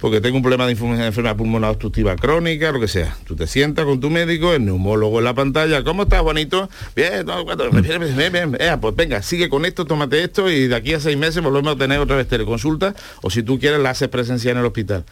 porque 0.00 0.20
tengo 0.20 0.36
un 0.36 0.42
problema 0.42 0.66
de 0.66 0.72
enfermedad 0.72 1.36
pulmonar 1.36 1.70
obstructiva 1.70 2.14
crónica, 2.16 2.70
lo 2.70 2.80
que 2.80 2.88
sea. 2.88 3.16
Tú 3.26 3.36
te 3.36 3.46
sientas 3.46 3.84
con 3.86 4.00
tu 4.00 4.10
médico, 4.10 4.52
el 4.52 4.64
neumólogo 4.64 5.18
en 5.18 5.24
la 5.24 5.34
pantalla, 5.34 5.82
¿cómo 5.82 6.02
estás, 6.02 6.22
bonito? 6.22 6.68
Bien, 6.94 7.24
bien, 7.26 8.16
bien, 8.16 8.52
bien. 8.52 8.80
pues 8.80 8.94
venga, 8.94 9.22
sigue 9.22 9.48
con 9.48 9.64
esto, 9.64 9.86
tómate 9.86 10.22
esto 10.22 10.50
y 10.50 10.68
de 10.68 10.76
aquí 10.76 10.92
a 10.92 11.00
seis 11.00 11.16
meses 11.16 11.42
volvemos 11.42 11.74
a 11.74 11.78
tener 11.78 11.98
otra 12.00 12.16
vez 12.16 12.28
teleconsulta, 12.28 12.94
o 13.22 13.30
si 13.30 13.42
tú 13.42 13.58
quieres 13.58 13.80
la 13.80 13.90
haces 13.90 14.08
presencial 14.08 14.52
en 14.52 14.60
el 14.60 14.66
hospital. 14.66 15.04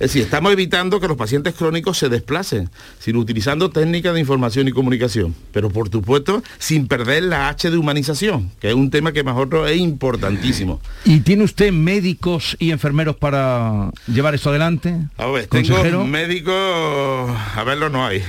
Es 0.00 0.14
decir, 0.14 0.22
estamos 0.22 0.50
evitando 0.50 0.98
que 0.98 1.06
los 1.06 1.18
pacientes 1.18 1.54
crónicos 1.54 1.98
se 1.98 2.08
desplacen, 2.08 2.70
sino 2.98 3.18
utilizando 3.18 3.68
técnicas 3.68 4.14
de 4.14 4.20
información 4.20 4.66
y 4.66 4.72
comunicación, 4.72 5.34
pero 5.52 5.68
por 5.68 5.90
supuesto 5.90 6.42
sin 6.58 6.88
perder 6.88 7.24
la 7.24 7.48
H 7.50 7.70
de 7.70 7.76
humanización, 7.76 8.50
que 8.60 8.70
es 8.70 8.74
un 8.74 8.88
tema 8.88 9.12
que 9.12 9.22
mejor 9.22 9.50
es 9.68 9.76
importantísimo. 9.76 10.80
¿Y 11.04 11.20
tiene 11.20 11.44
usted 11.44 11.70
médicos 11.70 12.56
y 12.58 12.70
enfermeros 12.70 13.16
para 13.16 13.90
llevar 14.06 14.34
esto 14.34 14.48
adelante? 14.48 14.96
A 15.18 15.26
ver, 15.26 15.48
tengo 15.48 16.06
médicos, 16.06 16.54
a 16.54 17.62
verlo 17.64 17.90
no 17.90 18.06
hay. 18.06 18.22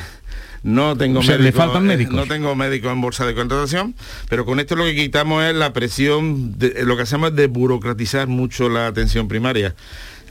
No 0.64 0.96
tengo 0.98 1.22
médicos, 1.22 1.40
le 1.40 1.52
faltan 1.54 1.86
eh, 1.86 1.88
médicos. 1.88 2.14
no 2.14 2.26
tengo 2.28 2.54
médicos 2.54 2.92
en 2.92 3.02
bolsa 3.02 3.26
de 3.26 3.34
contratación, 3.34 3.96
pero 4.30 4.46
con 4.46 4.60
esto 4.60 4.76
lo 4.76 4.84
que 4.84 4.94
quitamos 4.94 5.44
es 5.46 5.56
la 5.56 5.72
presión, 5.72 6.60
de, 6.60 6.84
lo 6.84 6.98
que 6.98 7.04
hacemos 7.04 7.30
es 7.30 7.36
de 7.38 7.48
burocratizar 7.48 8.28
mucho 8.28 8.68
la 8.68 8.88
atención 8.88 9.30
primaria. 9.30 9.74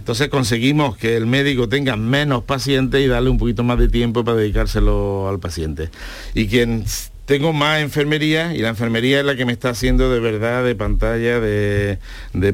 Entonces 0.00 0.28
conseguimos 0.28 0.96
que 0.96 1.14
el 1.14 1.26
médico 1.26 1.68
tenga 1.68 1.94
menos 1.94 2.42
pacientes 2.42 3.02
y 3.02 3.06
darle 3.06 3.28
un 3.28 3.36
poquito 3.36 3.62
más 3.62 3.78
de 3.78 3.88
tiempo 3.88 4.24
para 4.24 4.38
dedicárselo 4.38 5.28
al 5.28 5.38
paciente. 5.38 5.90
Y 6.34 6.48
quien 6.48 6.84
tengo 7.30 7.52
más 7.52 7.80
enfermería 7.80 8.56
y 8.56 8.58
la 8.58 8.70
enfermería 8.70 9.20
es 9.20 9.24
la 9.24 9.36
que 9.36 9.44
me 9.44 9.52
está 9.52 9.68
haciendo 9.68 10.10
de 10.10 10.18
verdad 10.18 10.64
de 10.64 10.74
pantalla 10.74 11.38
de, 11.38 12.00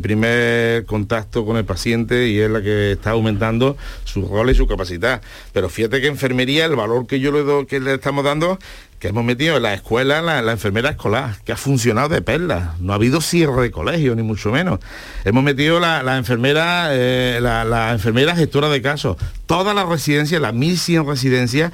primer 0.02 0.84
contacto 0.84 1.46
con 1.46 1.56
el 1.56 1.64
paciente 1.64 2.28
y 2.28 2.38
es 2.40 2.50
la 2.50 2.60
que 2.60 2.92
está 2.92 3.12
aumentando 3.12 3.78
su 4.04 4.28
rol 4.28 4.50
y 4.50 4.54
su 4.54 4.66
capacidad. 4.66 5.22
Pero 5.54 5.70
fíjate 5.70 6.02
que 6.02 6.08
enfermería, 6.08 6.66
el 6.66 6.76
valor 6.76 7.06
que 7.06 7.20
yo 7.20 7.32
le 7.32 7.42
doy, 7.42 7.64
que 7.64 7.80
le 7.80 7.94
estamos 7.94 8.22
dando, 8.22 8.58
que 8.98 9.08
hemos 9.08 9.24
metido 9.24 9.56
en 9.56 9.62
la 9.62 9.72
escuela, 9.72 10.20
la, 10.20 10.52
enfermera 10.52 10.90
escolar, 10.90 11.36
que 11.46 11.52
ha 11.52 11.56
funcionado 11.56 12.10
de 12.10 12.20
perla. 12.20 12.74
No 12.78 12.92
ha 12.92 12.96
habido 12.96 13.22
cierre 13.22 13.62
de 13.62 13.70
colegio, 13.70 14.14
ni 14.14 14.22
mucho 14.22 14.52
menos. 14.52 14.80
Hemos 15.24 15.42
metido 15.42 15.80
la, 15.80 16.18
enfermera, 16.18 16.88
eh, 16.90 17.38
la, 17.40 17.92
enfermera 17.92 18.36
gestora 18.36 18.68
de 18.68 18.82
casos. 18.82 19.16
Todas 19.46 19.74
las 19.74 19.88
residencias, 19.88 20.38
las 20.38 20.52
1.100 20.52 21.06
residencias, 21.06 21.72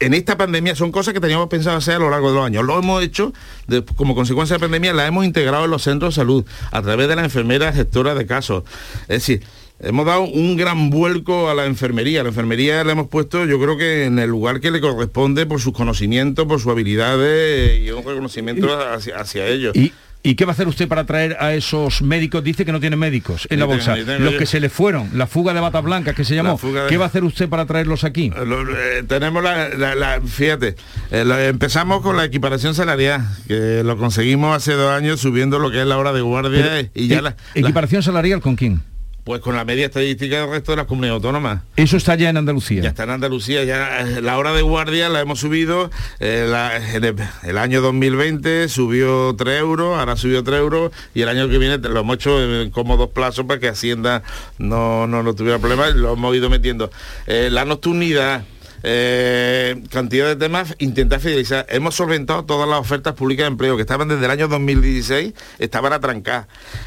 en 0.00 0.14
esta 0.14 0.36
pandemia 0.36 0.74
son 0.74 0.92
cosas 0.92 1.14
que 1.14 1.20
teníamos 1.20 1.48
pensado 1.48 1.76
hacer 1.76 1.96
a 1.96 1.98
lo 1.98 2.10
largo 2.10 2.30
de 2.30 2.36
los 2.36 2.46
años. 2.46 2.64
Lo 2.64 2.78
hemos 2.78 3.02
hecho 3.02 3.32
como 3.96 4.14
consecuencia 4.14 4.54
de 4.54 4.60
la 4.60 4.64
pandemia, 4.64 4.92
la 4.92 5.06
hemos 5.06 5.24
integrado 5.24 5.64
en 5.64 5.70
los 5.70 5.82
centros 5.82 6.14
de 6.14 6.20
salud 6.20 6.44
a 6.70 6.82
través 6.82 7.08
de 7.08 7.16
la 7.16 7.24
enfermera 7.24 7.72
gestora 7.72 8.14
de 8.14 8.26
casos. 8.26 8.64
Es 9.02 9.26
decir, 9.26 9.42
hemos 9.80 10.06
dado 10.06 10.22
un 10.22 10.56
gran 10.56 10.90
vuelco 10.90 11.48
a 11.48 11.54
la 11.54 11.66
enfermería. 11.66 12.22
La 12.22 12.30
enfermería 12.30 12.84
la 12.84 12.92
hemos 12.92 13.08
puesto, 13.08 13.44
yo 13.44 13.60
creo 13.60 13.76
que 13.76 14.04
en 14.04 14.18
el 14.18 14.30
lugar 14.30 14.60
que 14.60 14.70
le 14.70 14.80
corresponde 14.80 15.46
por 15.46 15.60
sus 15.60 15.72
conocimientos, 15.72 16.46
por 16.46 16.60
sus 16.60 16.70
habilidades 16.70 17.80
y 17.80 17.90
un 17.90 18.04
reconocimiento 18.04 18.78
hacia, 18.78 19.18
hacia 19.18 19.46
ellos. 19.46 19.74
¿Y 19.76 19.92
qué 20.22 20.44
va 20.44 20.52
a 20.52 20.54
hacer 20.54 20.68
usted 20.68 20.88
para 20.88 21.04
traer 21.04 21.36
a 21.40 21.54
esos 21.54 22.02
médicos? 22.02 22.42
Dice 22.42 22.64
que 22.64 22.72
no 22.72 22.80
tiene 22.80 22.96
médicos 22.96 23.46
en 23.50 23.60
la 23.60 23.66
bolsa. 23.66 23.96
los 23.96 24.34
que 24.34 24.46
se 24.46 24.60
le 24.60 24.68
fueron, 24.68 25.10
la 25.14 25.26
fuga 25.26 25.54
de 25.54 25.60
bata 25.60 25.80
blanca 25.80 26.14
que 26.14 26.24
se 26.24 26.34
llamó. 26.34 26.58
¿Qué 26.88 26.96
va 26.96 27.04
a 27.04 27.08
hacer 27.08 27.24
usted 27.24 27.48
para 27.48 27.66
traerlos 27.66 28.04
aquí? 28.04 28.32
Eh, 28.34 28.98
eh, 28.98 29.04
tenemos 29.06 29.42
la, 29.42 30.20
fíjate, 30.26 30.76
eh, 31.10 31.46
empezamos 31.48 32.02
con 32.02 32.16
la 32.16 32.24
equiparación 32.24 32.74
salarial, 32.74 33.26
que 33.46 33.82
lo 33.84 33.96
conseguimos 33.96 34.56
hace 34.56 34.72
dos 34.72 34.92
años 34.92 35.20
subiendo 35.20 35.58
lo 35.58 35.70
que 35.70 35.80
es 35.80 35.86
la 35.86 35.98
hora 35.98 36.12
de 36.12 36.20
guardia 36.20 36.90
y 36.94 37.08
ya 37.08 37.22
la, 37.22 37.36
¿Equiparación 37.54 38.02
salarial 38.02 38.40
con 38.40 38.56
quién? 38.56 38.80
Pues 39.28 39.42
con 39.42 39.54
la 39.54 39.66
media 39.66 39.84
estadística 39.84 40.40
del 40.40 40.48
resto 40.48 40.72
de 40.72 40.76
las 40.76 40.86
comunidades 40.86 41.16
autónomas. 41.16 41.60
Eso 41.76 41.98
está 41.98 42.14
ya 42.14 42.30
en 42.30 42.38
Andalucía. 42.38 42.80
Ya 42.80 42.88
está 42.88 43.02
en 43.02 43.10
Andalucía, 43.10 43.62
ya 43.62 44.00
eh, 44.00 44.22
la 44.22 44.38
hora 44.38 44.54
de 44.54 44.62
guardia 44.62 45.10
la 45.10 45.20
hemos 45.20 45.40
subido, 45.40 45.90
eh, 46.18 46.50
el, 47.42 47.58
año 47.58 47.82
2020 47.82 48.70
subió 48.70 49.36
3 49.36 49.60
euros, 49.60 49.98
ahora 49.98 50.16
subió 50.16 50.42
3 50.42 50.58
euros 50.58 50.92
y 51.14 51.20
el 51.20 51.28
año 51.28 51.46
que 51.50 51.58
viene 51.58 51.76
lo 51.76 52.00
hemos 52.00 52.16
hecho 52.16 52.42
en 52.42 52.70
cómodos 52.70 53.10
plazos 53.10 53.44
para 53.44 53.60
que 53.60 53.68
Hacienda 53.68 54.22
no, 54.56 55.06
no, 55.06 55.34
tuviera 55.34 55.58
problemas, 55.58 55.94
lo 55.94 56.14
hemos 56.14 56.34
ido 56.34 56.48
metiendo. 56.48 56.90
Eh, 57.26 57.50
la 57.52 57.66
nocturnidad 57.66 58.44
eh, 58.82 59.82
cantidad 59.90 60.26
de 60.26 60.36
temas, 60.36 60.74
intentar 60.78 61.20
fidelizar. 61.20 61.66
Hemos 61.68 61.94
solventado 61.94 62.44
todas 62.44 62.68
las 62.68 62.78
ofertas 62.78 63.14
públicas 63.14 63.44
de 63.44 63.48
empleo 63.48 63.76
que 63.76 63.82
estaban 63.82 64.08
desde 64.08 64.24
el 64.24 64.30
año 64.30 64.48
2016, 64.48 65.34
estaban 65.58 65.92
a 65.92 66.00
trancar. 66.00 66.46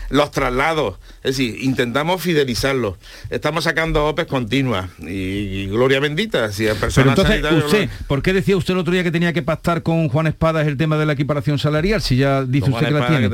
Los 0.10 0.32
traslados, 0.32 0.97
es 1.23 1.38
decir, 1.38 1.62
intentamos 1.62 2.21
fidelizarlos. 2.21 2.97
Estamos 3.30 3.65
sacando 3.65 4.06
OPEs 4.08 4.27
continuas 4.27 4.89
y, 4.99 5.67
gloria 5.67 5.99
bendita. 5.99 6.51
Si 6.51 6.65
personas 6.80 7.15
Pero 7.15 7.36
entonces, 7.36 7.65
usted, 7.65 7.89
¿por 8.08 8.21
qué 8.21 8.34
decía 8.34 8.56
usted 8.58 8.73
el 8.73 8.80
otro 8.80 8.93
día 8.93 9.04
que 9.04 9.12
tenía 9.12 9.34
que 9.34 9.41
pactar 9.41 9.84
con 9.84 10.10
Juan 10.10 10.27
Espadas 10.27 10.67
el 10.67 10.77
tema 10.77 10.97
de 10.97 11.06
la 11.06 11.13
equiparación 11.13 11.60
salarial? 11.60 12.01
Si 12.01 12.17
ya 12.17 12.43
dice 12.43 12.69
usted 12.69 12.88
que 12.88 12.93
la 12.93 13.08
tiene. 13.08 13.30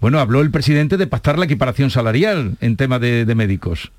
bueno, 0.00 0.18
habló 0.18 0.40
el 0.40 0.50
presidente 0.50 0.96
de 0.96 1.06
pactar 1.06 1.38
la 1.38 1.44
equiparación 1.44 1.90
salarial 1.90 2.56
en 2.60 2.76
tema 2.76 2.98
de, 2.98 3.24
de 3.24 3.34
médicos. 3.34 3.92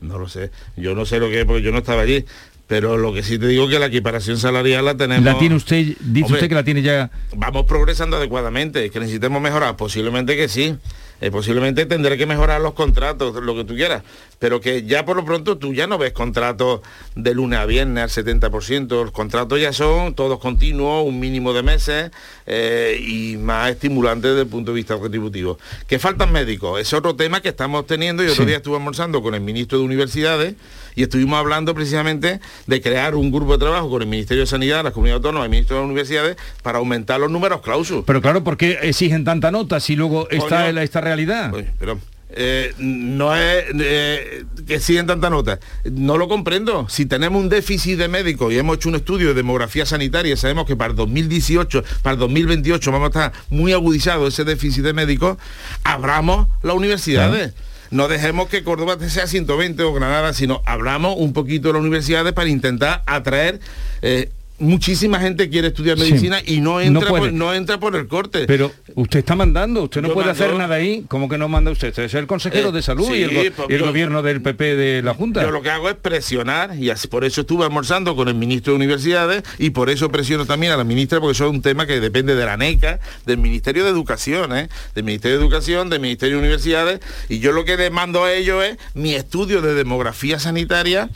No 0.00 0.16
lo 0.16 0.28
sé, 0.28 0.52
yo 0.76 0.94
no 0.94 1.04
sé 1.04 1.18
lo 1.18 1.28
que 1.28 1.40
es 1.40 1.44
porque 1.44 1.62
yo 1.62 1.72
no 1.72 1.78
estaba 1.78 2.02
allí, 2.02 2.24
pero 2.68 2.96
lo 2.98 3.12
que 3.12 3.22
sí 3.24 3.38
te 3.38 3.48
digo 3.48 3.66
que 3.66 3.78
la 3.80 3.86
equiparación 3.86 4.36
salarial 4.36 4.84
la 4.84 4.94
tenemos. 4.96 5.24
¿La 5.24 5.38
tiene 5.38 5.56
usted, 5.56 5.78
dice 6.00 6.26
Hombre, 6.26 6.34
usted 6.34 6.48
que 6.48 6.54
la 6.54 6.62
tiene 6.62 6.82
ya? 6.82 7.10
Vamos 7.34 7.64
progresando 7.66 8.18
adecuadamente, 8.18 8.90
que 8.90 9.00
necesitemos 9.00 9.42
mejorar, 9.42 9.74
posiblemente 9.76 10.36
que 10.36 10.48
sí. 10.48 10.76
Eh, 11.20 11.32
posiblemente 11.32 11.84
tendré 11.84 12.16
que 12.16 12.26
mejorar 12.26 12.60
los 12.60 12.74
contratos, 12.74 13.34
lo 13.42 13.56
que 13.56 13.64
tú 13.64 13.74
quieras, 13.74 14.04
pero 14.38 14.60
que 14.60 14.84
ya 14.84 15.04
por 15.04 15.16
lo 15.16 15.24
pronto 15.24 15.58
tú 15.58 15.74
ya 15.74 15.88
no 15.88 15.98
ves 15.98 16.12
contratos 16.12 16.80
de 17.16 17.34
lunes 17.34 17.58
a 17.58 17.66
viernes 17.66 18.16
al 18.16 18.24
70%, 18.24 18.86
los 18.88 19.10
contratos 19.10 19.60
ya 19.60 19.72
son 19.72 20.14
todos 20.14 20.38
continuos, 20.38 21.04
un 21.04 21.18
mínimo 21.18 21.52
de 21.52 21.64
meses 21.64 22.12
eh, 22.46 23.00
y 23.04 23.36
más 23.36 23.70
estimulantes 23.72 24.30
desde 24.30 24.42
el 24.42 24.46
punto 24.46 24.70
de 24.70 24.76
vista 24.76 24.96
retributivo. 24.96 25.58
Que 25.88 25.98
faltan 25.98 26.30
médicos, 26.30 26.80
es 26.80 26.92
otro 26.92 27.16
tema 27.16 27.40
que 27.40 27.48
estamos 27.48 27.84
teniendo 27.88 28.22
y 28.22 28.26
otro 28.28 28.44
Sí. 28.44 28.46
día 28.46 28.58
estuve 28.58 28.76
almorzando 28.76 29.20
con 29.20 29.34
el 29.34 29.40
ministro 29.40 29.78
de 29.78 29.84
Universidades 29.86 30.54
y 30.98 31.04
estuvimos 31.04 31.38
hablando 31.38 31.76
precisamente 31.76 32.40
de 32.66 32.82
crear 32.82 33.14
un 33.14 33.30
grupo 33.30 33.52
de 33.52 33.58
trabajo 33.58 33.88
con 33.88 34.02
el 34.02 34.08
Ministerio 34.08 34.42
de 34.42 34.48
Sanidad, 34.48 34.82
las 34.82 34.92
comunidades 34.92 35.18
autónomas, 35.18 35.44
el 35.44 35.50
ministro 35.50 35.76
de 35.76 35.82
las 35.82 35.86
universidades, 35.86 36.36
para 36.64 36.78
aumentar 36.78 37.20
los 37.20 37.30
números 37.30 37.60
clausus. 37.60 38.02
Pero 38.04 38.20
claro, 38.20 38.42
¿por 38.42 38.56
qué 38.56 38.80
exigen 38.82 39.22
tanta 39.22 39.52
nota 39.52 39.78
si 39.78 39.94
luego 39.94 40.28
está 40.28 40.68
esta 40.70 41.00
realidad? 41.00 41.52
pero 41.78 42.00
eh, 42.30 42.74
no 42.78 43.32
es 43.36 43.64
eh, 43.78 44.44
que 44.66 44.80
siguen 44.80 45.06
tanta 45.06 45.30
nota. 45.30 45.60
No 45.84 46.18
lo 46.18 46.26
comprendo. 46.26 46.88
Si 46.88 47.06
tenemos 47.06 47.40
un 47.40 47.48
déficit 47.48 47.96
de 47.96 48.08
médicos 48.08 48.52
y 48.52 48.58
hemos 48.58 48.78
hecho 48.78 48.88
un 48.88 48.96
estudio 48.96 49.28
de 49.28 49.34
demografía 49.34 49.86
sanitaria, 49.86 50.36
sabemos 50.36 50.66
que 50.66 50.74
para 50.74 50.90
el 50.90 50.96
2018, 50.96 51.84
para 52.02 52.14
el 52.14 52.18
2028 52.18 52.90
vamos 52.90 53.06
a 53.06 53.26
estar 53.26 53.44
muy 53.50 53.72
agudizados 53.72 54.34
ese 54.34 54.42
déficit 54.42 54.82
de 54.82 54.94
médicos, 54.94 55.38
abramos 55.84 56.48
las 56.64 56.74
universidades. 56.74 57.54
No 57.90 58.08
dejemos 58.08 58.48
que 58.48 58.62
Córdoba 58.62 58.96
sea 59.08 59.26
120 59.26 59.82
o 59.82 59.92
Granada, 59.94 60.34
sino 60.34 60.62
abramos 60.66 61.14
un 61.16 61.32
poquito 61.32 61.72
las 61.72 61.80
universidades 61.80 62.32
para 62.32 62.48
intentar 62.48 63.02
atraer 63.06 63.60
eh, 64.02 64.30
muchísima 64.58 65.20
gente 65.20 65.48
quiere 65.48 65.68
estudiar 65.68 65.98
Sí. 65.98 66.04
medicina 66.10 66.40
y 66.44 66.60
no 66.60 66.72
No 66.74 66.80
entra, 66.80 67.08
puede. 67.08 67.24
por, 67.24 67.32
no 67.32 67.54
entra 67.54 67.78
por 67.78 67.94
el 67.96 68.08
corte. 68.08 68.44
Pero 68.46 68.72
usted 68.94 69.20
está 69.20 69.34
mandando, 69.36 69.82
usted 69.84 70.02
no 70.02 70.08
Yo 70.08 70.14
puede 70.14 70.28
mando. 70.28 70.44
hacer 70.44 70.56
nada 70.56 70.74
ahí. 70.74 71.04
¿Cómo 71.08 71.28
que 71.28 71.38
no 71.38 71.48
manda 71.48 71.70
usted? 71.70 71.88
Usted 71.88 72.04
es 72.04 72.14
el 72.14 72.26
consejero 72.26 72.68
Eh, 72.70 72.72
de 72.72 72.82
salud 72.82 73.08
y 73.14 73.22
el, 73.22 73.30
pues 73.52 73.68
y 73.70 73.72
el 73.74 73.80
yo- 73.80 73.86
gobierno 73.86 74.22
del 74.22 74.42
PP 74.42 74.76
de 74.76 75.02
la 75.02 75.14
Junta. 75.14 75.42
Yo 75.42 75.50
lo 75.50 75.62
que 75.62 75.70
hago 75.70 75.88
es 75.88 75.94
presionar 75.96 76.76
y 76.76 76.90
así, 76.90 77.08
por 77.08 77.24
eso 77.24 77.42
estuve 77.42 77.64
almorzando 77.64 78.16
con 78.16 78.28
el 78.28 78.34
ministro 78.34 78.72
de 78.72 78.76
Universidades 78.76 79.42
y 79.58 79.70
por 79.70 79.90
eso 79.90 80.10
presiono 80.10 80.46
también 80.46 80.72
a 80.72 80.76
la 80.76 80.84
ministra 80.84 81.20
porque 81.20 81.32
eso 81.32 81.44
es 81.46 81.50
un 81.50 81.62
tema 81.62 81.86
que 81.86 82.00
depende 82.00 82.34
de 82.34 82.44
la 82.44 82.56
NECA, 82.56 83.00
del 83.26 83.38
Ministerio 83.38 83.84
de 83.84 83.90
Educación, 83.90 84.56
¿eh? 84.56 84.68
del 84.94 85.04
Ministerio 85.04 85.38
de 85.38 85.44
Educación, 85.44 85.88
del 85.90 86.00
Ministerio 86.00 86.36
de 86.36 86.40
Universidades 86.40 87.00
y 87.28 87.38
yo 87.38 87.52
lo 87.52 87.64
que 87.64 87.76
les 87.76 87.90
mando 87.90 88.24
a 88.24 88.32
ellos 88.32 88.64
es 88.64 88.76
mi 88.94 89.14
estudio 89.14 89.62
de 89.62 89.74
demografía 89.74 90.38
sanitaria 90.38 91.08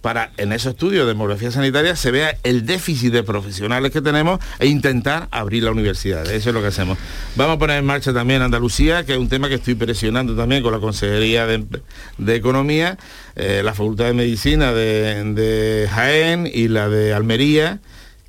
para 0.00 0.32
en 0.36 0.52
esos 0.52 0.72
estudios 0.72 1.06
de 1.06 1.12
demografía 1.12 1.50
sanitaria 1.50 1.96
se 1.96 2.10
vea 2.10 2.36
el 2.42 2.66
déficit 2.66 3.12
de 3.12 3.22
profesionales 3.22 3.90
que 3.90 4.00
tenemos 4.00 4.40
e 4.58 4.66
intentar 4.66 5.28
abrir 5.30 5.64
la 5.64 5.70
universidad. 5.70 6.30
Eso 6.30 6.50
es 6.50 6.54
lo 6.54 6.60
que 6.62 6.68
hacemos. 6.68 6.98
Vamos 7.36 7.56
a 7.56 7.58
poner 7.58 7.78
en 7.78 7.84
marcha 7.84 8.12
también 8.12 8.42
Andalucía, 8.42 9.04
que 9.04 9.12
es 9.12 9.18
un 9.18 9.28
tema 9.28 9.48
que 9.48 9.54
estoy 9.54 9.74
presionando 9.74 10.34
también 10.34 10.62
con 10.62 10.72
la 10.72 10.78
Consejería 10.78 11.46
de, 11.46 12.34
Economía, 12.34 12.96
eh, 13.36 13.62
la 13.64 13.74
Facultad 13.74 14.06
de 14.06 14.14
Medicina 14.14 14.72
de 14.72 15.88
Jaén 15.92 16.50
y 16.52 16.68
la 16.68 16.88
de 16.88 17.12
Almería 17.12 17.80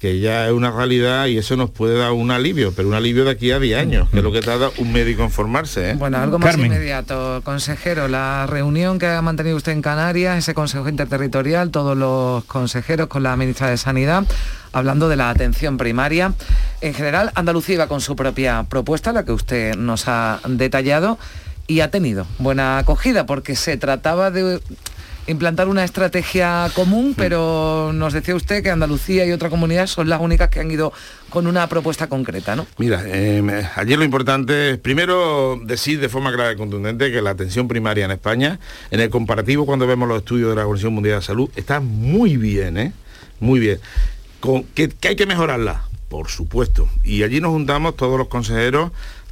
que 0.01 0.19
ya 0.19 0.47
es 0.47 0.51
una 0.51 0.71
realidad 0.71 1.27
y 1.27 1.37
eso 1.37 1.55
nos 1.55 1.69
puede 1.69 1.95
dar 1.95 2.11
un 2.11 2.31
alivio, 2.31 2.73
pero 2.75 2.87
un 2.87 2.95
alivio 2.95 3.23
de 3.23 3.29
aquí 3.29 3.51
a 3.51 3.59
10 3.59 3.79
años, 3.79 4.09
que 4.09 4.17
es 4.17 4.23
lo 4.23 4.31
que 4.31 4.41
tarda 4.41 4.71
un 4.79 4.91
médico 4.91 5.21
en 5.21 5.29
formarse. 5.29 5.91
¿eh? 5.91 5.93
Bueno, 5.93 6.17
algo 6.17 6.39
más 6.39 6.57
inmediato, 6.57 7.41
consejero, 7.43 8.07
la 8.07 8.47
reunión 8.47 8.97
que 8.97 9.05
ha 9.05 9.21
mantenido 9.21 9.55
usted 9.55 9.73
en 9.73 9.83
Canarias, 9.83 10.39
ese 10.39 10.55
consejo 10.55 10.89
interterritorial, 10.89 11.69
todos 11.69 11.95
los 11.95 12.43
consejeros 12.45 13.09
con 13.09 13.21
la 13.21 13.37
ministra 13.37 13.69
de 13.69 13.77
Sanidad, 13.77 14.23
hablando 14.71 15.07
de 15.07 15.17
la 15.17 15.29
atención 15.29 15.77
primaria. 15.77 16.33
En 16.81 16.95
general, 16.95 17.31
Andalucía 17.35 17.75
iba 17.75 17.87
con 17.87 18.01
su 18.01 18.15
propia 18.15 18.63
propuesta, 18.63 19.13
la 19.13 19.23
que 19.23 19.33
usted 19.33 19.75
nos 19.75 20.07
ha 20.07 20.39
detallado, 20.47 21.19
y 21.67 21.81
ha 21.81 21.91
tenido 21.91 22.25
buena 22.39 22.79
acogida, 22.79 23.27
porque 23.27 23.55
se 23.55 23.77
trataba 23.77 24.31
de 24.31 24.59
implantar 25.27 25.67
una 25.67 25.83
estrategia 25.83 26.69
común, 26.73 27.13
pero 27.15 27.91
nos 27.93 28.13
decía 28.13 28.35
usted 28.35 28.63
que 28.63 28.69
Andalucía 28.69 29.25
y 29.25 29.31
otra 29.31 29.49
comunidad 29.49 29.87
son 29.87 30.09
las 30.09 30.21
únicas 30.21 30.49
que 30.49 30.59
han 30.59 30.71
ido 30.71 30.93
con 31.29 31.47
una 31.47 31.67
propuesta 31.67 32.07
concreta, 32.07 32.55
¿no? 32.55 32.67
Mira, 32.77 33.03
eh, 33.05 33.67
ayer 33.75 33.97
lo 33.97 34.03
importante 34.03 34.71
es 34.71 34.77
primero 34.77 35.59
decir 35.63 35.99
de 35.99 36.09
forma 36.09 36.33
clara 36.33 36.51
y 36.51 36.57
contundente 36.57 37.11
que 37.11 37.21
la 37.21 37.31
atención 37.31 37.67
primaria 37.67 38.05
en 38.05 38.11
España, 38.11 38.59
en 38.89 38.99
el 38.99 39.09
comparativo 39.09 39.65
cuando 39.65 39.87
vemos 39.87 40.07
los 40.07 40.19
estudios 40.19 40.49
de 40.49 40.55
la 40.55 40.61
Organización 40.63 40.93
Mundial 40.93 41.19
de 41.19 41.25
Salud, 41.25 41.49
está 41.55 41.79
muy 41.79 42.37
bien, 42.37 42.77
¿eh? 42.77 42.93
Muy 43.39 43.59
bien. 43.59 43.79
Con, 44.39 44.63
¿que, 44.63 44.89
que 44.89 45.09
hay 45.09 45.15
que 45.15 45.25
mejorarla? 45.25 45.85
Por 46.09 46.27
supuesto. 46.27 46.89
Y 47.03 47.23
allí 47.23 47.39
nos 47.39 47.51
juntamos 47.51 47.95
todos 47.95 48.17
los 48.17 48.27
consejeros 48.27 48.91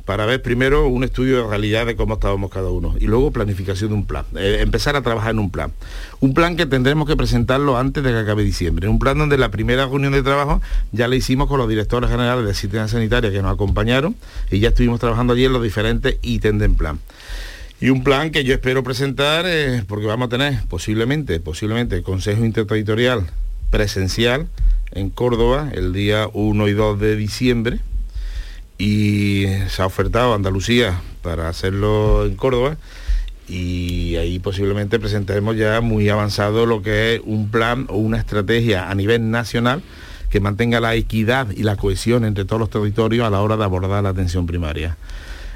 para 0.09 0.25
ver 0.25 0.41
primero 0.41 0.87
un 0.87 1.03
estudio 1.03 1.43
de 1.43 1.47
realidad 1.47 1.85
de 1.85 1.95
cómo 1.95 2.15
estábamos 2.15 2.49
cada 2.49 2.71
uno 2.71 2.95
y 2.99 3.05
luego 3.05 3.29
planificación 3.29 3.91
de 3.91 3.95
un 3.95 4.05
plan, 4.07 4.25
eh, 4.35 4.57
empezar 4.61 4.95
a 4.95 5.03
trabajar 5.03 5.33
en 5.33 5.37
un 5.37 5.51
plan. 5.51 5.71
Un 6.19 6.33
plan 6.33 6.57
que 6.57 6.65
tendremos 6.65 7.07
que 7.07 7.15
presentarlo 7.15 7.77
antes 7.77 8.03
de 8.03 8.09
que 8.09 8.17
acabe 8.17 8.43
diciembre. 8.43 8.87
Un 8.87 8.97
plan 8.97 9.19
donde 9.19 9.37
la 9.37 9.51
primera 9.51 9.85
reunión 9.85 10.13
de 10.13 10.23
trabajo 10.23 10.63
ya 10.91 11.07
la 11.07 11.15
hicimos 11.15 11.47
con 11.47 11.59
los 11.59 11.69
directores 11.69 12.09
generales 12.09 12.43
de 12.43 12.49
asistencia 12.49 12.87
sanitaria 12.87 13.29
que 13.29 13.39
nos 13.43 13.53
acompañaron 13.53 14.15
y 14.49 14.57
ya 14.57 14.69
estuvimos 14.69 14.99
trabajando 14.99 15.33
allí 15.33 15.45
en 15.45 15.53
los 15.53 15.61
diferentes 15.61 16.17
ítems 16.23 16.59
del 16.59 16.71
plan. 16.71 16.97
Y 17.79 17.91
un 17.91 18.03
plan 18.03 18.31
que 18.31 18.43
yo 18.43 18.55
espero 18.55 18.83
presentar, 18.83 19.45
eh, 19.47 19.83
porque 19.87 20.07
vamos 20.07 20.25
a 20.25 20.29
tener 20.29 20.65
posiblemente, 20.69 21.39
posiblemente, 21.39 22.01
Consejo 22.01 22.43
Interterritorial 22.43 23.27
presencial 23.69 24.47
en 24.91 25.11
Córdoba 25.11 25.69
el 25.71 25.93
día 25.93 26.27
1 26.33 26.67
y 26.67 26.73
2 26.73 26.99
de 26.99 27.15
diciembre 27.15 27.79
y 28.79 29.45
se 29.67 29.81
ha 29.83 29.85
ofertado 29.85 30.31
a 30.31 30.35
Andalucía 30.35 30.99
para 31.21 31.49
hacerlo 31.49 32.25
en 32.25 32.35
Córdoba 32.35 32.77
y 33.49 34.15
ahí 34.15 34.39
posiblemente 34.39 34.99
presentaremos 34.99 35.57
ya 35.57 35.81
muy 35.81 36.07
avanzado 36.09 36.65
lo 36.65 36.81
que 36.81 37.15
es 37.15 37.21
un 37.25 37.49
plan 37.49 37.87
o 37.89 37.97
una 37.97 38.17
estrategia 38.17 38.89
a 38.89 38.95
nivel 38.95 39.29
nacional 39.29 39.83
que 40.29 40.39
mantenga 40.39 40.79
la 40.79 40.95
equidad 40.95 41.49
y 41.51 41.63
la 41.63 41.75
cohesión 41.75 42.23
entre 42.23 42.45
todos 42.45 42.59
los 42.59 42.69
territorios 42.69 43.27
a 43.27 43.29
la 43.29 43.41
hora 43.41 43.57
de 43.57 43.63
abordar 43.63 44.03
la 44.03 44.09
atención 44.09 44.45
primaria. 44.45 44.95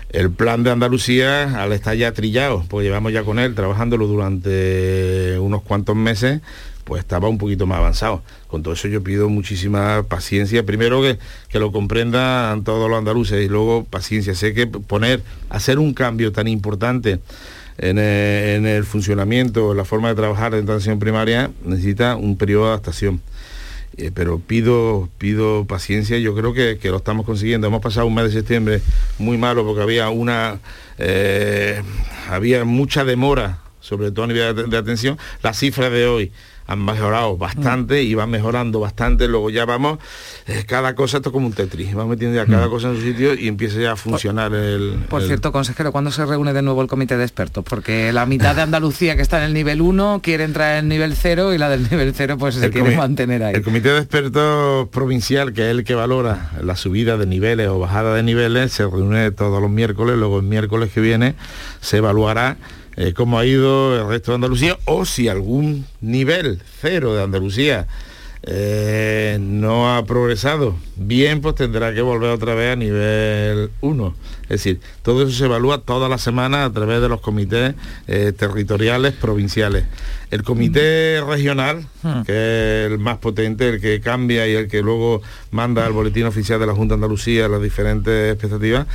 El 0.09 0.31
plan 0.31 0.63
de 0.63 0.71
Andalucía, 0.71 1.61
al 1.61 1.71
estar 1.73 1.95
ya 1.95 2.11
trillado, 2.11 2.65
porque 2.69 2.85
llevamos 2.85 3.13
ya 3.13 3.23
con 3.23 3.39
él 3.39 3.55
trabajándolo 3.55 4.07
durante 4.07 5.37
unos 5.39 5.61
cuantos 5.61 5.95
meses, 5.95 6.41
pues 6.83 7.01
estaba 7.01 7.27
un 7.29 7.37
poquito 7.37 7.65
más 7.65 7.79
avanzado. 7.79 8.23
Con 8.47 8.63
todo 8.63 8.73
eso 8.73 8.87
yo 8.87 9.03
pido 9.03 9.29
muchísima 9.29 10.03
paciencia. 10.03 10.65
Primero 10.65 11.01
que, 11.01 11.17
que 11.49 11.59
lo 11.59 11.71
comprendan 11.71 12.63
todos 12.63 12.89
los 12.89 12.97
andaluces 12.97 13.43
y 13.43 13.49
luego 13.49 13.85
paciencia. 13.85 14.35
Sé 14.35 14.53
que 14.53 14.67
poner, 14.67 15.21
hacer 15.49 15.79
un 15.79 15.93
cambio 15.93 16.31
tan 16.31 16.47
importante 16.47 17.19
en 17.77 17.97
el, 17.97 18.55
en 18.55 18.65
el 18.65 18.83
funcionamiento, 18.83 19.71
en 19.71 19.77
la 19.77 19.85
forma 19.85 20.09
de 20.09 20.15
trabajar 20.15 20.51
de 20.53 20.59
atención 20.59 20.99
primaria, 20.99 21.51
necesita 21.65 22.15
un 22.15 22.37
periodo 22.37 22.65
de 22.65 22.69
adaptación. 22.69 23.21
Eh, 23.95 24.09
pero 24.11 24.39
pido 24.39 25.07
pido 25.19 25.65
paciencia 25.65 26.17
yo 26.17 26.33
creo 26.33 26.51
que, 26.51 26.79
que, 26.81 26.89
lo 26.89 26.97
estamos 26.97 27.27
consiguiendo 27.27 27.67
hemos 27.67 27.79
pasado 27.79 28.07
un 28.07 28.15
mes 28.15 28.25
de 28.25 28.31
septiembre 28.31 28.81
muy 29.19 29.37
malo 29.37 29.63
porque 29.63 29.83
había 29.83 30.09
una 30.09 30.59
eh, 30.97 31.79
había 32.27 32.65
mucha 32.65 33.05
demora 33.05 33.59
sobre 33.81 34.09
todo 34.09 34.25
a 34.25 34.29
nivel 34.29 34.55
de, 34.55 34.63
de 34.63 34.77
atención 34.77 35.19
las 35.43 35.59
cifras 35.59 35.91
de 35.91 36.07
hoy 36.07 36.31
han 36.67 36.83
mejorado 36.83 37.37
bastante 37.37 38.01
mm. 38.01 38.05
y 38.05 38.15
van 38.15 38.29
mejorando 38.29 38.79
bastante 38.79 39.27
luego 39.27 39.49
ya 39.49 39.65
vamos 39.65 39.99
eh, 40.47 40.63
cada 40.67 40.95
cosa 40.95 41.17
esto 41.17 41.29
es 41.29 41.33
como 41.33 41.47
un 41.47 41.53
tetris 41.53 41.93
vamos 41.93 42.11
metiendo 42.11 42.35
ya 42.35 42.45
cada 42.45 42.67
mm. 42.67 42.69
cosa 42.69 42.89
en 42.89 42.95
su 42.95 43.01
sitio 43.01 43.33
y 43.33 43.47
empieza 43.47 43.79
ya 43.79 43.93
a 43.93 43.95
funcionar 43.95 44.51
por, 44.51 44.59
el 44.59 45.05
por 45.09 45.21
el... 45.21 45.27
cierto 45.27 45.51
consejero 45.51 45.91
¿cuándo 45.91 46.11
se 46.11 46.25
reúne 46.25 46.53
de 46.53 46.61
nuevo 46.61 46.81
el 46.81 46.87
comité 46.87 47.17
de 47.17 47.23
expertos? 47.23 47.63
porque 47.67 48.13
la 48.13 48.25
mitad 48.25 48.55
de 48.55 48.61
Andalucía 48.63 49.15
que 49.15 49.21
está 49.21 49.39
en 49.39 49.45
el 49.45 49.53
nivel 49.53 49.81
1 49.81 50.21
quiere 50.23 50.43
entrar 50.43 50.77
en 50.77 50.85
el 50.85 50.89
nivel 50.89 51.15
0 51.15 51.53
y 51.53 51.57
la 51.57 51.69
del 51.69 51.89
nivel 51.89 52.13
0 52.15 52.37
pues 52.37 52.55
se 52.55 52.65
el 52.65 52.71
quiere 52.71 52.95
mantener 52.95 53.43
ahí 53.43 53.55
el 53.55 53.63
comité 53.63 53.89
de 53.89 53.99
expertos 53.99 54.87
provincial 54.89 55.53
que 55.53 55.63
es 55.63 55.71
el 55.71 55.83
que 55.83 55.95
valora 55.95 56.51
la 56.61 56.75
subida 56.75 57.17
de 57.17 57.25
niveles 57.25 57.67
o 57.67 57.79
bajada 57.79 58.15
de 58.15 58.23
niveles 58.23 58.71
se 58.71 58.83
reúne 58.83 59.31
todos 59.31 59.61
los 59.61 59.69
miércoles 59.69 60.17
luego 60.17 60.39
el 60.39 60.45
miércoles 60.45 60.91
que 60.93 61.01
viene 61.01 61.35
se 61.81 61.97
evaluará 61.97 62.57
eh, 62.95 63.13
cómo 63.13 63.39
ha 63.39 63.45
ido 63.45 63.99
el 63.99 64.07
resto 64.07 64.31
de 64.31 64.35
Andalucía 64.35 64.77
o 64.85 65.05
si 65.05 65.27
algún 65.27 65.85
nivel 66.01 66.61
cero 66.81 67.15
de 67.15 67.23
Andalucía 67.23 67.87
eh, 68.45 69.37
no 69.39 69.95
ha 69.95 70.03
progresado 70.05 70.75
bien, 70.97 71.39
pues 71.39 71.55
tendrá 71.55 71.93
que 71.93 72.01
volver 72.01 72.29
otra 72.29 72.55
vez 72.55 72.73
a 72.73 72.75
nivel 72.75 73.71
1. 73.79 74.15
Es 74.53 74.63
decir, 74.63 74.79
todo 75.01 75.23
eso 75.23 75.31
se 75.31 75.45
evalúa 75.45 75.79
toda 75.81 76.09
la 76.09 76.17
semana 76.17 76.65
a 76.65 76.71
través 76.71 77.01
de 77.01 77.09
los 77.09 77.21
comités 77.21 77.75
eh, 78.07 78.33
territoriales 78.37 79.13
provinciales. 79.13 79.85
El 80.31 80.41
comité 80.43 81.21
regional, 81.21 81.85
que 82.25 82.85
es 82.85 82.91
el 82.91 82.97
más 82.97 83.17
potente, 83.19 83.69
el 83.69 83.79
que 83.81 84.01
cambia 84.01 84.47
y 84.47 84.53
el 84.55 84.67
que 84.67 84.81
luego 84.81 85.21
manda 85.51 85.85
al 85.85 85.91
boletín 85.93 86.25
oficial 86.25 86.59
de 86.59 86.65
la 86.65 86.73
Junta 86.73 86.93
de 86.93 86.95
Andalucía 86.95 87.47
las 87.47 87.61
diferentes 87.61 88.33
expectativas, 88.33 88.87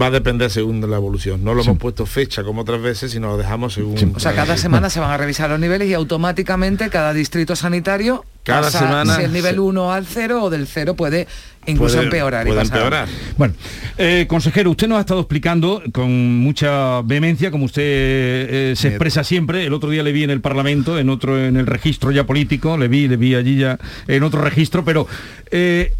va 0.00 0.06
a 0.06 0.10
depender 0.12 0.50
según 0.52 0.80
la 0.88 0.96
evolución. 0.96 1.42
No 1.42 1.52
lo 1.54 1.62
sí. 1.62 1.68
hemos 1.70 1.80
puesto 1.80 2.06
fecha 2.06 2.44
como 2.44 2.60
otras 2.62 2.80
veces, 2.80 3.10
sino 3.10 3.26
lo 3.28 3.36
dejamos 3.36 3.74
según... 3.74 3.98
Sí. 3.98 4.12
O 4.14 4.20
sea, 4.20 4.34
cada 4.36 4.56
semana 4.56 4.88
se 4.88 5.00
van 5.00 5.10
a 5.10 5.16
revisar 5.16 5.50
los 5.50 5.58
niveles 5.58 5.88
y 5.88 5.94
automáticamente 5.94 6.88
cada 6.90 7.12
distrito 7.12 7.56
sanitario 7.56 8.24
Cada 8.44 8.62
pasa 8.62 8.78
semana 8.78 9.16
si 9.16 9.22
el 9.24 9.32
nivel 9.32 9.54
se- 9.54 9.60
1 9.60 9.92
al 9.92 10.06
0 10.06 10.42
o 10.44 10.50
del 10.50 10.68
0 10.68 10.94
puede 10.94 11.26
incluso 11.66 11.94
Puede- 11.96 12.06
empeorar. 12.06 12.46
puede 12.46 12.60
empeorar. 12.62 13.08
Bueno, 13.36 13.54
eh, 13.98 14.26
consejero, 14.28 14.70
usted 14.70 14.88
nos 14.88 14.98
ha 14.98 15.00
estado 15.00 15.20
explicando 15.20 15.82
con 15.92 16.38
mucha 16.38 17.02
vehemencia, 17.02 17.50
como 17.50 17.64
usted 17.66 17.82
eh, 17.84 18.74
se 18.76 18.88
expresa 18.88 19.24
siempre. 19.24 19.64
El 19.66 19.72
otro 19.72 19.90
día 19.90 20.02
le 20.02 20.12
vi 20.12 20.24
en 20.24 20.30
el 20.30 20.40
Parlamento, 20.40 20.98
en 20.98 21.08
otro, 21.10 21.38
en 21.42 21.56
el 21.56 21.66
registro 21.66 22.10
ya 22.10 22.24
político, 22.24 22.76
le 22.76 22.88
vi, 22.88 23.08
le 23.08 23.16
vi 23.16 23.34
allí 23.34 23.56
ya 23.56 23.78
en 24.08 24.22
otro 24.22 24.40
registro, 24.42 24.84
pero 24.84 25.06
eh, 25.50 25.92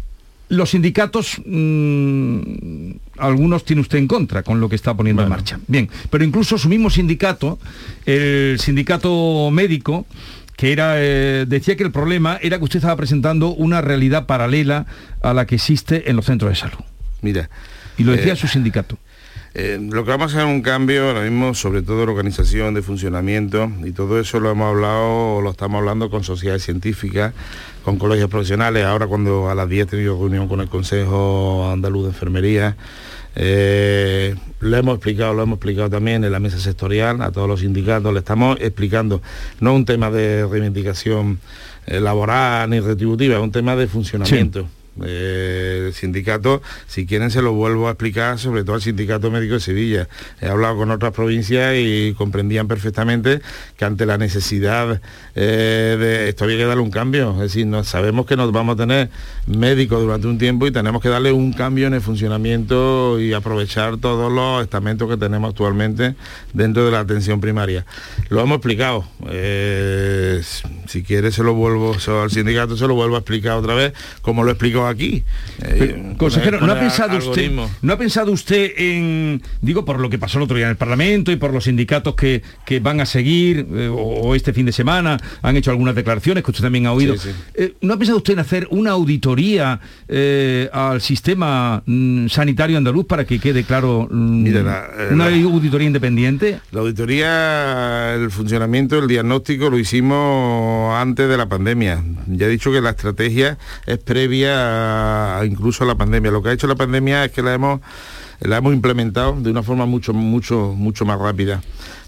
los 0.49 0.69
sindicatos, 0.69 1.41
mm, 1.45 2.91
algunos 3.17 3.63
tiene 3.65 3.81
usted 3.81 3.97
en 3.97 4.07
contra 4.07 4.43
con 4.43 4.59
lo 4.59 4.69
que 4.69 4.75
está 4.75 4.93
poniendo 4.93 5.23
en 5.23 5.29
marcha. 5.29 5.59
Bien, 5.67 5.89
pero 6.09 6.23
incluso 6.23 6.57
su 6.57 6.69
mismo 6.69 6.89
sindicato, 6.89 7.57
el 8.05 8.59
sindicato 8.59 9.49
médico, 9.51 10.05
que 10.55 10.71
era 10.71 10.95
eh, 10.97 11.45
decía 11.47 11.75
que 11.75 11.83
el 11.83 11.91
problema 11.91 12.37
era 12.41 12.57
que 12.57 12.63
usted 12.63 12.77
estaba 12.77 12.95
presentando 12.95 13.49
una 13.49 13.81
realidad 13.81 14.25
paralela 14.25 14.85
a 15.21 15.33
la 15.33 15.45
que 15.45 15.55
existe 15.55 16.09
en 16.09 16.15
los 16.15 16.25
centros 16.25 16.49
de 16.49 16.55
salud. 16.55 16.83
Mira. 17.21 17.49
Y 17.97 18.03
lo 18.03 18.11
decía 18.11 18.33
eh, 18.33 18.37
su 18.37 18.47
sindicato. 18.47 18.97
Eh, 19.57 19.79
lo 19.79 20.03
que 20.03 20.11
vamos 20.11 20.33
a 20.33 20.35
hacer 20.35 20.49
es 20.49 20.53
un 20.53 20.61
cambio 20.61 21.07
ahora 21.07 21.21
mismo, 21.21 21.53
sobre 21.53 21.81
todo 21.81 21.99
de 21.99 22.03
organización, 22.03 22.73
de 22.73 22.81
funcionamiento, 22.81 23.71
y 23.85 23.93
todo 23.93 24.19
eso 24.19 24.41
lo 24.41 24.51
hemos 24.51 24.67
hablado, 24.67 25.39
lo 25.39 25.51
estamos 25.51 25.79
hablando 25.79 26.09
con 26.09 26.25
sociedades 26.25 26.65
científicas, 26.65 27.33
con 27.81 27.97
colegios 27.97 28.29
profesionales. 28.29 28.83
Ahora 28.83 29.07
cuando 29.07 29.49
a 29.49 29.55
las 29.55 29.69
10 29.69 29.87
he 29.87 29.89
tenido 29.89 30.19
reunión 30.19 30.49
con 30.49 30.59
el 30.59 30.67
Consejo 30.67 31.71
Andaluz 31.71 32.03
de 32.03 32.09
Enfermería, 32.09 32.75
eh, 33.35 34.35
lo 34.59 34.77
hemos 34.77 34.95
explicado, 34.95 35.33
lo 35.33 35.43
hemos 35.43 35.57
explicado 35.57 35.89
también 35.89 36.23
en 36.23 36.31
la 36.31 36.39
mesa 36.39 36.59
sectorial, 36.59 37.21
a 37.21 37.31
todos 37.31 37.47
los 37.47 37.59
sindicatos, 37.59 38.13
le 38.13 38.19
estamos 38.19 38.57
explicando, 38.61 39.21
no 39.59 39.73
un 39.73 39.85
tema 39.85 40.09
de 40.09 40.45
reivindicación 40.45 41.39
eh, 41.85 41.99
laboral 41.99 42.69
ni 42.69 42.79
retributiva, 42.79 43.35
es 43.35 43.41
un 43.41 43.51
tema 43.51 43.75
de 43.75 43.87
funcionamiento. 43.87 44.67
Eh, 45.03 45.85
el 45.87 45.93
sindicato, 45.93 46.61
si 46.87 47.05
quieren 47.05 47.31
se 47.31 47.41
lo 47.41 47.53
vuelvo 47.53 47.87
a 47.87 47.91
explicar, 47.91 48.39
sobre 48.39 48.63
todo 48.63 48.75
al 48.75 48.81
sindicato 48.81 49.29
médico 49.31 49.55
de 49.55 49.59
Sevilla. 49.59 50.07
He 50.41 50.47
hablado 50.47 50.77
con 50.77 50.91
otras 50.91 51.11
provincias 51.11 51.75
y 51.77 52.13
comprendían 52.13 52.67
perfectamente 52.67 53.41
que 53.77 53.85
ante 53.85 54.05
la 54.05 54.17
necesidad 54.17 55.01
eh, 55.35 55.97
de 55.99 56.29
esto 56.29 56.45
había 56.45 56.57
que 56.57 56.65
darle 56.65 56.83
un 56.83 56.91
cambio. 56.91 57.31
Es 57.33 57.39
decir, 57.39 57.67
no, 57.67 57.83
sabemos 57.83 58.25
que 58.25 58.37
nos 58.37 58.51
vamos 58.51 58.75
a 58.75 58.77
tener 58.77 59.09
médicos 59.47 60.01
durante 60.01 60.27
un 60.27 60.37
tiempo 60.37 60.67
y 60.67 60.71
tenemos 60.71 61.01
que 61.01 61.09
darle 61.09 61.31
un 61.31 61.53
cambio 61.53 61.87
en 61.87 61.93
el 61.93 62.01
funcionamiento 62.01 63.19
y 63.19 63.33
aprovechar 63.33 63.97
todos 63.97 64.31
los 64.31 64.63
estamentos 64.63 65.09
que 65.09 65.17
tenemos 65.17 65.49
actualmente 65.49 66.15
dentro 66.53 66.85
de 66.85 66.91
la 66.91 66.99
atención 66.99 67.41
primaria. 67.41 67.85
Lo 68.29 68.41
hemos 68.41 68.57
explicado. 68.57 69.05
Eh, 69.29 70.41
si 70.87 71.03
quiere 71.03 71.31
se 71.31 71.43
lo 71.43 71.53
vuelvo 71.53 71.95
al 72.07 72.31
sindicato 72.31 72.77
se 72.77 72.87
lo 72.87 72.95
vuelvo 72.95 73.15
a 73.15 73.19
explicar 73.19 73.53
otra 73.53 73.73
vez 73.73 73.93
como 74.21 74.43
lo 74.43 74.49
he 74.49 74.53
aquí. 74.87 75.23
Eh, 75.61 75.95
con 76.09 76.15
Consejero, 76.15 76.59
¿no 76.61 76.71
ha 76.73 76.79
pensado 76.79 77.17
usted, 77.17 77.51
no 77.81 77.93
ha 77.93 77.97
pensado 77.97 78.31
usted 78.31 78.71
en, 78.77 79.41
digo, 79.61 79.85
por 79.85 79.99
lo 79.99 80.09
que 80.09 80.17
pasó 80.17 80.37
el 80.39 80.43
otro 80.43 80.57
día 80.57 80.65
en 80.65 80.71
el 80.71 80.77
Parlamento 80.77 81.31
y 81.31 81.35
por 81.35 81.53
los 81.53 81.65
sindicatos 81.65 82.15
que, 82.15 82.41
que 82.65 82.79
van 82.79 82.99
a 83.01 83.05
seguir 83.05 83.67
eh, 83.73 83.87
o, 83.87 83.95
o 83.95 84.35
este 84.35 84.53
fin 84.53 84.65
de 84.65 84.71
semana 84.71 85.17
han 85.41 85.55
hecho 85.57 85.71
algunas 85.71 85.95
declaraciones 85.95 86.43
que 86.43 86.51
usted 86.51 86.63
también 86.63 86.85
ha 86.87 86.91
oído? 86.93 87.15
Sí, 87.17 87.29
sí. 87.29 87.35
Eh, 87.55 87.73
¿No 87.81 87.93
ha 87.93 87.97
pensado 87.97 88.17
usted 88.17 88.33
en 88.33 88.39
hacer 88.39 88.67
una 88.71 88.91
auditoría 88.91 89.79
al 90.71 91.01
sistema 91.01 91.81
mm, 91.85 92.27
sanitario 92.27 92.77
andaluz 92.77 93.05
para 93.05 93.25
que 93.25 93.39
quede 93.39 93.63
claro 93.63 94.07
mm, 94.09 94.43
Mira, 94.43 94.63
la- 94.63 94.89
una 95.11 95.29
la- 95.29 95.35
auditoría 95.45 95.87
independiente? 95.87 96.59
La 96.71 96.81
auditoría, 96.81 98.15
el 98.15 98.31
funcionamiento, 98.31 98.99
el 98.99 99.07
diagnóstico 99.07 99.69
lo 99.69 99.77
hicimos 99.77 100.93
antes 100.95 101.27
de 101.29 101.37
la 101.37 101.47
pandemia. 101.47 102.03
Ya 102.27 102.45
he 102.45 102.49
dicho 102.49 102.71
que 102.71 102.81
la 102.81 102.91
estrategia 102.91 103.57
es 103.85 103.97
previa 103.99 104.74
incluso 105.45 105.83
a 105.83 105.87
la 105.87 105.95
pandemia. 105.95 106.31
Lo 106.31 106.41
que 106.41 106.49
ha 106.49 106.53
hecho 106.53 106.67
la 106.67 106.75
pandemia 106.75 107.25
es 107.25 107.31
que 107.31 107.41
la 107.41 107.53
hemos, 107.53 107.81
la 108.39 108.57
hemos 108.57 108.73
implementado 108.73 109.35
de 109.39 109.49
una 109.51 109.63
forma 109.63 109.85
mucho, 109.85 110.13
mucho, 110.13 110.73
mucho 110.75 111.05
más 111.05 111.19
rápida. 111.19 111.61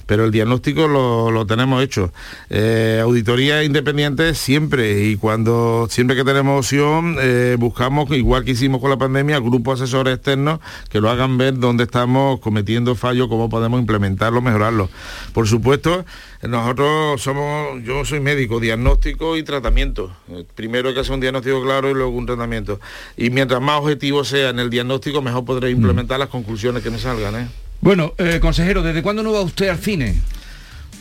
Pero 0.07 0.25
el 0.25 0.31
diagnóstico 0.31 0.87
lo, 0.87 1.29
lo 1.29 1.45
tenemos 1.45 1.83
hecho. 1.83 2.11
Eh, 2.49 2.99
auditoría 3.03 3.63
independiente 3.63 4.33
siempre 4.33 5.03
y 5.03 5.17
cuando 5.17 5.87
siempre 5.89 6.15
que 6.15 6.23
tenemos 6.23 6.59
opción 6.59 7.17
eh, 7.19 7.55
buscamos, 7.59 8.09
igual 8.11 8.43
que 8.43 8.51
hicimos 8.51 8.81
con 8.81 8.89
la 8.89 8.97
pandemia, 8.97 9.39
grupos 9.39 9.79
asesores 9.79 10.15
externos 10.15 10.59
que 10.89 10.99
lo 10.99 11.09
hagan 11.09 11.37
ver 11.37 11.59
dónde 11.59 11.83
estamos 11.83 12.39
cometiendo 12.39 12.95
fallos, 12.95 13.27
cómo 13.27 13.49
podemos 13.49 13.79
implementarlo, 13.79 14.41
mejorarlo. 14.41 14.89
Por 15.33 15.47
supuesto, 15.47 16.05
nosotros 16.41 17.21
somos, 17.21 17.83
yo 17.83 18.05
soy 18.05 18.19
médico, 18.19 18.59
diagnóstico 18.59 19.37
y 19.37 19.43
tratamiento. 19.43 20.15
Eh, 20.29 20.45
Primero 20.55 20.89
hay 20.89 20.95
que 20.95 21.01
hacer 21.01 21.13
un 21.13 21.19
diagnóstico 21.19 21.61
claro 21.61 21.89
y 21.89 21.93
luego 21.93 22.11
un 22.11 22.25
tratamiento. 22.25 22.79
Y 23.17 23.29
mientras 23.29 23.61
más 23.61 23.79
objetivo 23.79 24.23
sea 24.23 24.49
en 24.49 24.59
el 24.59 24.69
diagnóstico, 24.69 25.21
mejor 25.21 25.45
podré 25.45 25.69
implementar 25.71 26.19
las 26.19 26.29
conclusiones 26.29 26.81
que 26.81 26.89
me 26.89 26.97
salgan. 26.97 27.35
¿eh? 27.35 27.47
Bueno, 27.81 28.13
eh, 28.17 28.39
consejero, 28.41 28.81
¿desde 28.81 29.01
cuándo 29.01 29.23
no 29.23 29.31
va 29.31 29.41
usted 29.41 29.69
al 29.69 29.77
cine? 29.77 30.15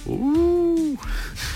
Uh. 0.07 0.97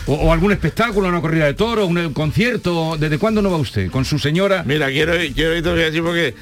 O, 0.07 0.15
o 0.15 0.33
algún 0.33 0.53
espectáculo, 0.53 1.09
una 1.09 1.21
corrida 1.21 1.47
de 1.47 1.55
toros, 1.55 1.89
un 1.89 2.13
concierto, 2.13 2.97
¿desde 2.99 3.19
cuándo 3.19 3.43
no 3.43 3.51
va 3.51 3.57
usted? 3.59 3.91
¿Con 3.91 4.05
su 4.05 4.19
señora? 4.19 4.65
Mira, 4.67 4.89
quiero 4.89 5.21
ir, 5.23 5.33
quiero 5.35 5.55
ir, 5.55 5.63
te 5.63 5.71
voy 5.71 5.81
a 5.81 5.85
decir 5.85 6.03
porque 6.03 6.35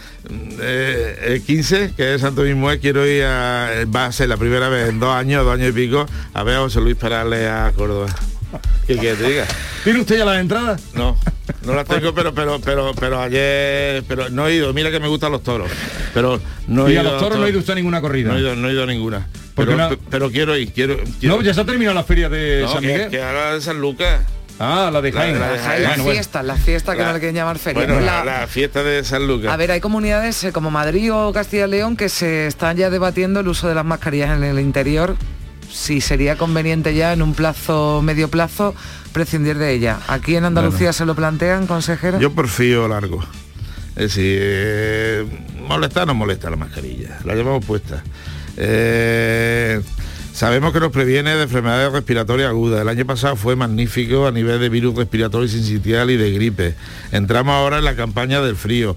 eh, 0.61 1.19
el 1.27 1.43
15, 1.43 1.93
que 1.97 2.15
es 2.15 2.21
Santo 2.21 2.43
Mismo, 2.43 2.69
quiero 2.81 3.07
ir 3.07 3.25
a, 3.25 3.85
va 3.95 4.07
a 4.07 4.13
ser 4.13 4.29
la 4.29 4.37
primera 4.37 4.69
vez 4.69 4.89
en 4.89 4.99
dos 4.99 5.15
años, 5.15 5.45
dos 5.45 5.55
años 5.55 5.71
y 5.71 5.73
pico, 5.73 6.07
a 6.33 6.43
ver 6.43 6.57
a 6.57 6.61
José 6.61 6.81
Luis 6.81 6.97
Perales 6.97 7.49
a 7.49 7.73
Córdoba. 7.77 8.09
¿Qué 8.87 8.97
quieres 8.97 9.19
que 9.19 9.25
te 9.25 9.31
diga? 9.31 9.47
¿Tiene 9.85 10.01
usted 10.01 10.19
ya 10.19 10.25
las 10.25 10.39
entradas? 10.41 10.81
No, 10.95 11.17
no 11.65 11.75
las 11.75 11.87
tengo, 11.87 12.15
pero 12.15 12.35
pero 12.35 12.59
pero 12.61 12.93
pero 12.99 13.21
ayer, 13.21 14.03
pero 14.09 14.31
no 14.31 14.47
he 14.49 14.55
ido. 14.55 14.73
Mira 14.73 14.91
que 14.91 14.99
me 15.01 15.09
gustan 15.09 15.33
los 15.33 15.43
toros, 15.43 15.71
pero 16.15 16.41
no 16.67 16.89
he 16.89 16.95
y 16.95 16.97
a 16.97 17.03
ido. 17.03 17.13
los 17.13 17.21
toros 17.23 17.39
no 17.39 17.45
ha 17.45 17.49
ido 17.51 17.59
usted 17.59 17.73
a 17.73 17.77
ninguna 17.77 18.01
corrida. 18.01 18.31
No 18.33 18.39
he 18.39 18.41
ido, 18.41 18.57
no 18.57 18.69
he 18.69 18.73
ido 18.73 18.83
a 18.85 18.87
ninguna. 18.87 19.29
Porque 19.55 19.73
Pero, 19.75 19.91
no- 19.91 19.97
pero 20.11 20.31
quiero 20.31 20.57
ir, 20.57 20.73
quiero. 20.73 20.97
quiero- 21.21 21.37
No, 21.37 21.43
ya 21.43 21.53
se 21.53 21.61
ha 21.61 21.65
terminado 21.65 21.95
la 21.95 22.05
feria 22.05 22.29
de 22.29 22.63
No, 22.63 22.73
San 22.73 22.81
Miguel. 22.83 23.11
que 23.11 23.21
haga 23.23 23.55
de 23.55 23.61
San 23.61 23.81
Lucas. 23.81 24.21
Ah, 24.61 24.91
la 24.93 25.01
de 25.01 25.13
Jaén. 25.13 25.39
la 25.39 25.53
de 25.53 25.59
Jaén. 25.59 25.83
La 25.83 25.89
Bueno, 25.91 26.03
bueno. 26.05 26.17
fiesta, 26.17 26.43
la 26.43 26.57
fiesta 26.57 26.93
que 26.95 27.01
La- 27.03 27.09
no 27.09 27.13
le 27.15 27.19
quieren 27.21 27.37
llamar 27.37 27.59
feria. 27.59 27.85
Bueno, 27.87 28.01
La- 28.01 28.47
fiesta 28.49 28.83
de 28.83 29.05
San 29.05 29.27
Lucas. 29.27 29.53
A 29.53 29.57
ver, 29.57 29.71
hay 29.71 29.81
comunidades 29.81 30.43
eh, 30.45 30.53
como 30.53 30.71
Madrid 30.71 31.13
o 31.13 31.33
Castilla 31.33 31.67
y 31.67 31.71
León 31.71 31.97
que 31.97 32.09
se 32.09 32.47
están 32.49 32.77
ya 32.77 32.89
debatiendo 32.91 33.41
el 33.41 33.49
uso 33.49 33.69
de 33.69 33.75
las 33.77 33.85
mascarillas 33.85 34.37
en 34.37 34.43
el 34.45 34.59
interior, 34.59 35.17
si 35.79 36.01
sería 36.01 36.37
conveniente 36.37 36.95
ya 36.95 37.13
en 37.13 37.23
un 37.23 37.35
plazo, 37.35 38.03
medio 38.03 38.29
plazo, 38.29 38.75
prescindir 39.13 39.59
de 39.59 39.73
ella. 39.73 40.01
Aquí 40.09 40.35
en 40.35 40.45
Andalucía 40.45 40.93
se 40.93 41.07
lo 41.07 41.15
plantean, 41.15 41.67
consejero. 41.67 42.19
Yo 42.19 42.33
porfío 42.33 42.89
largo. 42.89 43.23
Es 43.91 44.15
decir, 44.15 44.39
eh, 44.43 45.25
molesta 45.67 46.03
o 46.03 46.07
no 46.07 46.15
molesta 46.15 46.51
la 46.51 46.57
mascarilla. 46.57 47.19
La 47.25 47.35
llevamos 47.35 47.65
puesta. 47.65 48.03
Eh, 48.57 49.81
sabemos 50.33 50.73
que 50.73 50.81
nos 50.81 50.91
previene 50.91 51.37
de 51.37 51.45
enfermedades 51.45 51.93
respiratorias 51.93 52.49
agudas. 52.49 52.83
El 52.83 52.89
año 52.89 53.07
pasado 53.07 53.37
fue 53.37 53.55
magnífico 53.55 54.27
a 54.27 54.33
nivel 54.33 54.61
de 54.61 54.69
virus 54.69 54.97
respiratorio 54.97 55.49
sincitial 55.49 56.11
y 56.11 56.17
de 56.17 56.33
gripe. 56.33 56.75
Entramos 57.13 57.55
ahora 57.55 57.79
en 57.79 57.85
la 57.85 57.95
campaña 57.95 58.41
del 58.41 58.57
frío. 58.57 58.97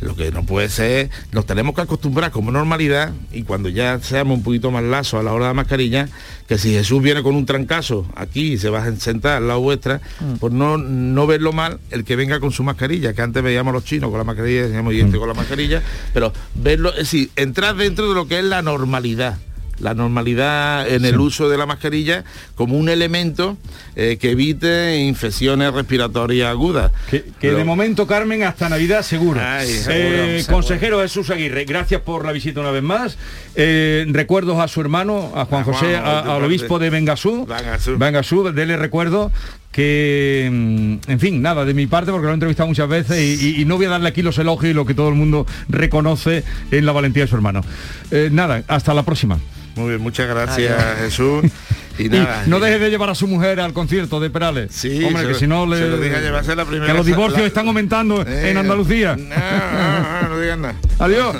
Lo 0.00 0.16
que 0.16 0.30
no 0.30 0.44
puede 0.44 0.68
ser, 0.68 1.10
nos 1.32 1.46
tenemos 1.46 1.74
que 1.74 1.82
acostumbrar 1.82 2.30
como 2.30 2.50
normalidad 2.50 3.12
y 3.32 3.42
cuando 3.42 3.68
ya 3.68 3.98
seamos 4.00 4.38
un 4.38 4.42
poquito 4.42 4.70
más 4.70 4.82
lazos 4.82 5.20
a 5.20 5.22
la 5.22 5.32
hora 5.32 5.46
de 5.46 5.50
la 5.50 5.54
mascarilla, 5.54 6.08
que 6.46 6.58
si 6.58 6.72
Jesús 6.72 7.02
viene 7.02 7.22
con 7.22 7.34
un 7.34 7.46
trancazo 7.46 8.06
aquí 8.14 8.52
y 8.52 8.58
se 8.58 8.70
va 8.70 8.84
a 8.84 8.96
sentar 8.96 9.38
al 9.38 9.48
lado 9.48 9.60
vuestra, 9.60 10.00
pues 10.40 10.52
no, 10.52 10.78
no 10.78 11.26
verlo 11.26 11.52
mal 11.52 11.78
el 11.90 12.04
que 12.04 12.16
venga 12.16 12.40
con 12.40 12.50
su 12.52 12.62
mascarilla, 12.62 13.14
que 13.14 13.22
antes 13.22 13.42
veíamos 13.42 13.70
a 13.70 13.74
los 13.74 13.84
chinos 13.84 14.10
con 14.10 14.18
la 14.18 14.24
mascarilla, 14.24 14.62
decíamos 14.62 14.94
y 14.94 15.00
este 15.00 15.18
con 15.18 15.28
la 15.28 15.34
mascarilla, 15.34 15.82
pero 16.12 16.32
verlo, 16.54 16.90
es 16.90 16.98
decir, 16.98 17.30
entrar 17.36 17.76
dentro 17.76 18.08
de 18.08 18.14
lo 18.14 18.26
que 18.26 18.38
es 18.38 18.44
la 18.44 18.62
normalidad 18.62 19.38
la 19.78 19.94
normalidad 19.94 20.88
en 20.88 21.04
el 21.04 21.18
uso 21.18 21.48
de 21.48 21.58
la 21.58 21.66
mascarilla 21.66 22.24
como 22.54 22.76
un 22.78 22.88
elemento 22.88 23.56
eh, 23.96 24.16
que 24.20 24.30
evite 24.32 24.98
infecciones 24.98 25.72
respiratorias 25.72 26.48
agudas. 26.50 26.92
Que, 27.10 27.22
que 27.22 27.32
Pero- 27.40 27.56
de 27.58 27.64
momento, 27.64 28.06
Carmen, 28.06 28.42
hasta 28.44 28.68
Navidad 28.68 29.02
seguro. 29.02 29.40
Ay, 29.42 29.68
Eh, 29.68 29.72
seguro, 29.72 30.38
seguro. 30.38 30.52
Consejero 30.54 31.00
Jesús 31.02 31.30
Aguirre, 31.30 31.64
gracias 31.64 32.00
por 32.00 32.24
la 32.24 32.32
visita 32.32 32.60
una 32.60 32.70
vez 32.70 32.82
más. 32.82 33.18
Eh, 33.56 34.04
recuerdos 34.08 34.58
a 34.60 34.68
su 34.68 34.80
hermano, 34.80 35.32
a 35.34 35.44
Juan 35.44 35.62
A 35.62 35.64
José, 35.64 35.96
a- 35.96 36.20
al 36.36 36.44
obispo 36.44 36.78
de 36.78 36.90
Bengasú. 36.90 37.46
Bengasú. 37.46 37.96
Bengasú, 37.98 38.52
dele 38.52 38.76
recuerdo 38.76 39.30
que, 39.72 40.48
mm, 40.52 41.10
en 41.10 41.20
fin, 41.20 41.42
nada, 41.42 41.64
de 41.64 41.74
mi 41.74 41.86
parte, 41.86 42.12
porque 42.12 42.26
lo 42.26 42.30
he 42.30 42.34
entrevistado 42.34 42.68
muchas 42.68 42.88
veces 42.88 43.18
y, 43.18 43.48
y- 43.58 43.60
y 43.62 43.64
no 43.64 43.76
voy 43.76 43.86
a 43.86 43.90
darle 43.90 44.08
aquí 44.08 44.22
los 44.22 44.38
elogios 44.38 44.70
y 44.70 44.74
lo 44.74 44.86
que 44.86 44.94
todo 44.94 45.08
el 45.08 45.14
mundo 45.16 45.46
reconoce 45.68 46.44
en 46.70 46.86
la 46.86 46.92
valentía 46.92 47.24
de 47.24 47.28
su 47.28 47.34
hermano. 47.36 47.62
Eh, 48.10 48.28
nada, 48.32 48.62
hasta 48.68 48.94
la 48.94 49.02
próxima. 49.02 49.38
Muy 49.76 49.88
bien, 49.90 50.00
muchas 50.00 50.28
gracias 50.28 50.98
Jesús. 50.98 51.44
Y 51.96 52.08
no 52.48 52.58
deje 52.58 52.80
de 52.80 52.90
llevar 52.90 53.08
a 53.10 53.14
su 53.14 53.28
mujer 53.28 53.60
al 53.60 53.72
concierto 53.72 54.18
de 54.18 54.28
Perales. 54.28 54.72
Sí, 54.74 55.04
Hombre, 55.04 55.22
se 55.22 55.28
que 55.28 55.34
si 55.34 55.46
no 55.46 55.64
le. 55.64 55.76
se 55.78 55.86
lo 55.86 55.96
dije 55.98 56.16
ayer, 56.16 56.34
va 56.34 56.40
a 56.40 56.42
ser 56.42 56.56
la 56.56 56.64
primera 56.64 56.90
que 56.90 56.96
los 56.98 57.06
divorcios 57.06 57.42
la- 57.42 57.46
están 57.46 57.68
aumentando 57.68 58.20
Eh, 58.26 58.50
en 58.50 58.56
Andalucía. 58.56 59.14
No, 59.14 59.22
no, 59.28 60.22
no, 60.22 60.28
no 60.30 60.40
digas 60.40 60.58
nada. 60.58 60.74
Adiós. 60.98 61.36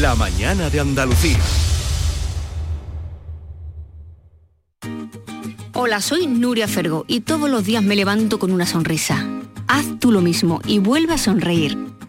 La 0.00 0.16
mañana 0.16 0.68
de 0.68 0.80
Andalucía. 0.80 1.38
Hola, 5.74 6.00
soy 6.00 6.26
Nuria 6.26 6.68
Fergo 6.68 7.04
y 7.08 7.20
todos 7.20 7.48
los 7.48 7.64
días 7.64 7.82
me 7.84 7.96
levanto 7.96 8.38
con 8.40 8.50
una 8.52 8.66
sonrisa. 8.66 9.24
Haz 9.68 9.98
tú 10.00 10.10
lo 10.12 10.20
mismo 10.20 10.60
y 10.66 10.80
vuelve 10.80 11.14
a 11.14 11.18
sonreír. 11.18 11.78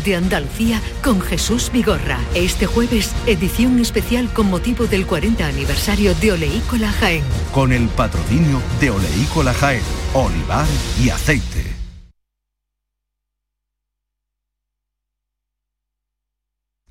de 0.00 0.16
Andalucía 0.16 0.80
con 1.02 1.20
Jesús 1.20 1.70
Vigorra. 1.72 2.18
Este 2.34 2.66
jueves, 2.66 3.14
edición 3.26 3.78
especial 3.78 4.32
con 4.32 4.50
motivo 4.50 4.86
del 4.86 5.06
40 5.06 5.46
aniversario 5.46 6.14
de 6.16 6.32
Oleícola 6.32 6.90
Jaén. 6.92 7.24
Con 7.52 7.72
el 7.72 7.88
patrocinio 7.88 8.60
de 8.80 8.90
Oleícola 8.90 9.54
Jaén, 9.54 9.82
olivar 10.14 10.66
y 11.02 11.10
aceite. 11.10 11.76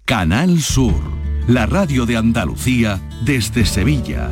Canal 0.05 0.60
Sur, 0.60 0.99
la 1.47 1.68
radio 1.68 2.07
de 2.07 2.18
Andalucía 2.18 2.99
desde 3.24 3.64
Sevilla. 3.64 4.32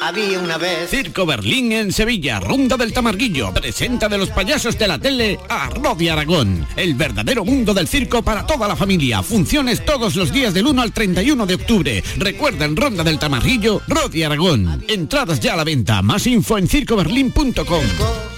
Había 0.00 0.38
una 0.38 0.58
vez. 0.58 0.90
Circo 0.90 1.26
Berlín 1.26 1.72
en 1.72 1.92
Sevilla, 1.92 2.40
Ronda 2.40 2.76
del 2.76 2.92
Tamarguillo. 2.92 3.52
Presenta 3.52 4.08
de 4.08 4.18
los 4.18 4.30
payasos 4.30 4.78
de 4.78 4.88
la 4.88 4.98
tele 4.98 5.38
a 5.48 5.70
Rodi 5.70 6.08
Aragón. 6.08 6.66
El 6.76 6.94
verdadero 6.94 7.44
mundo 7.44 7.74
del 7.74 7.88
circo 7.88 8.22
para 8.22 8.46
toda 8.46 8.68
la 8.68 8.76
familia. 8.76 9.22
Funciones 9.22 9.84
todos 9.84 10.14
los 10.14 10.32
días 10.32 10.54
del 10.54 10.66
1 10.66 10.82
al 10.82 10.92
31 10.92 11.46
de 11.46 11.54
octubre. 11.54 12.04
Recuerda 12.16 12.64
en 12.64 12.76
Ronda 12.76 13.02
del 13.02 13.18
Tamarguillo, 13.18 13.82
Rodi 13.88 14.22
Aragón. 14.22 14.84
Entradas 14.88 15.40
ya 15.40 15.54
a 15.54 15.56
la 15.56 15.64
venta. 15.64 16.00
Más 16.02 16.26
info 16.26 16.58
en 16.58 16.68
circoberlín.com. 16.68 18.37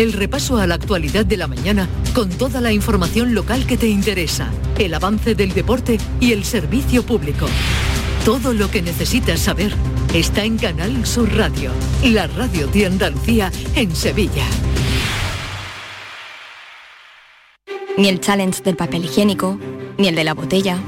El 0.00 0.14
repaso 0.14 0.56
a 0.56 0.66
la 0.66 0.76
actualidad 0.76 1.26
de 1.26 1.36
la 1.36 1.46
mañana 1.46 1.86
con 2.14 2.30
toda 2.30 2.62
la 2.62 2.72
información 2.72 3.34
local 3.34 3.66
que 3.66 3.76
te 3.76 3.86
interesa, 3.86 4.50
el 4.78 4.94
avance 4.94 5.34
del 5.34 5.52
deporte 5.52 5.98
y 6.20 6.32
el 6.32 6.46
servicio 6.46 7.02
público. 7.02 7.44
Todo 8.24 8.54
lo 8.54 8.70
que 8.70 8.80
necesitas 8.80 9.40
saber 9.40 9.74
está 10.14 10.44
en 10.44 10.56
Canal 10.56 11.04
Sur 11.04 11.30
Radio, 11.36 11.70
la 12.02 12.28
radio 12.28 12.66
de 12.68 12.86
Andalucía 12.86 13.52
en 13.74 13.94
Sevilla. 13.94 14.46
Ni 17.98 18.08
el 18.08 18.20
challenge 18.20 18.62
del 18.62 18.76
papel 18.76 19.04
higiénico, 19.04 19.60
ni 19.98 20.08
el 20.08 20.14
de 20.14 20.24
la 20.24 20.32
botella. 20.32 20.78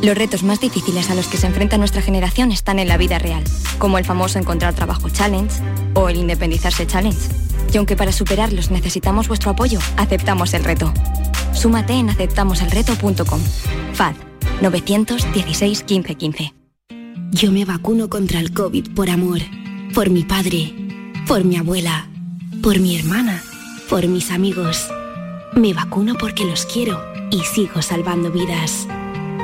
Los 0.00 0.16
retos 0.16 0.44
más 0.44 0.62
difíciles 0.62 1.10
a 1.10 1.14
los 1.14 1.26
que 1.26 1.36
se 1.36 1.46
enfrenta 1.46 1.76
nuestra 1.76 2.00
generación 2.00 2.52
están 2.52 2.78
en 2.78 2.88
la 2.88 2.96
vida 2.96 3.18
real, 3.18 3.44
como 3.76 3.98
el 3.98 4.06
famoso 4.06 4.38
encontrar 4.38 4.72
trabajo 4.72 5.10
challenge 5.10 5.60
o 5.92 6.08
el 6.08 6.16
independizarse 6.16 6.86
challenge. 6.86 7.51
Y 7.72 7.78
aunque 7.78 7.96
para 7.96 8.12
superarlos 8.12 8.70
necesitamos 8.70 9.28
vuestro 9.28 9.50
apoyo, 9.50 9.78
aceptamos 9.96 10.54
el 10.54 10.64
reto. 10.64 10.92
Súmate 11.52 11.94
en 11.94 12.10
aceptamoselreto.com. 12.10 13.40
FAD 13.94 14.14
916 14.60 15.84
1515. 15.88 16.54
Yo 17.30 17.50
me 17.50 17.64
vacuno 17.64 18.10
contra 18.10 18.40
el 18.40 18.52
COVID 18.52 18.94
por 18.94 19.08
amor, 19.08 19.40
por 19.94 20.10
mi 20.10 20.22
padre, 20.22 20.74
por 21.26 21.44
mi 21.44 21.56
abuela, 21.56 22.08
por 22.62 22.78
mi 22.78 22.96
hermana, 22.98 23.42
por 23.88 24.06
mis 24.06 24.30
amigos. 24.30 24.88
Me 25.54 25.72
vacuno 25.72 26.14
porque 26.18 26.44
los 26.44 26.66
quiero 26.66 27.02
y 27.30 27.40
sigo 27.40 27.80
salvando 27.80 28.30
vidas. 28.30 28.86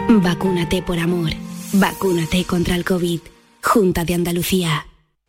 Vacúnate 0.08 0.82
por 0.82 0.98
amor. 0.98 1.30
Vacúnate 1.72 2.44
contra 2.44 2.76
el 2.76 2.84
COVID. 2.84 3.20
Junta 3.62 4.04
de 4.04 4.14
Andalucía. 4.14 4.87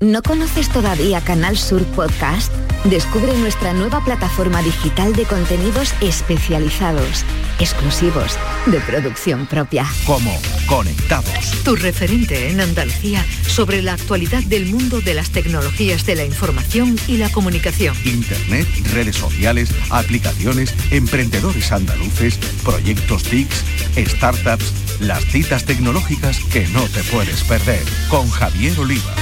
¿No 0.00 0.22
conoces 0.22 0.68
todavía 0.68 1.20
Canal 1.20 1.58
Sur 1.58 1.84
Podcast? 1.86 2.52
Descubre 2.84 3.36
nuestra 3.36 3.72
nueva 3.72 4.04
plataforma 4.04 4.62
digital 4.62 5.12
de 5.16 5.24
contenidos 5.24 5.92
especializados, 6.00 7.24
exclusivos, 7.58 8.38
de 8.66 8.78
producción 8.78 9.46
propia. 9.46 9.84
Como 10.06 10.40
Conectados. 10.68 11.64
Tu 11.64 11.74
referente 11.74 12.48
en 12.48 12.60
Andalucía 12.60 13.26
sobre 13.48 13.82
la 13.82 13.94
actualidad 13.94 14.44
del 14.44 14.66
mundo 14.66 15.00
de 15.00 15.14
las 15.14 15.30
tecnologías 15.30 16.06
de 16.06 16.14
la 16.14 16.24
información 16.24 16.96
y 17.08 17.16
la 17.16 17.30
comunicación. 17.32 17.96
Internet, 18.04 18.68
redes 18.92 19.16
sociales, 19.16 19.70
aplicaciones, 19.90 20.72
emprendedores 20.92 21.72
andaluces, 21.72 22.38
proyectos 22.62 23.24
TICs, 23.24 23.64
startups, 23.96 24.72
las 25.00 25.24
citas 25.24 25.64
tecnológicas 25.64 26.38
que 26.52 26.68
no 26.68 26.84
te 26.84 27.02
puedes 27.02 27.42
perder. 27.42 27.82
Con 28.08 28.30
Javier 28.30 28.78
Oliva. 28.78 29.16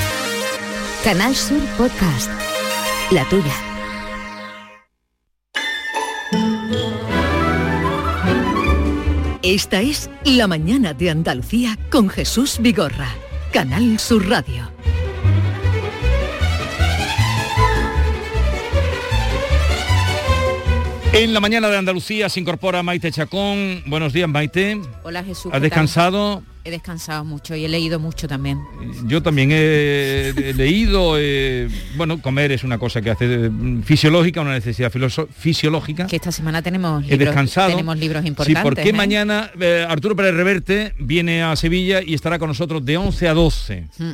Canal 1.07 1.37
Sur 1.37 1.61
Podcast. 1.79 2.29
La 3.13 3.25
tuya. 3.29 3.45
Esta 9.41 9.83
es 9.83 10.11
La 10.25 10.49
mañana 10.49 10.95
de 10.95 11.11
Andalucía 11.11 11.79
con 11.93 12.09
Jesús 12.09 12.59
Vigorra. 12.59 13.07
Canal 13.53 14.01
Sur 14.01 14.29
Radio. 14.29 14.69
En 21.13 21.33
la 21.33 21.39
mañana 21.39 21.69
de 21.69 21.77
Andalucía 21.77 22.29
se 22.29 22.41
incorpora 22.41 22.83
Maite 22.83 23.13
Chacón. 23.13 23.85
Buenos 23.87 24.13
días, 24.13 24.29
Maite. 24.29 24.81
Hola 25.05 25.23
Jesús. 25.23 25.53
¿Has 25.55 25.61
¿qué 25.61 25.71
tal? 25.71 26.56
He 26.67 26.71
descansado 26.73 27.25
mucho 27.25 27.55
y 27.55 27.64
he 27.64 27.69
leído 27.69 28.01
mucho 28.01 28.27
también. 28.27 28.61
Yo 29.05 29.23
también 29.23 29.51
he, 29.53 30.33
he 30.37 30.53
leído, 30.53 31.14
eh, 31.17 31.69
bueno, 31.97 32.21
comer 32.21 32.51
es 32.51 32.64
una 32.64 32.77
cosa 32.77 33.01
que 33.01 33.11
hace 33.11 33.27
mm, 33.49 33.85
fisiológica, 33.85 34.41
una 34.41 34.55
necesidad 34.55 34.91
fisiológica. 35.31 36.09
Que 36.09 36.17
esta 36.17 36.33
semana 36.33 36.62
tenemos 36.62 37.05
He 37.05 37.11
libros, 37.11 37.27
descansado. 37.29 37.71
tenemos 37.71 37.97
libros 37.97 38.25
importantes. 38.27 38.61
Sí, 38.61 38.64
porque 38.64 38.89
¿eh? 38.89 38.93
mañana 38.93 39.53
eh, 39.61 39.87
Arturo 39.89 40.17
Pérez 40.17 40.35
Reverte 40.35 40.93
viene 40.99 41.45
a 41.45 41.55
Sevilla 41.55 42.03
y 42.05 42.14
estará 42.14 42.37
con 42.41 42.49
nosotros 42.49 42.85
de 42.85 42.97
11 42.97 43.29
a 43.29 43.35
12. 43.35 43.87
Mm. 43.99 44.11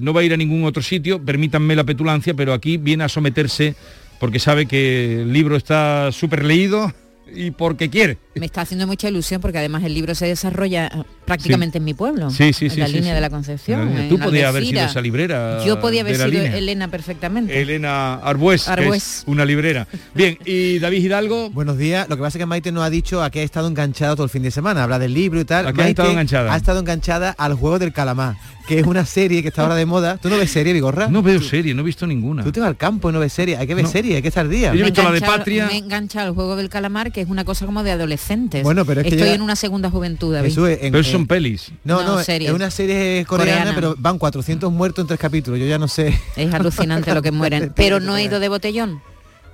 No 0.00 0.14
va 0.14 0.22
a 0.22 0.24
ir 0.24 0.32
a 0.32 0.38
ningún 0.38 0.64
otro 0.64 0.82
sitio, 0.82 1.22
permítanme 1.22 1.76
la 1.76 1.84
petulancia, 1.84 2.32
pero 2.32 2.54
aquí 2.54 2.78
viene 2.78 3.04
a 3.04 3.10
someterse 3.10 3.74
porque 4.18 4.38
sabe 4.38 4.64
que 4.64 5.20
el 5.20 5.32
libro 5.34 5.54
está 5.54 6.12
súper 6.12 6.46
leído 6.46 6.94
y 7.34 7.50
porque 7.50 7.90
quiere. 7.90 8.16
Me 8.40 8.46
está 8.46 8.62
haciendo 8.62 8.86
mucha 8.86 9.06
ilusión 9.08 9.40
porque 9.42 9.58
además 9.58 9.84
el 9.84 9.92
libro 9.92 10.14
se 10.14 10.26
desarrolla 10.26 10.86
eh, 10.86 11.02
prácticamente 11.26 11.76
en 11.78 11.84
mi 11.84 11.92
pueblo. 11.94 12.30
Sí, 12.30 12.52
sí, 12.54 12.64
en 12.64 12.70
sí, 12.70 12.80
la 12.80 12.86
sí, 12.86 12.94
línea 12.94 13.10
sí. 13.10 13.14
de 13.14 13.20
la 13.20 13.28
Concepción. 13.28 13.94
La 13.94 14.08
Tú 14.08 14.18
podías 14.18 14.48
haber 14.48 14.64
sido 14.64 14.80
esa 14.82 15.00
librera 15.02 15.62
Yo 15.64 15.78
podía 15.78 16.00
haber 16.00 16.16
sido 16.16 16.28
línea. 16.28 16.56
Elena 16.56 16.88
perfectamente. 16.88 17.60
Elena 17.60 18.14
Arbues, 18.14 18.64
que 18.64 18.70
Arbues. 18.70 18.96
es 19.18 19.22
una 19.26 19.44
librera. 19.44 19.86
Bien, 20.14 20.38
y 20.46 20.78
David 20.78 21.04
Hidalgo. 21.04 21.50
Buenos 21.50 21.76
días. 21.76 22.08
Lo 22.08 22.16
que 22.16 22.22
pasa 22.22 22.38
es 22.38 22.42
que 22.42 22.46
Maite 22.46 22.72
no 22.72 22.82
ha 22.82 22.88
dicho 22.88 23.22
a 23.22 23.30
qué 23.30 23.40
ha 23.40 23.42
estado 23.42 23.68
enganchada 23.68 24.14
todo 24.14 24.24
el 24.24 24.30
fin 24.30 24.42
de 24.42 24.50
semana. 24.50 24.84
Habla 24.84 24.98
del 24.98 25.12
libro 25.12 25.38
y 25.38 25.44
tal. 25.44 25.66
¿A 25.66 25.72
qué 25.74 25.80
ha 25.82 25.84
Maite 25.84 25.90
estado 25.90 26.10
enganchada? 26.10 26.54
Ha 26.54 26.56
estado 26.56 26.80
enganchada 26.80 27.30
al 27.36 27.54
juego 27.54 27.78
del 27.78 27.92
calamar, 27.92 28.36
que 28.66 28.78
es 28.78 28.86
una 28.86 29.04
serie 29.04 29.42
que 29.42 29.48
está 29.48 29.62
ahora 29.62 29.74
de 29.74 29.84
moda. 29.84 30.16
¿Tú 30.16 30.30
no 30.30 30.38
ves 30.38 30.50
serie, 30.50 30.72
Vigorra? 30.72 31.08
No 31.08 31.22
veo 31.22 31.42
serie, 31.42 31.74
no 31.74 31.82
he 31.82 31.84
visto 31.84 32.06
ninguna. 32.06 32.42
Tú 32.42 32.52
te 32.52 32.60
vas 32.60 32.68
al 32.70 32.78
campo 32.78 33.10
y 33.10 33.12
no 33.12 33.20
ves 33.20 33.34
serie. 33.34 33.58
Hay 33.58 33.66
que 33.66 33.74
ver 33.74 33.84
No. 33.84 33.90
serie, 33.90 34.16
hay 34.16 34.22
que 34.22 34.28
estar 34.28 34.48
día. 34.48 34.72
Yo 34.74 34.80
he 34.80 34.84
visto 34.84 35.02
la 35.02 35.12
de 35.12 35.20
Patria. 35.20 35.66
Me 35.66 35.76
engancha 35.76 36.22
al 36.22 36.32
juego 36.32 36.56
del 36.56 36.70
calamar, 36.70 37.12
que 37.12 37.20
es 37.20 37.28
una 37.28 37.44
cosa 37.44 37.66
como 37.66 37.82
de 37.82 37.90
adolescentes. 38.30 38.62
Bueno, 38.62 38.84
pero 38.84 39.00
es 39.00 39.06
que 39.08 39.14
Estoy 39.14 39.30
en 39.30 39.42
una 39.42 39.56
segunda 39.56 39.90
juventud, 39.90 40.32
David. 40.34 40.48
Jesús, 40.50 40.68
en- 40.80 40.92
Pero 40.92 41.04
son 41.04 41.26
pelis. 41.26 41.70
No, 41.84 42.02
no, 42.02 42.22
serie. 42.22 42.48
es 42.48 42.54
una 42.54 42.70
serie 42.70 43.24
coreana, 43.26 43.52
Coreana. 43.60 43.74
pero 43.74 43.94
van 43.98 44.18
400 44.18 44.72
muertos 44.72 45.02
en 45.02 45.08
tres 45.08 45.20
capítulos. 45.20 45.58
Yo 45.60 45.66
ya 45.66 45.78
no 45.78 45.88
sé. 45.88 46.18
Es 46.36 46.52
alucinante 46.54 47.12
lo 47.14 47.22
que 47.22 47.30
mueren. 47.32 47.72
Pero 47.74 48.00
no 48.00 48.16
he 48.16 48.24
ido 48.24 48.40
de 48.40 48.48
botellón. 48.48 49.02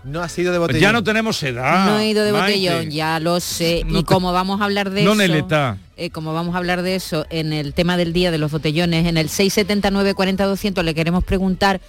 No 0.04 0.22
ha 0.22 0.28
sido 0.28 0.52
de 0.52 0.58
botellón. 0.58 0.82
Ya 0.82 0.92
no 0.92 1.02
tenemos 1.02 1.42
edad. 1.42 1.86
no 1.86 1.98
he 1.98 2.08
ido 2.10 2.24
de 2.24 2.32
Maite. 2.32 2.58
botellón, 2.68 2.90
ya 2.90 3.18
lo 3.18 3.40
sé. 3.40 3.82
No 3.86 3.98
y 3.98 4.02
te- 4.04 4.06
como 4.14 4.32
vamos 4.32 4.60
a 4.60 4.64
hablar 4.64 4.90
de 4.90 5.02
No 5.02 5.12
eso... 5.12 5.18
Neleta. 5.18 5.78
eh, 5.96 6.10
como 6.10 6.32
vamos 6.32 6.54
a 6.54 6.58
hablar 6.58 6.82
de 6.82 6.94
eso 6.94 7.26
en 7.30 7.52
el 7.52 7.74
tema 7.74 7.96
del 7.96 8.12
día 8.12 8.30
de 8.30 8.38
los 8.38 8.52
botellones, 8.52 9.06
en 9.06 9.16
el 9.16 9.28
679 9.28 10.14
40 10.14 10.44
200 10.44 10.84
le 10.84 10.94
queremos 10.94 11.24
preguntar 11.24 11.80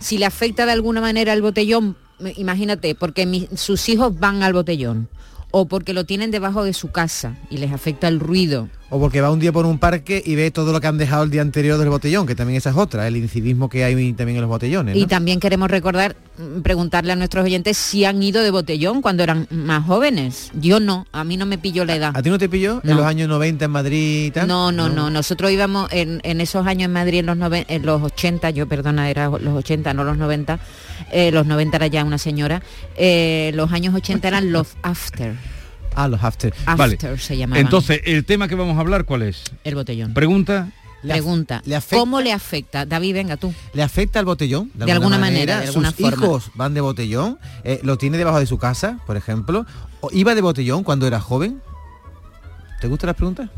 si 0.00 0.16
le 0.16 0.24
afecta 0.24 0.64
de 0.64 0.72
alguna 0.72 1.00
manera 1.02 1.32
el 1.34 1.42
botellón, 1.42 1.96
imagínate, 2.36 2.94
porque 2.94 3.26
mi- 3.26 3.48
sus 3.54 3.86
hijos 3.90 4.18
van 4.18 4.42
al 4.42 4.52
botellón 4.54 5.08
o 5.50 5.66
porque 5.66 5.92
lo 5.94 6.04
tienen 6.04 6.30
debajo 6.30 6.62
de 6.64 6.72
su 6.74 6.88
casa 6.90 7.34
y 7.50 7.58
les 7.58 7.72
afecta 7.72 8.08
el 8.08 8.20
ruido. 8.20 8.68
O 8.90 8.98
porque 8.98 9.20
va 9.20 9.30
un 9.30 9.38
día 9.38 9.52
por 9.52 9.66
un 9.66 9.78
parque 9.78 10.22
y 10.24 10.34
ve 10.34 10.50
todo 10.50 10.72
lo 10.72 10.80
que 10.80 10.86
han 10.86 10.96
dejado 10.96 11.22
el 11.22 11.30
día 11.30 11.42
anterior 11.42 11.78
del 11.78 11.90
botellón, 11.90 12.26
que 12.26 12.34
también 12.34 12.56
esa 12.56 12.70
es 12.70 12.76
otra, 12.76 13.06
el 13.06 13.16
incivismo 13.18 13.68
que 13.68 13.84
hay 13.84 13.94
también 14.14 14.36
en 14.36 14.40
los 14.42 14.48
botellones. 14.48 14.94
¿no? 14.96 15.00
Y 15.02 15.06
también 15.06 15.40
queremos 15.40 15.70
recordar, 15.70 16.16
mm, 16.38 16.60
preguntarle 16.62 17.12
a 17.12 17.16
nuestros 17.16 17.44
oyentes 17.44 17.76
si 17.76 18.06
han 18.06 18.22
ido 18.22 18.42
de 18.42 18.50
botellón 18.50 19.02
cuando 19.02 19.22
eran 19.24 19.46
más 19.50 19.84
jóvenes. 19.84 20.50
Yo 20.58 20.80
no, 20.80 21.06
a 21.12 21.22
mí 21.24 21.36
no 21.36 21.44
me 21.44 21.58
pilló 21.58 21.84
la 21.84 21.96
edad. 21.96 22.12
¿A 22.14 22.22
ti 22.22 22.30
no 22.30 22.38
te 22.38 22.48
pilló 22.48 22.80
en 22.82 22.90
No. 22.90 22.96
los 22.96 23.04
años 23.04 23.28
90 23.28 23.66
en 23.66 23.70
Madrid 23.70 24.24
y 24.26 24.30
tal? 24.30 24.48
No, 24.48 24.72
no, 24.72 24.88
no, 24.88 25.10
Nosotros 25.10 25.50
íbamos 25.50 25.92
en, 25.92 26.20
en 26.24 26.40
esos 26.40 26.66
años 26.66 26.86
en 26.86 26.92
Madrid, 26.94 27.18
en 27.18 27.26
los, 27.26 27.36
noven- 27.36 27.66
en 27.68 27.84
los 27.84 28.02
80, 28.02 28.48
yo 28.50 28.66
perdona, 28.68 29.10
era 29.10 29.28
los 29.28 29.54
80, 29.54 29.92
no 29.92 30.04
los 30.04 30.16
90. 30.16 30.58
Eh, 31.12 31.30
los 31.32 31.46
90 31.46 31.76
era 31.76 31.86
ya 31.86 32.04
una 32.04 32.18
señora. 32.18 32.62
eh, 32.96 33.50
los 33.54 33.72
años 33.72 33.94
80 33.94 34.28
eran 34.28 34.52
los 34.52 34.68
after. 34.82 35.34
Ah, 35.94 36.06
los 36.08 36.22
after. 36.22 36.54
After 36.66 37.18
se 37.18 37.36
llamaban. 37.36 37.64
Entonces, 37.64 38.00
el 38.04 38.24
tema 38.24 38.46
que 38.48 38.54
vamos 38.54 38.76
a 38.76 38.80
hablar, 38.80 39.04
¿cuál 39.04 39.22
es? 39.22 39.42
el 39.64 39.74
botellón. 39.74 40.14
Pregunta. 40.14 40.68
Pregunta, 41.00 41.62
le 41.64 41.76
afecta- 41.76 41.96
¿cómo 41.96 42.20
le 42.20 42.32
afecta? 42.32 42.84
David, 42.84 43.14
venga 43.14 43.36
tú. 43.36 43.54
¿Le 43.72 43.84
afecta 43.84 44.18
al 44.18 44.24
botellón? 44.24 44.72
De 44.74 44.90
alguna 44.90 45.16
manera, 45.16 45.60
de 45.60 45.68
alguna 45.68 45.90
¿Sus 45.92 46.00
forma. 46.00 46.26
hijos 46.26 46.50
van 46.54 46.74
de 46.74 46.80
botellón? 46.80 47.38
Eh, 47.62 47.78
¿Lo 47.84 47.98
tiene 47.98 48.18
debajo 48.18 48.40
de 48.40 48.46
su 48.46 48.58
casa, 48.58 48.98
por 49.06 49.16
ejemplo? 49.16 49.64
¿O 50.00 50.10
¿Iba 50.12 50.34
de 50.34 50.40
botellón 50.40 50.82
cuando 50.82 51.06
era 51.06 51.20
joven? 51.20 51.60
¿Te 52.80 52.88
gustan 52.88 53.06
las 53.08 53.16
preguntas? 53.16 53.48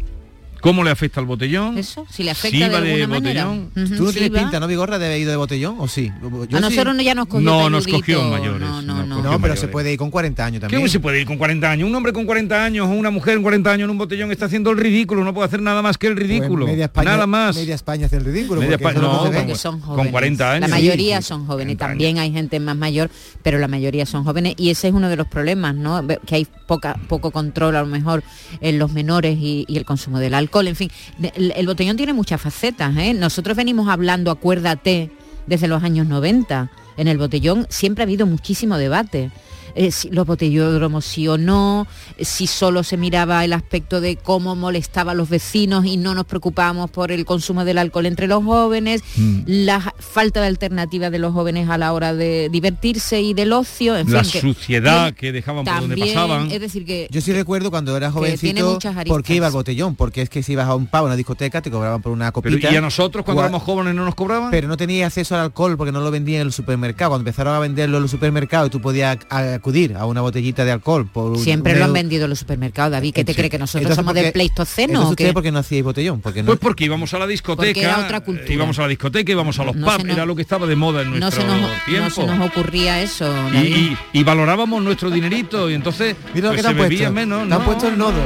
¿Cómo 0.61 0.84
le 0.84 0.90
afecta 0.90 1.20
al 1.20 1.26
botellón? 1.26 1.78
Eso, 1.78 2.06
si 2.11 2.22
le 2.22 2.30
afecta 2.32 2.50
Si 2.50 2.58
de 2.58 2.64
alguna 2.64 3.06
manera. 3.06 3.44
botellón. 3.46 3.70
Ujú, 3.76 3.96
Tú 3.96 4.04
no 4.04 4.11
sí 4.12 4.18
tienes 4.18 4.36
va. 4.36 4.42
pinta, 4.42 4.61
¿no, 4.61 4.66
Vigorra, 4.66 4.98
de 4.98 5.06
haber 5.06 5.20
ido 5.20 5.30
de 5.30 5.36
botellón? 5.36 5.76
¿O 5.78 5.88
sí? 5.88 6.11
Yo 6.22 6.28
a 6.58 6.61
sí. 6.61 6.68
nosotros 6.68 6.94
no 6.96 7.02
ya 7.02 7.14
nos 7.14 7.26
cogió 7.26 7.44
No, 7.44 7.70
nos 7.70 7.86
cogió 7.86 8.22
mayores. 8.24 8.61
No, 8.61 8.82
no, 8.82 9.02
no. 9.06 9.16
No, 9.16 9.22
pero 9.22 9.38
mayores. 9.38 9.61
se 9.61 9.68
puede 9.68 9.92
ir 9.92 9.98
con 9.98 10.11
40 10.11 10.44
años 10.44 10.61
¿Qué 10.61 10.66
también. 10.68 10.88
se 10.88 11.00
puede 11.00 11.20
ir 11.20 11.26
con 11.26 11.38
40 11.38 11.70
años? 11.70 11.88
Un 11.88 11.94
hombre 11.94 12.12
con 12.12 12.24
40 12.26 12.64
años 12.64 12.86
o 12.86 12.90
una 12.90 13.11
mujer 13.11 13.34
con 13.34 13.42
40 13.44 13.70
años 13.72 13.84
en 13.86 13.90
un 13.90 13.98
botellón 13.98 14.30
está 14.32 14.46
haciendo 14.46 14.70
el 14.70 14.78
ridículo, 14.78 15.24
no 15.24 15.32
puede 15.32 15.46
hacer 15.46 15.62
nada 15.62 15.82
más 15.82 15.96
que 15.98 16.06
el 16.08 16.14
Pues 16.14 16.26
ridículo. 16.28 16.66
media 16.66 16.84
España, 16.86 17.11
nada 17.12 17.26
más. 17.26 17.56
Media 17.56 17.74
España 17.74 18.06
hace 18.06 18.16
el 18.16 18.24
ridículo. 18.24 18.61
Media 18.61 18.78
porque 18.78 18.96
España- 18.98 19.08
no, 19.12 19.30
porque 19.32 19.54
son 19.54 19.80
con 19.80 19.90
jóvenes. 19.90 20.12
40 20.12 20.52
años. 20.52 20.68
La 20.68 20.76
mayoría 20.76 21.20
Sí, 21.22 21.28
son 21.28 21.46
jóvenes, 21.46 21.76
40 21.76 21.86
también 21.86 22.18
hay 22.18 22.32
gente 22.32 22.61
más 22.61 22.76
mayor, 22.76 23.11
pero 23.42 23.58
la 23.58 23.68
mayoría 23.68 24.04
son 24.06 24.24
jóvenes 24.24 24.54
y 24.58 24.70
ese 24.70 24.88
es 24.88 24.94
uno 24.94 25.08
de 25.08 25.16
los 25.16 25.26
problemas, 25.26 25.74
¿no? 25.74 26.06
Que 26.26 26.34
hay 26.34 26.46
poca, 26.66 26.96
poco 27.08 27.30
control 27.30 27.76
a 27.76 27.80
lo 27.80 27.86
mejor 27.86 28.22
en 28.61 28.78
los 28.78 28.92
menores 28.92 29.38
y, 29.40 29.64
y 29.68 29.76
el 29.76 29.84
consumo 29.84 30.18
del 30.18 30.34
alcohol, 30.34 30.49
en 30.68 30.76
fin. 30.76 30.90
El 31.34 31.66
botellón 31.66 31.96
tiene 31.96 32.12
muchas 32.12 32.40
facetas, 32.40 32.96
¿eh? 32.96 33.14
Nosotros 33.14 33.57
venimos 33.57 33.88
hablando, 33.88 34.30
acuérdate, 34.30 35.11
desde 35.46 35.68
los 35.68 35.82
años 35.82 36.07
90. 36.07 36.70
En 36.96 37.09
el 37.09 37.18
botellón 37.18 37.66
siempre 37.70 38.03
ha 38.03 38.07
habido 38.07 38.26
muchísimo 38.26 38.76
debate. 38.76 39.30
Eh, 39.74 39.90
si 39.90 40.10
los 40.10 40.26
botellódromos 40.26 41.04
sí 41.04 41.28
o 41.28 41.38
no, 41.38 41.86
eh, 42.18 42.24
si 42.24 42.46
solo 42.46 42.82
se 42.82 42.96
miraba 42.96 43.44
el 43.44 43.52
aspecto 43.52 44.00
de 44.00 44.16
cómo 44.16 44.56
molestaba 44.56 45.12
a 45.12 45.14
los 45.14 45.28
vecinos 45.28 45.84
y 45.86 45.96
no 45.96 46.14
nos 46.14 46.24
preocupábamos 46.26 46.90
por 46.90 47.12
el 47.12 47.24
consumo 47.24 47.64
del 47.64 47.78
alcohol 47.78 48.06
entre 48.06 48.26
los 48.26 48.44
jóvenes, 48.44 49.02
Mm. 49.16 49.40
la 49.46 49.94
falta 49.98 50.40
de 50.40 50.46
alternativa 50.46 51.10
de 51.10 51.18
los 51.18 51.32
jóvenes 51.32 51.68
a 51.68 51.78
la 51.78 51.92
hora 51.92 52.14
de 52.14 52.48
divertirse 52.50 53.20
y 53.20 53.34
del 53.34 53.52
ocio, 53.52 53.96
en 53.96 54.12
La 54.12 54.24
fin, 54.24 54.40
suciedad 54.40 55.12
que 55.14 55.32
dejaban 55.32 55.64
por 55.64 55.80
donde 55.80 55.96
pasaban. 55.96 56.50
Es 56.50 56.60
decir, 56.60 56.84
que 56.84 57.08
Yo 57.10 57.20
sí 57.20 57.32
recuerdo 57.32 57.70
cuando 57.70 57.96
era 57.96 58.10
jovencito 58.10 58.72
muchas 58.72 58.96
aristas. 58.96 59.12
por 59.14 59.22
qué 59.22 59.34
iba 59.36 59.46
al 59.46 59.52
botellón, 59.52 59.94
porque 59.96 60.22
es 60.22 60.28
que 60.30 60.42
si 60.42 60.52
ibas 60.52 60.66
a 60.68 60.74
un 60.74 60.86
pavo, 60.86 61.06
a 61.06 61.08
una 61.08 61.16
discoteca, 61.16 61.62
te 61.62 61.70
cobraban 61.70 62.02
por 62.02 62.12
una 62.12 62.26
Pero, 62.32 62.32
copita. 62.56 62.72
¿Y 62.72 62.76
a 62.76 62.80
nosotros 62.80 63.24
cuando 63.24 63.42
éramos 63.42 63.62
jóvenes 63.62 63.94
no 63.94 64.04
nos 64.04 64.14
cobraban? 64.14 64.50
Pero 64.50 64.68
no 64.68 64.76
tenía 64.76 65.06
acceso 65.06 65.34
al 65.34 65.42
alcohol 65.42 65.76
porque 65.76 65.92
no 65.92 66.00
lo 66.00 66.10
vendían 66.10 66.40
en 66.42 66.46
el 66.48 66.52
supermercado. 66.52 67.10
Cuando 67.12 67.22
empezaron 67.28 67.54
a 67.54 67.58
venderlo 67.58 67.96
en 67.98 68.02
los 68.02 68.10
supermercados 68.10 68.68
y 68.68 68.70
tú 68.70 68.80
podías 68.80 69.18
a- 69.30 69.58
acudir 69.61 69.94
a 69.96 70.04
una 70.06 70.20
botellita 70.20 70.64
de 70.64 70.72
alcohol 70.72 71.06
por 71.12 71.32
un- 71.32 71.38
siempre 71.38 71.74
un 71.74 71.78
lo 71.78 71.84
han 71.86 71.92
vendido 71.92 72.24
en 72.24 72.30
los 72.30 72.38
supermercados, 72.40 72.92
David, 72.92 73.14
¿qué 73.14 73.24
te 73.24 73.32
Sí. 73.32 73.36
cree 73.38 73.48
que 73.50 73.58
nosotros 73.58 73.82
Entonces, 73.82 73.96
somos 73.96 74.12
¿por 74.14 74.22
del 74.22 74.32
Pleistoceno? 74.32 74.88
Entonces 74.92 75.06
o 75.06 75.11
ustedes 75.11 75.30
qué? 75.30 75.34
por 75.34 75.42
qué 75.42 75.52
no 75.52 75.58
hacíais 75.61 75.84
botellón? 75.84 76.20
Porque 76.20 76.42
no, 76.42 76.46
Pues 76.46 76.58
porque 76.58 76.84
íbamos 76.84 77.14
a 77.14 77.18
la 77.18 77.26
discoteca, 77.26 77.68
Porque 77.68 77.82
era 77.82 77.98
otra 78.00 78.20
cultura. 78.20 78.52
íbamos 78.52 78.78
a 78.78 78.82
la 78.82 78.88
discoteca, 78.88 79.30
íbamos 79.32 79.58
a 79.58 79.64
los 79.64 79.76
No 79.76 79.86
pubs, 79.86 80.04
nos- 80.04 80.16
era 80.16 80.26
lo 80.26 80.34
que 80.36 80.42
estaba 80.42 80.66
de 80.66 80.76
moda 80.76 81.02
en 81.02 81.11
no 81.12 81.18
nuestro 81.20 81.42
se, 81.42 81.48
nos, 81.48 81.61
no 81.61 81.68
tiempo. 81.86 82.11
se 82.11 82.26
nos 82.26 82.48
ocurría 82.50 83.00
eso, 83.02 83.32
y, 83.50 83.54
David. 83.54 83.76
y- 84.12 84.18
y 84.18 84.22
valorábamos 84.24 84.82
nuestro 84.82 85.11
dinerito 85.11 85.70
y 85.70 85.74
entonces 85.74 86.16
Mira 86.34 86.48
lo 86.48 86.54
pues, 86.54 86.56
que 86.56 86.56
te 86.56 86.62
se 86.62 86.68
han 86.68 86.76
bebía 86.76 86.98
puesto. 86.98 87.12
menos. 87.12 87.38
Te 87.48 87.54
han 87.54 87.61
¿no? 87.61 87.64
puesto 87.64 87.88
el 87.88 87.98
nodo. 87.98 88.20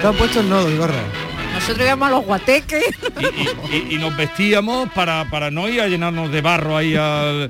Te 0.00 0.06
han 0.06 0.14
puesto 0.16 0.40
el 0.40 0.48
nodo, 0.48 0.70
Igorra. 0.70 1.02
Nosotros 1.68 1.86
íbamos 1.86 2.08
a 2.08 2.10
los 2.12 2.24
guateques. 2.24 2.82
y, 3.70 3.94
y 3.94 3.98
nos 3.98 4.16
vestíamos 4.16 4.88
para, 4.94 5.28
para 5.30 5.50
no 5.50 5.68
ir 5.68 5.82
a 5.82 5.86
llenarnos 5.86 6.32
de 6.32 6.40
barro 6.40 6.76
ahí 6.76 6.94
a 6.96 7.46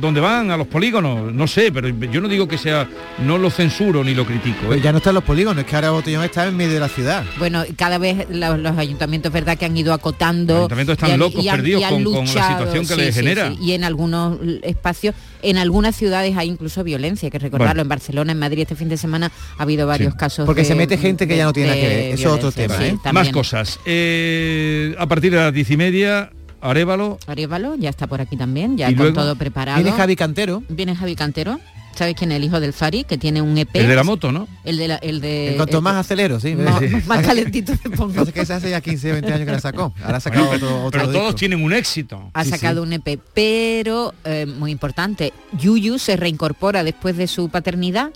donde 0.00 0.20
van, 0.20 0.50
a 0.50 0.56
los 0.58 0.66
polígonos. 0.66 1.32
No 1.32 1.46
sé, 1.46 1.72
pero 1.72 1.88
yo 1.88 2.20
no 2.20 2.28
digo 2.28 2.46
que 2.46 2.58
sea, 2.58 2.86
no 3.24 3.38
lo 3.38 3.48
censuro 3.50 4.04
ni 4.04 4.14
lo 4.14 4.26
critico. 4.26 4.58
Pero 4.62 4.74
¿eh? 4.74 4.80
ya 4.82 4.92
no 4.92 4.98
están 4.98 5.14
los 5.14 5.24
polígonos, 5.24 5.62
es 5.64 5.68
que 5.68 5.74
ahora 5.76 5.90
botellón 5.92 6.24
está 6.24 6.46
en 6.46 6.56
medio 6.56 6.74
de 6.74 6.80
la 6.80 6.88
ciudad. 6.88 7.24
Bueno, 7.38 7.64
cada 7.76 7.96
vez 7.98 8.26
los 8.28 8.76
ayuntamientos, 8.78 9.32
verdad 9.32 9.56
que 9.56 9.64
han 9.64 9.76
ido 9.76 9.94
acotando. 9.94 10.52
Los 10.54 10.60
ayuntamientos 10.60 10.92
están 10.94 11.08
y 11.08 11.12
han- 11.14 11.18
locos, 11.20 11.44
y 11.44 11.48
han- 11.48 11.56
perdidos 11.56 11.80
y 11.80 11.84
han 11.84 11.90
con- 12.04 12.04
con 12.04 12.24
la 12.34 12.48
situación 12.48 12.86
que 12.86 12.94
sí, 12.94 13.00
les 13.00 13.14
sí, 13.14 13.20
genera. 13.20 13.50
sí. 13.50 13.58
Y 13.62 13.72
en 13.72 13.84
algunos 13.84 14.38
espacios, 14.62 15.14
en 15.42 15.58
algunas 15.58 15.96
ciudades 15.96 16.36
hay 16.36 16.48
incluso 16.48 16.82
violencia, 16.84 17.26
hay 17.26 17.30
que 17.30 17.38
recordarlo. 17.38 17.70
Bueno. 17.74 17.82
En 17.82 17.88
Barcelona, 17.88 18.32
en 18.32 18.38
Madrid 18.38 18.60
este 18.62 18.76
fin 18.76 18.88
de 18.88 18.96
semana 18.96 19.30
ha 19.58 19.62
habido 19.62 19.86
varios 19.86 20.14
casos. 20.14 20.46
Porque 20.46 20.62
de- 20.62 20.68
se 20.68 20.74
mete 20.74 20.96
gente 20.98 21.26
que 21.28 21.36
ya 21.36 21.44
no 21.44 21.52
tiene 21.52 21.70
nada 21.70 21.80
que 21.80 21.88
ver. 21.88 22.14
Eso 22.14 22.28
es 22.28 22.34
otro 22.34 22.52
tema, 22.52 22.76
sí, 22.78 22.84
¿eh? 22.84 23.12
Más 23.12 23.28
cosas. 23.30 23.78
Eh, 23.84 24.94
a 24.98 25.06
partir 25.06 25.32
de 25.32 25.38
las 25.38 25.52
diez 25.52 25.70
y 25.70 25.76
media, 25.76 26.30
Arevalo. 26.60 27.18
Arévalo 27.26 27.74
ya 27.74 27.90
está 27.90 28.06
por 28.06 28.20
aquí 28.20 28.36
también, 28.36 28.76
ya 28.76 28.88
Y 28.90 28.94
con 28.94 29.06
luego, 29.06 29.20
todo 29.20 29.36
preparado. 29.36 29.82
Viene 29.82 29.96
Javi 29.96 30.16
Cantero. 30.16 30.62
Viene 30.68 30.94
Javi 30.94 31.16
Cantero. 31.16 31.58
¿Sabes 31.94 32.14
quién 32.16 32.32
es 32.32 32.36
el 32.36 32.44
hijo 32.44 32.58
del 32.58 32.72
Fari? 32.72 33.04
Que 33.04 33.18
tiene 33.18 33.42
un 33.42 33.56
EP. 33.58 33.68
El 33.76 33.86
de 33.88 33.94
la 33.96 34.02
moto, 34.02 34.32
¿no? 34.32 34.48
El 34.64 34.76
de 34.78 34.88
la, 34.88 34.96
el 34.96 35.20
de. 35.20 35.50
En 35.50 35.56
cuanto 35.56 35.76
el- 35.78 35.82
más 35.82 35.96
acelero, 35.96 36.40
sí. 36.40 36.54
Más, 36.54 36.78
Sí. 36.80 36.86
más 37.06 37.24
calentito 37.24 37.74
te 37.76 37.90
pongo. 37.90 38.22
Es 38.22 38.32
que 38.32 38.46
se 38.46 38.54
hace 38.54 38.70
ya 38.70 38.80
15 38.80 39.12
20 39.12 39.32
años 39.32 39.46
que 39.46 39.52
la 39.52 39.60
sacó. 39.60 39.92
Ahora 40.02 40.16
ha 40.16 40.20
sacado 40.20 40.46
Bueno, 40.46 40.66
otro, 40.66 40.84
otro 40.86 41.00
pero 41.00 41.12
todos 41.12 41.36
tienen 41.36 41.62
un 41.62 41.72
éxito. 41.72 42.30
Ha 42.34 42.44
Sí, 42.44 42.50
sacado 42.50 42.82
un 42.82 42.92
EP, 42.94 43.18
pero 43.34 44.14
eh, 44.24 44.46
muy 44.46 44.70
importante. 44.70 45.32
Yuyu 45.58 45.98
se 45.98 46.16
reincorpora 46.16 46.82
después 46.82 47.16
de 47.16 47.26
su 47.26 47.48
paternidad. 47.50 48.10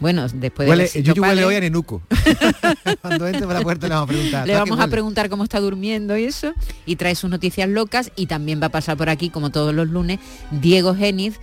Bueno, 0.00 0.26
después 0.28 0.66
de 0.66 0.70
Huele, 0.70 0.88
sido 0.88 1.14
Yuyu 1.14 1.22
huele 1.22 1.44
hoy 1.44 1.54
a 1.54 1.60
nenuco. 1.60 2.02
Cuando 3.00 3.26
entre 3.26 3.46
por 3.46 3.54
la 3.54 3.60
puerta 3.62 3.86
le 3.88 3.94
vamos 3.94 4.08
a 4.10 4.12
preguntar. 4.12 4.46
Le 4.46 4.52
¿tú 4.52 4.56
a 4.56 4.60
vamos 4.64 4.80
a 4.80 4.88
preguntar 4.88 5.28
cómo 5.28 5.44
está 5.44 5.60
durmiendo 5.60 6.16
y 6.16 6.24
eso. 6.24 6.52
Y 6.84 6.96
trae 6.96 7.14
sus 7.14 7.30
noticias 7.30 7.68
locas. 7.68 8.10
Y 8.16 8.26
también 8.26 8.60
va 8.60 8.66
a 8.66 8.70
pasar 8.70 8.96
por 8.96 9.08
aquí, 9.08 9.30
como 9.30 9.50
todos 9.50 9.72
los 9.74 9.88
lunes, 9.88 10.18
Diego 10.50 10.94
Géniz, 10.96 11.38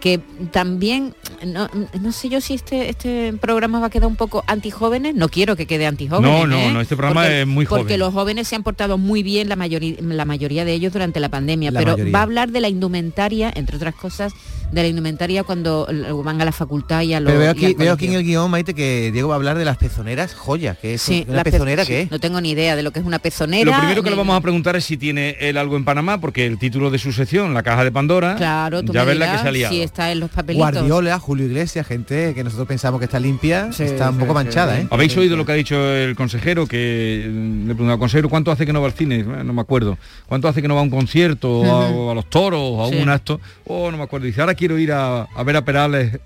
que 0.00 0.20
también, 0.50 1.14
no, 1.46 1.68
no 2.00 2.12
sé 2.12 2.28
yo 2.28 2.40
si 2.40 2.54
este, 2.54 2.88
este 2.88 3.32
programa 3.40 3.80
va 3.80 3.86
a 3.86 3.90
quedar 3.90 4.08
un 4.08 4.16
poco 4.16 4.44
antijóvenes. 4.46 5.14
No 5.14 5.28
quiero 5.28 5.56
que 5.56 5.66
quede 5.66 5.86
antijóvenes. 5.86 6.30
No, 6.30 6.46
no, 6.46 6.56
¿eh? 6.56 6.72
no, 6.72 6.80
este 6.80 6.96
programa 6.96 7.22
Porque- 7.22 7.40
es 7.42 7.46
muy 7.46 7.64
joven. 7.64 7.82
Porque 7.82 7.98
los 7.98 8.12
jóvenes 8.12 8.48
se 8.48 8.56
han 8.56 8.62
portado 8.62 8.98
muy 8.98 9.22
bien, 9.22 9.48
la 9.48 9.56
mayoría, 9.56 9.96
la 10.00 10.24
mayoría 10.24 10.64
de 10.64 10.72
ellos 10.72 10.92
durante 10.92 11.20
la 11.20 11.28
pandemia. 11.28 11.70
La 11.70 11.80
pero 11.80 11.92
mayoría. 11.92 12.12
va 12.12 12.18
a 12.20 12.22
hablar 12.22 12.50
de 12.50 12.60
la 12.60 12.68
indumentaria, 12.68 13.52
entre 13.54 13.76
otras 13.76 13.94
cosas, 13.94 14.32
de 14.72 14.82
la 14.82 14.88
indumentaria 14.88 15.42
cuando 15.44 15.88
van 16.24 16.40
a 16.40 16.44
la 16.44 16.52
facultad 16.52 17.02
y 17.02 17.14
a 17.14 17.20
los 17.20 17.28
Pero 17.28 17.40
veo 17.40 17.50
al 17.50 17.56
aquí, 17.56 17.74
veo 17.74 17.92
aquí 17.92 18.06
en 18.06 18.12
el 18.14 18.22
guion, 18.24 18.50
Maite, 18.50 18.74
que 18.74 19.10
Diego 19.12 19.28
va 19.28 19.34
a 19.34 19.36
hablar 19.36 19.58
de 19.58 19.64
las 19.64 19.76
pezoneras 19.76 20.34
joya, 20.34 20.74
que 20.80 20.94
es 20.94 21.02
Sí, 21.02 21.24
una 21.26 21.38
la 21.38 21.44
pe- 21.44 21.50
pezonera 21.52 21.84
sí, 21.84 21.88
que 21.92 22.00
es. 22.02 22.10
No 22.10 22.18
tengo 22.20 22.40
ni 22.40 22.50
idea 22.50 22.76
de 22.76 22.82
lo 22.82 22.90
que 22.92 23.00
es 23.00 23.04
una 23.06 23.18
pezonera. 23.18 23.64
Lo 23.70 23.76
primero 23.78 24.02
que 24.02 24.10
le 24.10 24.16
vamos 24.16 24.36
a 24.36 24.40
preguntar 24.40 24.76
es 24.76 24.84
si 24.84 24.96
tiene 24.96 25.36
él 25.40 25.56
algo 25.56 25.76
en 25.76 25.84
Panamá, 25.84 26.20
porque 26.20 26.46
el 26.46 26.58
título 26.58 26.90
de 26.90 26.98
su 26.98 27.12
sección, 27.12 27.52
La 27.54 27.62
Caja 27.62 27.84
de 27.84 27.92
Pandora, 27.92 28.36
Claro, 28.36 28.82
tú 28.84 28.92
ya 28.92 29.04
ves 29.04 29.16
la 29.18 29.42
que 29.42 29.52
liado. 29.52 29.74
si 29.74 29.82
está 29.82 30.12
en 30.12 30.20
los 30.20 30.30
papelitos. 30.30 30.70
Guardiola, 30.72 31.18
Julio 31.18 31.46
Iglesias, 31.46 31.86
gente 31.86 32.34
que 32.34 32.44
nosotros 32.44 32.68
pensamos 32.68 32.98
que 33.00 33.06
está 33.06 33.18
limpia, 33.18 33.70
está 33.78 34.10
un 34.10 34.18
poco 34.18 34.34
manchada, 34.34 34.78
¿eh? 34.78 34.86
¿Habéis 34.90 35.16
oído 35.16 35.36
lo 35.36 35.44
que 35.44 35.52
ha 35.52 35.56
dicho 35.56 35.76
el 35.92 36.14
consejero? 36.14 36.66
Que 36.66 37.26
mm, 37.28 37.66
le 37.68 37.74
preguntaba, 37.74 37.98
consejero, 37.98 38.28
¿cuánto 38.28 38.50
hace 38.50 38.66
que 38.66 38.72
no 38.72 38.80
va 38.80 38.86
al 38.86 38.92
cine? 38.94 39.20
Eh, 39.20 39.24
No 39.44 39.52
me 39.52 39.60
acuerdo. 39.62 39.98
¿Cuánto 40.26 40.46
hace 40.48 40.62
que 40.62 40.68
no 40.68 40.74
va 40.74 40.80
a 40.80 40.84
un 40.84 40.90
concierto, 40.90 41.50
o 41.60 42.10
a, 42.10 42.14
los 42.14 42.26
toros, 42.30 42.60
o 42.62 42.84
a 42.84 42.88
Sí. 42.90 42.96
un 42.96 43.08
acto? 43.08 43.40
Oh, 43.66 43.90
no 43.90 43.96
me 43.96 44.04
acuerdo. 44.04 44.26
Dice, 44.26 44.40
ahora 44.40 44.54
quiero 44.60 44.78
ir 44.78 44.92
a, 44.92 45.22
a 45.22 45.42
ver 45.42 45.56
a 45.56 45.64
Perales 45.64 46.20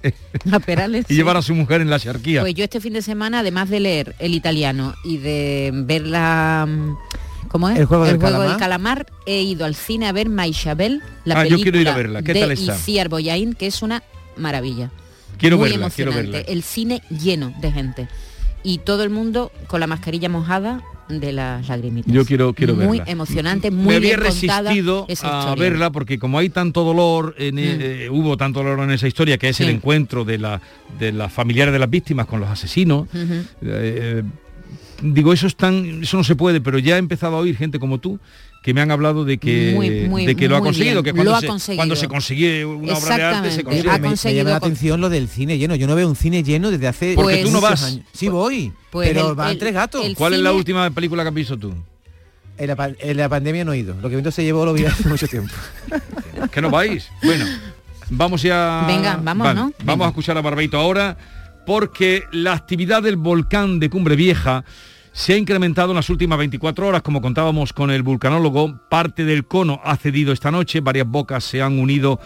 A 0.53 0.59
Perales, 0.59 1.05
y 1.09 1.09
sí. 1.09 1.15
llevar 1.15 1.37
a 1.37 1.43
su 1.43 1.55
mujer 1.55 1.81
en 1.81 1.89
la 1.89 1.99
charquía. 2.01 2.41
Pues 2.43 2.55
yo 2.55 2.65
este 2.65 2.81
fin 2.81 2.93
de 2.93 3.01
semana, 3.03 3.39
además 3.39 3.71
de 3.71 3.79
leer 3.81 4.15
el 4.19 4.35
italiano 4.35 4.95
y 5.05 5.19
de 5.19 5.71
ver 5.73 6.07
la... 6.07 6.67
mm, 6.69 6.97
¿Cómo 7.49 7.69
es? 7.69 7.79
El 7.79 7.87
juego 7.87 8.05
del 8.05 8.19
calamar. 8.19 8.59
calamar. 8.59 9.07
he 9.27 9.43
ido 9.43 9.65
al 9.65 9.77
cine 9.77 10.09
a 10.09 10.13
ver 10.13 10.29
Maishabel, 10.29 11.01
la 11.25 11.37
Ah, 11.41 11.45
yo 11.45 11.51
película 11.57 11.63
quiero 11.63 11.79
ir 11.81 11.89
a 11.89 11.97
verla. 11.97 12.23
¿Qué 12.23 12.35
de 12.35 12.41
tal 12.41 12.51
está? 12.51 13.09
Boyain, 13.09 13.55
que 13.55 13.69
es 13.69 13.81
una 13.83 14.03
maravilla. 14.37 14.91
Quiero 15.39 15.57
Muy 15.59 15.71
verla, 15.71 15.89
quiero 15.91 16.11
emocionante. 16.11 16.39
verla. 16.39 16.53
El 16.53 16.63
cine 16.65 17.03
lleno 17.11 17.55
de 17.61 17.71
gente. 17.73 18.09
Y 18.65 18.79
todo 18.79 19.05
el 19.05 19.11
mundo 19.11 19.53
con 19.69 19.79
la 19.79 19.87
mascarilla 19.87 20.29
mojada 20.29 20.83
de 21.09 21.33
las 21.33 21.69
lagrimitas. 21.69 22.13
Yo 22.13 22.25
quiero, 22.25 22.55
quiero 22.55 22.75
Muy 22.75 22.99
verla. 22.99 23.13
emocionante, 23.13 23.71
Me 23.71 23.77
muy 23.77 23.95
había 23.97 24.17
bien 24.17 24.31
contada 24.31 24.71
resistido 24.71 25.07
a 25.23 25.55
verla 25.55 25.91
porque 25.91 26.19
como 26.19 26.39
hay 26.39 26.49
tanto 26.49 26.83
dolor, 26.83 27.35
en, 27.39 27.57
eh, 27.59 28.09
hubo 28.11 28.37
tanto 28.39 28.61
dolor 28.63 28.81
en 28.81 28.91
esa 28.91 29.07
historia, 29.07 29.37
que 29.37 29.51
es 29.51 29.61
el 29.61 29.69
encuentro 29.69 30.25
de, 30.25 30.39
la, 30.39 30.61
de 30.99 31.13
las 31.13 31.33
familiares 31.33 31.73
de 31.73 31.79
las 31.79 31.91
víctimas 31.91 32.27
con 32.27 32.41
los 32.41 32.49
asesinos, 32.49 33.07
eh, 33.63 34.23
digo, 35.03 35.33
eso, 35.35 35.47
es 35.47 35.57
tan, 35.57 36.03
eso 36.03 36.17
no 36.17 36.25
se 36.25 36.37
puede, 36.37 36.61
pero 36.63 36.79
ya 36.79 36.97
he 36.97 36.99
empezado 36.99 37.37
a 37.37 37.41
oír 37.41 37.57
gente 37.57 37.79
como 37.79 37.99
tú 37.99 38.19
que 38.65 38.73
me 38.73 38.81
han 38.81 38.91
hablado 38.91 39.27
de 39.27 39.37
que, 39.37 39.73
Muy, 39.75 39.91
muy, 40.09 40.25
de 40.25 40.35
que 40.35 40.49
lo 40.49 40.57
ha 40.57 40.61
conseguido, 40.61 41.03
bien. 41.03 41.05
que 41.05 41.13
cuando, 41.13 41.33
Lo 41.33 41.37
ha 41.37 41.41
se, 41.43 41.47
conseguido. 41.49 41.79
cuando 41.81 41.97
se 41.97 42.09
consigue 42.09 42.65
una 42.65 42.95
obra 42.97 43.17
de 43.19 43.23
arte 43.23 43.51
se 43.51 43.61
Exactamente. 43.61 43.63
consigue. 43.65 43.91
Ha 43.91 43.99
me, 44.33 44.35
llama 44.39 44.51
la 44.51 44.57
atención 44.57 45.01
lo 45.03 45.11
del 45.11 45.29
cine 45.29 45.59
lleno. 45.59 45.75
Yo 45.75 45.87
no 45.87 45.95
veo 45.95 46.09
un 46.09 46.17
cine 46.17 46.43
lleno 46.43 46.71
desde 46.71 46.89
hace 46.89 47.13
Porque 47.15 47.43
tú 47.45 47.51
no 47.51 47.61
vas. 47.61 47.83
años. 47.85 48.01
Sí 48.15 48.29
voy, 48.29 48.73
Pues 48.91 49.11
pero 49.11 49.29
el- 49.29 49.35
van 49.35 49.51
el- 49.51 49.59
tres 49.59 49.75
gatos. 49.75 50.07
¿Cuál 50.17 50.33
es 50.33 50.41
la 50.41 50.53
última 50.53 50.91
película 50.91 51.23
que 51.23 51.29
has 51.29 51.35
visto 51.35 51.59
tú? 51.59 51.75
En 52.57 52.69
la, 52.69 52.93
en 53.01 53.17
la 53.19 53.29
pandemia 53.29 53.67
no 53.67 53.75
he 53.75 53.79
ido. 53.81 53.97
Lo 54.01 54.09
que 54.09 54.15
viento 54.17 54.31
se 54.31 54.43
llevó 54.43 54.65
lo 54.65 54.73
vi 54.73 54.87
hace 54.87 55.07
mucho 55.11 55.29
tiempo. 55.29 55.53
que 56.51 56.63
no 56.63 56.71
vais. 56.71 57.07
Bueno, 57.23 57.45
vamos 58.09 58.41
ya. 58.41 58.85
Venga, 58.87 59.21
vamos, 59.23 59.45
Vale, 59.47 59.61
¿no? 59.61 59.73
Vamos 59.81 59.85
Venga. 59.87 60.05
a 60.07 60.09
escuchar 60.09 60.39
a 60.39 60.41
Barbeito 60.41 60.79
ahora, 60.79 61.19
porque 61.67 62.23
la 62.33 62.55
actividad 62.55 63.03
del 63.03 63.17
volcán 63.17 63.79
de 63.79 63.91
Cumbre 63.91 64.17
Vieja 64.17 64.65
se 65.15 65.33
ha 65.33 65.37
incrementado 65.37 65.93
en 65.93 65.97
las 65.97 66.11
últimas 66.11 66.39
24 66.39 66.89
horas, 66.89 67.03
como 67.03 67.23
contábamos 67.23 67.73
con 67.73 67.93
el 67.93 68.03
vulcanólogo. 68.03 68.81
Parte 68.91 69.25
del 69.25 69.47
cono 69.47 69.81
ha 69.85 69.97
cedido 69.97 70.33
esta 70.33 70.51
noche, 70.51 70.81
varias 70.81 71.07
bocas 71.07 71.45
se 71.45 71.63
han 71.63 71.79
unido, 71.79 72.19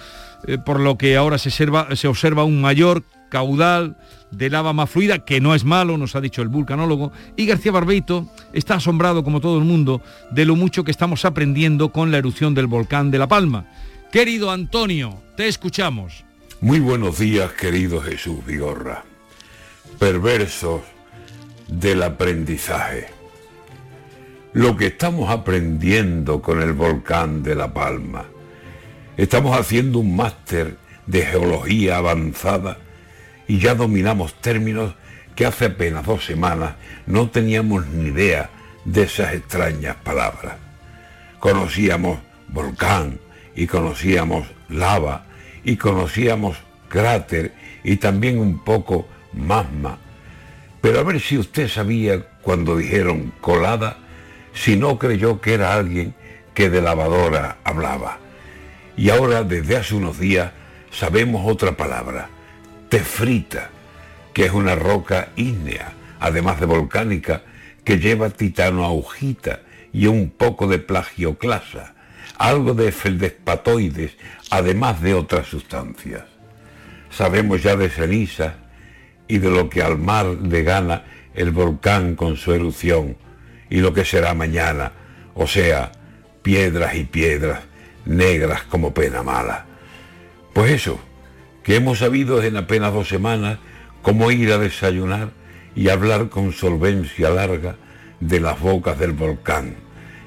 eh, 0.46 0.56
por 0.56 0.80
lo 0.80 0.96
que 0.96 1.14
ahora 1.14 1.36
se 1.36 1.50
se 1.50 2.08
observa 2.08 2.44
un 2.44 2.62
mayor 2.62 3.04
caudal 3.28 3.98
de 4.30 4.48
lava 4.48 4.72
más 4.72 4.88
fluida, 4.88 5.18
que 5.18 5.38
no 5.38 5.54
es 5.54 5.64
malo, 5.64 5.98
nos 5.98 6.16
ha 6.16 6.22
dicho 6.22 6.40
el 6.40 6.48
vulcanólogo, 6.48 7.12
y 7.36 7.44
García 7.44 7.72
Barbeito 7.72 8.26
está 8.54 8.76
asombrado, 8.76 9.22
como 9.22 9.42
todo 9.42 9.58
el 9.58 9.64
mundo, 9.64 10.00
de 10.30 10.46
lo 10.46 10.56
mucho 10.56 10.82
que 10.82 10.90
estamos 10.90 11.26
aprendiendo 11.26 11.90
con 11.90 12.10
la 12.10 12.16
erupción 12.16 12.54
del 12.54 12.68
volcán 12.68 13.10
de 13.10 13.18
La 13.18 13.28
Palma. 13.28 13.66
Querido 14.10 14.50
Antonio, 14.50 15.22
te 15.36 15.46
escuchamos. 15.46 16.24
Muy 16.62 16.80
buenos 16.80 17.18
días, 17.18 17.52
querido 17.52 18.00
Jesús 18.00 18.44
Vigorra. 18.46 19.04
Perversos 19.98 20.80
del 21.68 22.02
aprendizaje. 22.02 23.06
Lo 24.52 24.76
que 24.76 24.86
estamos 24.86 25.30
aprendiendo 25.30 26.42
con 26.42 26.60
el 26.62 26.72
volcán 26.72 27.42
de 27.42 27.54
La 27.54 27.72
Palma. 27.72 28.24
Estamos 29.16 29.58
haciendo 29.58 29.98
un 30.00 30.16
máster 30.16 30.76
de 31.06 31.22
geología 31.22 31.98
avanzada 31.98 32.78
y 33.46 33.58
ya 33.58 33.74
dominamos 33.74 34.34
términos 34.34 34.94
que 35.34 35.46
hace 35.46 35.66
apenas 35.66 36.04
dos 36.04 36.24
semanas 36.24 36.74
no 37.06 37.30
teníamos 37.30 37.86
ni 37.86 38.08
idea 38.08 38.50
de 38.84 39.02
esas 39.02 39.34
extrañas 39.34 39.96
palabras. 39.96 40.56
Conocíamos 41.38 42.18
volcán 42.48 43.20
y 43.54 43.66
conocíamos 43.66 44.48
lava 44.68 45.26
y 45.64 45.76
conocíamos 45.76 46.56
cráter 46.88 47.52
y 47.84 47.96
también 47.96 48.38
un 48.38 48.64
poco 48.64 49.06
magma. 49.32 49.98
Pero 50.80 51.00
a 51.00 51.02
ver 51.02 51.20
si 51.20 51.38
usted 51.38 51.68
sabía 51.68 52.22
cuando 52.42 52.76
dijeron 52.76 53.32
colada, 53.40 53.98
si 54.54 54.76
no 54.76 54.98
creyó 54.98 55.40
que 55.40 55.54
era 55.54 55.74
alguien 55.74 56.14
que 56.54 56.70
de 56.70 56.80
lavadora 56.80 57.58
hablaba. 57.64 58.18
Y 58.96 59.10
ahora 59.10 59.44
desde 59.44 59.76
hace 59.76 59.94
unos 59.94 60.18
días 60.18 60.52
sabemos 60.90 61.42
otra 61.46 61.76
palabra, 61.76 62.28
tefrita, 62.88 63.70
que 64.32 64.46
es 64.46 64.52
una 64.52 64.74
roca 64.74 65.28
ígnea, 65.36 65.92
además 66.20 66.60
de 66.60 66.66
volcánica, 66.66 67.42
que 67.84 67.98
lleva 67.98 68.30
titano 68.30 68.84
augita 68.84 69.60
y 69.92 70.06
un 70.06 70.30
poco 70.30 70.66
de 70.66 70.78
plagioclasa, 70.78 71.94
algo 72.36 72.74
de 72.74 72.92
feldespatoides, 72.92 74.16
además 74.50 75.00
de 75.00 75.14
otras 75.14 75.46
sustancias. 75.46 76.24
Sabemos 77.10 77.62
ya 77.62 77.76
de 77.76 77.88
ceniza 77.88 78.56
y 79.28 79.38
de 79.38 79.50
lo 79.50 79.68
que 79.68 79.82
al 79.82 79.98
mar 79.98 80.26
le 80.26 80.62
gana 80.62 81.04
el 81.34 81.52
volcán 81.52 82.16
con 82.16 82.36
su 82.36 82.52
erupción 82.52 83.16
y 83.70 83.80
lo 83.80 83.92
que 83.92 84.04
será 84.04 84.34
mañana, 84.34 84.92
o 85.34 85.46
sea, 85.46 85.92
piedras 86.42 86.94
y 86.94 87.04
piedras 87.04 87.60
negras 88.06 88.62
como 88.62 88.94
pena 88.94 89.22
mala. 89.22 89.66
Pues 90.54 90.72
eso, 90.72 90.98
que 91.62 91.76
hemos 91.76 91.98
sabido 91.98 92.42
en 92.42 92.56
apenas 92.56 92.92
dos 92.92 93.08
semanas 93.08 93.58
cómo 94.02 94.30
ir 94.30 94.52
a 94.52 94.58
desayunar 94.58 95.30
y 95.76 95.90
hablar 95.90 96.30
con 96.30 96.52
solvencia 96.52 97.30
larga 97.30 97.76
de 98.20 98.40
las 98.40 98.58
bocas 98.58 98.98
del 98.98 99.12
volcán, 99.12 99.76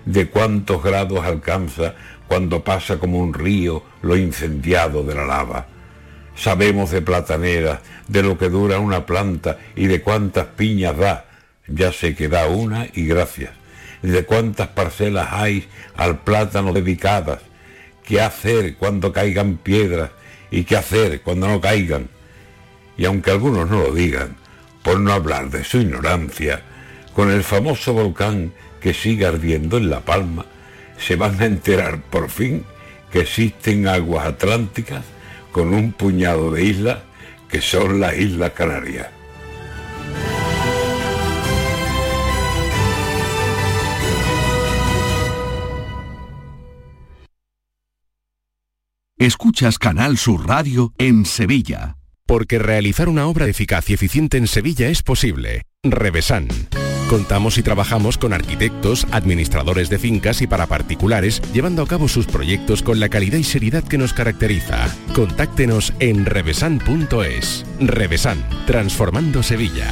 de 0.05 0.29
cuántos 0.29 0.83
grados 0.83 1.25
alcanza 1.25 1.95
cuando 2.27 2.63
pasa 2.63 2.97
como 2.97 3.17
un 3.17 3.33
río 3.33 3.83
lo 4.01 4.15
incendiado 4.15 5.03
de 5.03 5.15
la 5.15 5.25
lava. 5.25 5.67
Sabemos 6.35 6.91
de 6.91 7.01
plataneras, 7.01 7.79
de 8.11 8.23
lo 8.23 8.37
que 8.37 8.49
dura 8.49 8.79
una 8.79 9.05
planta 9.05 9.57
y 9.75 9.87
de 9.87 10.01
cuántas 10.01 10.45
piñas 10.47 10.97
da. 10.97 11.25
Ya 11.67 11.93
sé 11.93 12.13
que 12.13 12.27
da 12.27 12.47
una 12.47 12.87
y 12.93 13.05
gracias. 13.05 13.51
De 14.01 14.25
cuántas 14.25 14.67
parcelas 14.69 15.29
hay 15.31 15.67
al 15.95 16.19
plátano 16.19 16.73
dedicadas. 16.73 17.39
¿Qué 18.03 18.19
hacer 18.19 18.75
cuando 18.75 19.13
caigan 19.13 19.55
piedras 19.55 20.11
y 20.49 20.65
qué 20.65 20.75
hacer 20.75 21.21
cuando 21.21 21.47
no 21.47 21.61
caigan? 21.61 22.09
Y 22.97 23.05
aunque 23.05 23.31
algunos 23.31 23.69
no 23.69 23.83
lo 23.83 23.93
digan, 23.93 24.35
por 24.83 24.99
no 24.99 25.13
hablar 25.13 25.49
de 25.49 25.63
su 25.63 25.79
ignorancia, 25.79 26.61
con 27.13 27.31
el 27.31 27.43
famoso 27.43 27.93
volcán 27.93 28.51
que 28.81 28.93
sigue 28.93 29.25
ardiendo 29.25 29.77
en 29.77 29.89
La 29.89 30.01
Palma, 30.01 30.45
se 30.97 31.15
van 31.15 31.41
a 31.41 31.45
enterar 31.45 32.01
por 32.01 32.29
fin 32.29 32.65
que 33.11 33.21
existen 33.21 33.87
aguas 33.87 34.25
atlánticas 34.25 35.05
con 35.53 35.73
un 35.73 35.93
puñado 35.93 36.51
de 36.51 36.63
islas 36.63 36.97
que 37.51 37.61
son 37.61 37.99
las 37.99 38.17
Islas 38.17 38.51
Canarias. 38.51 39.09
Escuchas 49.17 49.77
Canal 49.77 50.17
Sur 50.17 50.47
Radio 50.47 50.93
en 50.97 51.25
Sevilla. 51.25 51.97
Porque 52.25 52.57
realizar 52.57 53.09
una 53.09 53.27
obra 53.27 53.47
eficaz 53.47 53.89
y 53.89 53.93
eficiente 53.93 54.37
en 54.37 54.47
Sevilla 54.47 54.87
es 54.87 55.03
posible. 55.03 55.63
Revesan. 55.83 56.47
Contamos 57.11 57.57
y 57.57 57.61
trabajamos 57.61 58.17
con 58.17 58.31
arquitectos, 58.31 59.05
administradores 59.11 59.89
de 59.89 59.99
fincas 59.99 60.41
y 60.41 60.47
para 60.47 60.67
particulares, 60.67 61.41
llevando 61.51 61.83
a 61.83 61.85
cabo 61.85 62.07
sus 62.07 62.25
proyectos 62.25 62.81
con 62.81 63.01
la 63.01 63.09
calidad 63.09 63.37
y 63.37 63.43
seriedad 63.43 63.83
que 63.83 63.97
nos 63.97 64.13
caracteriza. 64.13 64.87
Contáctenos 65.13 65.91
en 65.99 66.25
revesan.es. 66.25 67.65
Revesan, 67.81 68.41
transformando 68.65 69.43
Sevilla. 69.43 69.89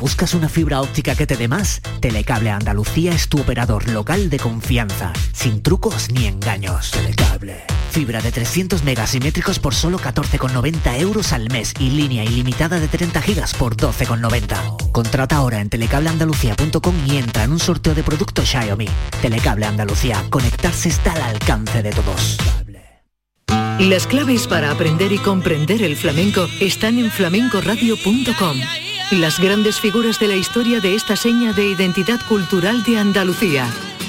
¿Buscas 0.00 0.34
una 0.34 0.48
fibra 0.48 0.80
óptica 0.80 1.14
que 1.14 1.28
te 1.28 1.36
dé 1.36 1.46
más? 1.46 1.80
Telecable 2.00 2.50
Andalucía 2.50 3.12
es 3.12 3.28
tu 3.28 3.40
operador 3.40 3.88
local 3.88 4.30
de 4.30 4.40
confianza, 4.40 5.12
sin 5.32 5.62
trucos 5.62 6.10
ni 6.10 6.26
engaños. 6.26 6.90
Telecable. 6.90 7.62
Fibra 7.92 8.22
de 8.22 8.32
300 8.32 8.84
megasimétricos 8.84 9.58
por 9.58 9.74
solo 9.74 9.98
14,90 9.98 10.98
euros 10.98 11.34
al 11.34 11.50
mes 11.50 11.74
y 11.78 11.90
línea 11.90 12.24
ilimitada 12.24 12.80
de 12.80 12.88
30 12.88 13.20
gigas 13.20 13.52
por 13.52 13.76
12,90. 13.76 14.90
Contrata 14.92 15.36
ahora 15.36 15.60
en 15.60 15.68
telecableandalucía.com 15.68 16.94
y 17.06 17.18
entra 17.18 17.44
en 17.44 17.52
un 17.52 17.58
sorteo 17.58 17.94
de 17.94 18.02
productos 18.02 18.48
Xiaomi. 18.48 18.88
Telecable 19.20 19.66
Andalucía, 19.66 20.24
conectarse 20.30 20.88
está 20.88 21.12
al 21.12 21.22
alcance 21.22 21.82
de 21.82 21.90
todos. 21.90 22.38
Las 23.78 24.06
claves 24.06 24.46
para 24.46 24.70
aprender 24.70 25.12
y 25.12 25.18
comprender 25.18 25.82
el 25.82 25.94
flamenco 25.96 26.48
están 26.60 26.98
en 26.98 27.10
flamencoradio.com. 27.10 28.56
Las 29.10 29.38
grandes 29.38 29.80
figuras 29.80 30.18
de 30.18 30.28
la 30.28 30.36
historia 30.36 30.80
de 30.80 30.94
esta 30.94 31.14
seña 31.14 31.52
de 31.52 31.66
identidad 31.66 32.20
cultural 32.26 32.82
de 32.84 32.96
Andalucía. 32.96 33.68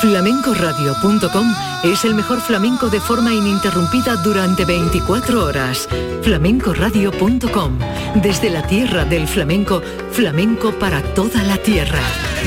Flamencoradio.com 0.00 1.54
es 1.82 2.04
el 2.04 2.14
mejor 2.14 2.40
flamenco 2.40 2.90
de 2.90 3.00
forma 3.00 3.32
ininterrumpida 3.32 4.16
durante 4.16 4.66
24 4.66 5.44
horas. 5.44 5.88
Flamencoradio.com, 6.22 7.78
desde 8.16 8.50
la 8.50 8.66
tierra 8.66 9.06
del 9.06 9.26
flamenco, 9.26 9.82
flamenco 10.12 10.72
para 10.72 11.02
toda 11.14 11.42
la 11.44 11.56
tierra. 11.56 12.00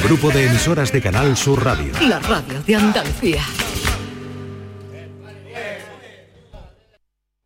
Grupo 0.03 0.29
de 0.29 0.45
emisoras 0.45 0.91
de 0.91 1.01
Canal 1.01 1.35
Sur 1.35 1.63
Radio. 1.63 1.91
La 2.07 2.19
radio 2.19 2.61
de 2.61 2.75
Andalucía. 2.75 3.41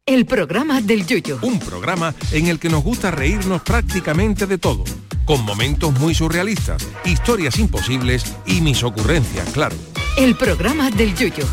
El 0.05 0.25
programa 0.25 0.81
del 0.81 1.07
Yuyo. 1.07 1.39
Un 1.43 1.59
programa 1.59 2.13
en 2.33 2.47
el 2.47 2.59
que 2.59 2.67
nos 2.67 2.83
gusta 2.83 3.09
reírnos 3.09 3.61
prácticamente 3.61 4.45
de 4.47 4.57
todo, 4.57 4.83
con 5.25 5.43
momentos 5.45 5.93
muy 5.99 6.13
surrealistas, 6.13 6.87
historias 7.05 7.57
imposibles 7.59 8.35
y 8.45 8.61
mis 8.61 8.83
ocurrencias, 8.83 9.49
claro. 9.49 9.75
El 10.17 10.35
programa 10.35 10.89
del 10.91 11.15
Yuyo. 11.15 11.45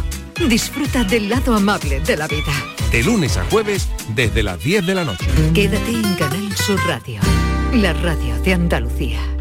Disfruta 0.48 1.04
del 1.04 1.28
lado 1.28 1.54
amable 1.54 2.00
de 2.00 2.16
la 2.16 2.26
vida. 2.26 2.52
De 2.90 3.02
lunes 3.02 3.36
a 3.36 3.44
jueves 3.44 3.88
desde 4.14 4.42
las 4.42 4.62
10 4.62 4.86
de 4.86 4.94
la 4.94 5.04
noche. 5.04 5.26
Quédate 5.54 5.90
en 5.90 6.14
Canal 6.14 6.56
Sur 6.56 6.80
Radio, 6.86 7.20
la 7.74 7.92
radio 7.92 8.40
de 8.42 8.54
Andalucía. 8.54 9.39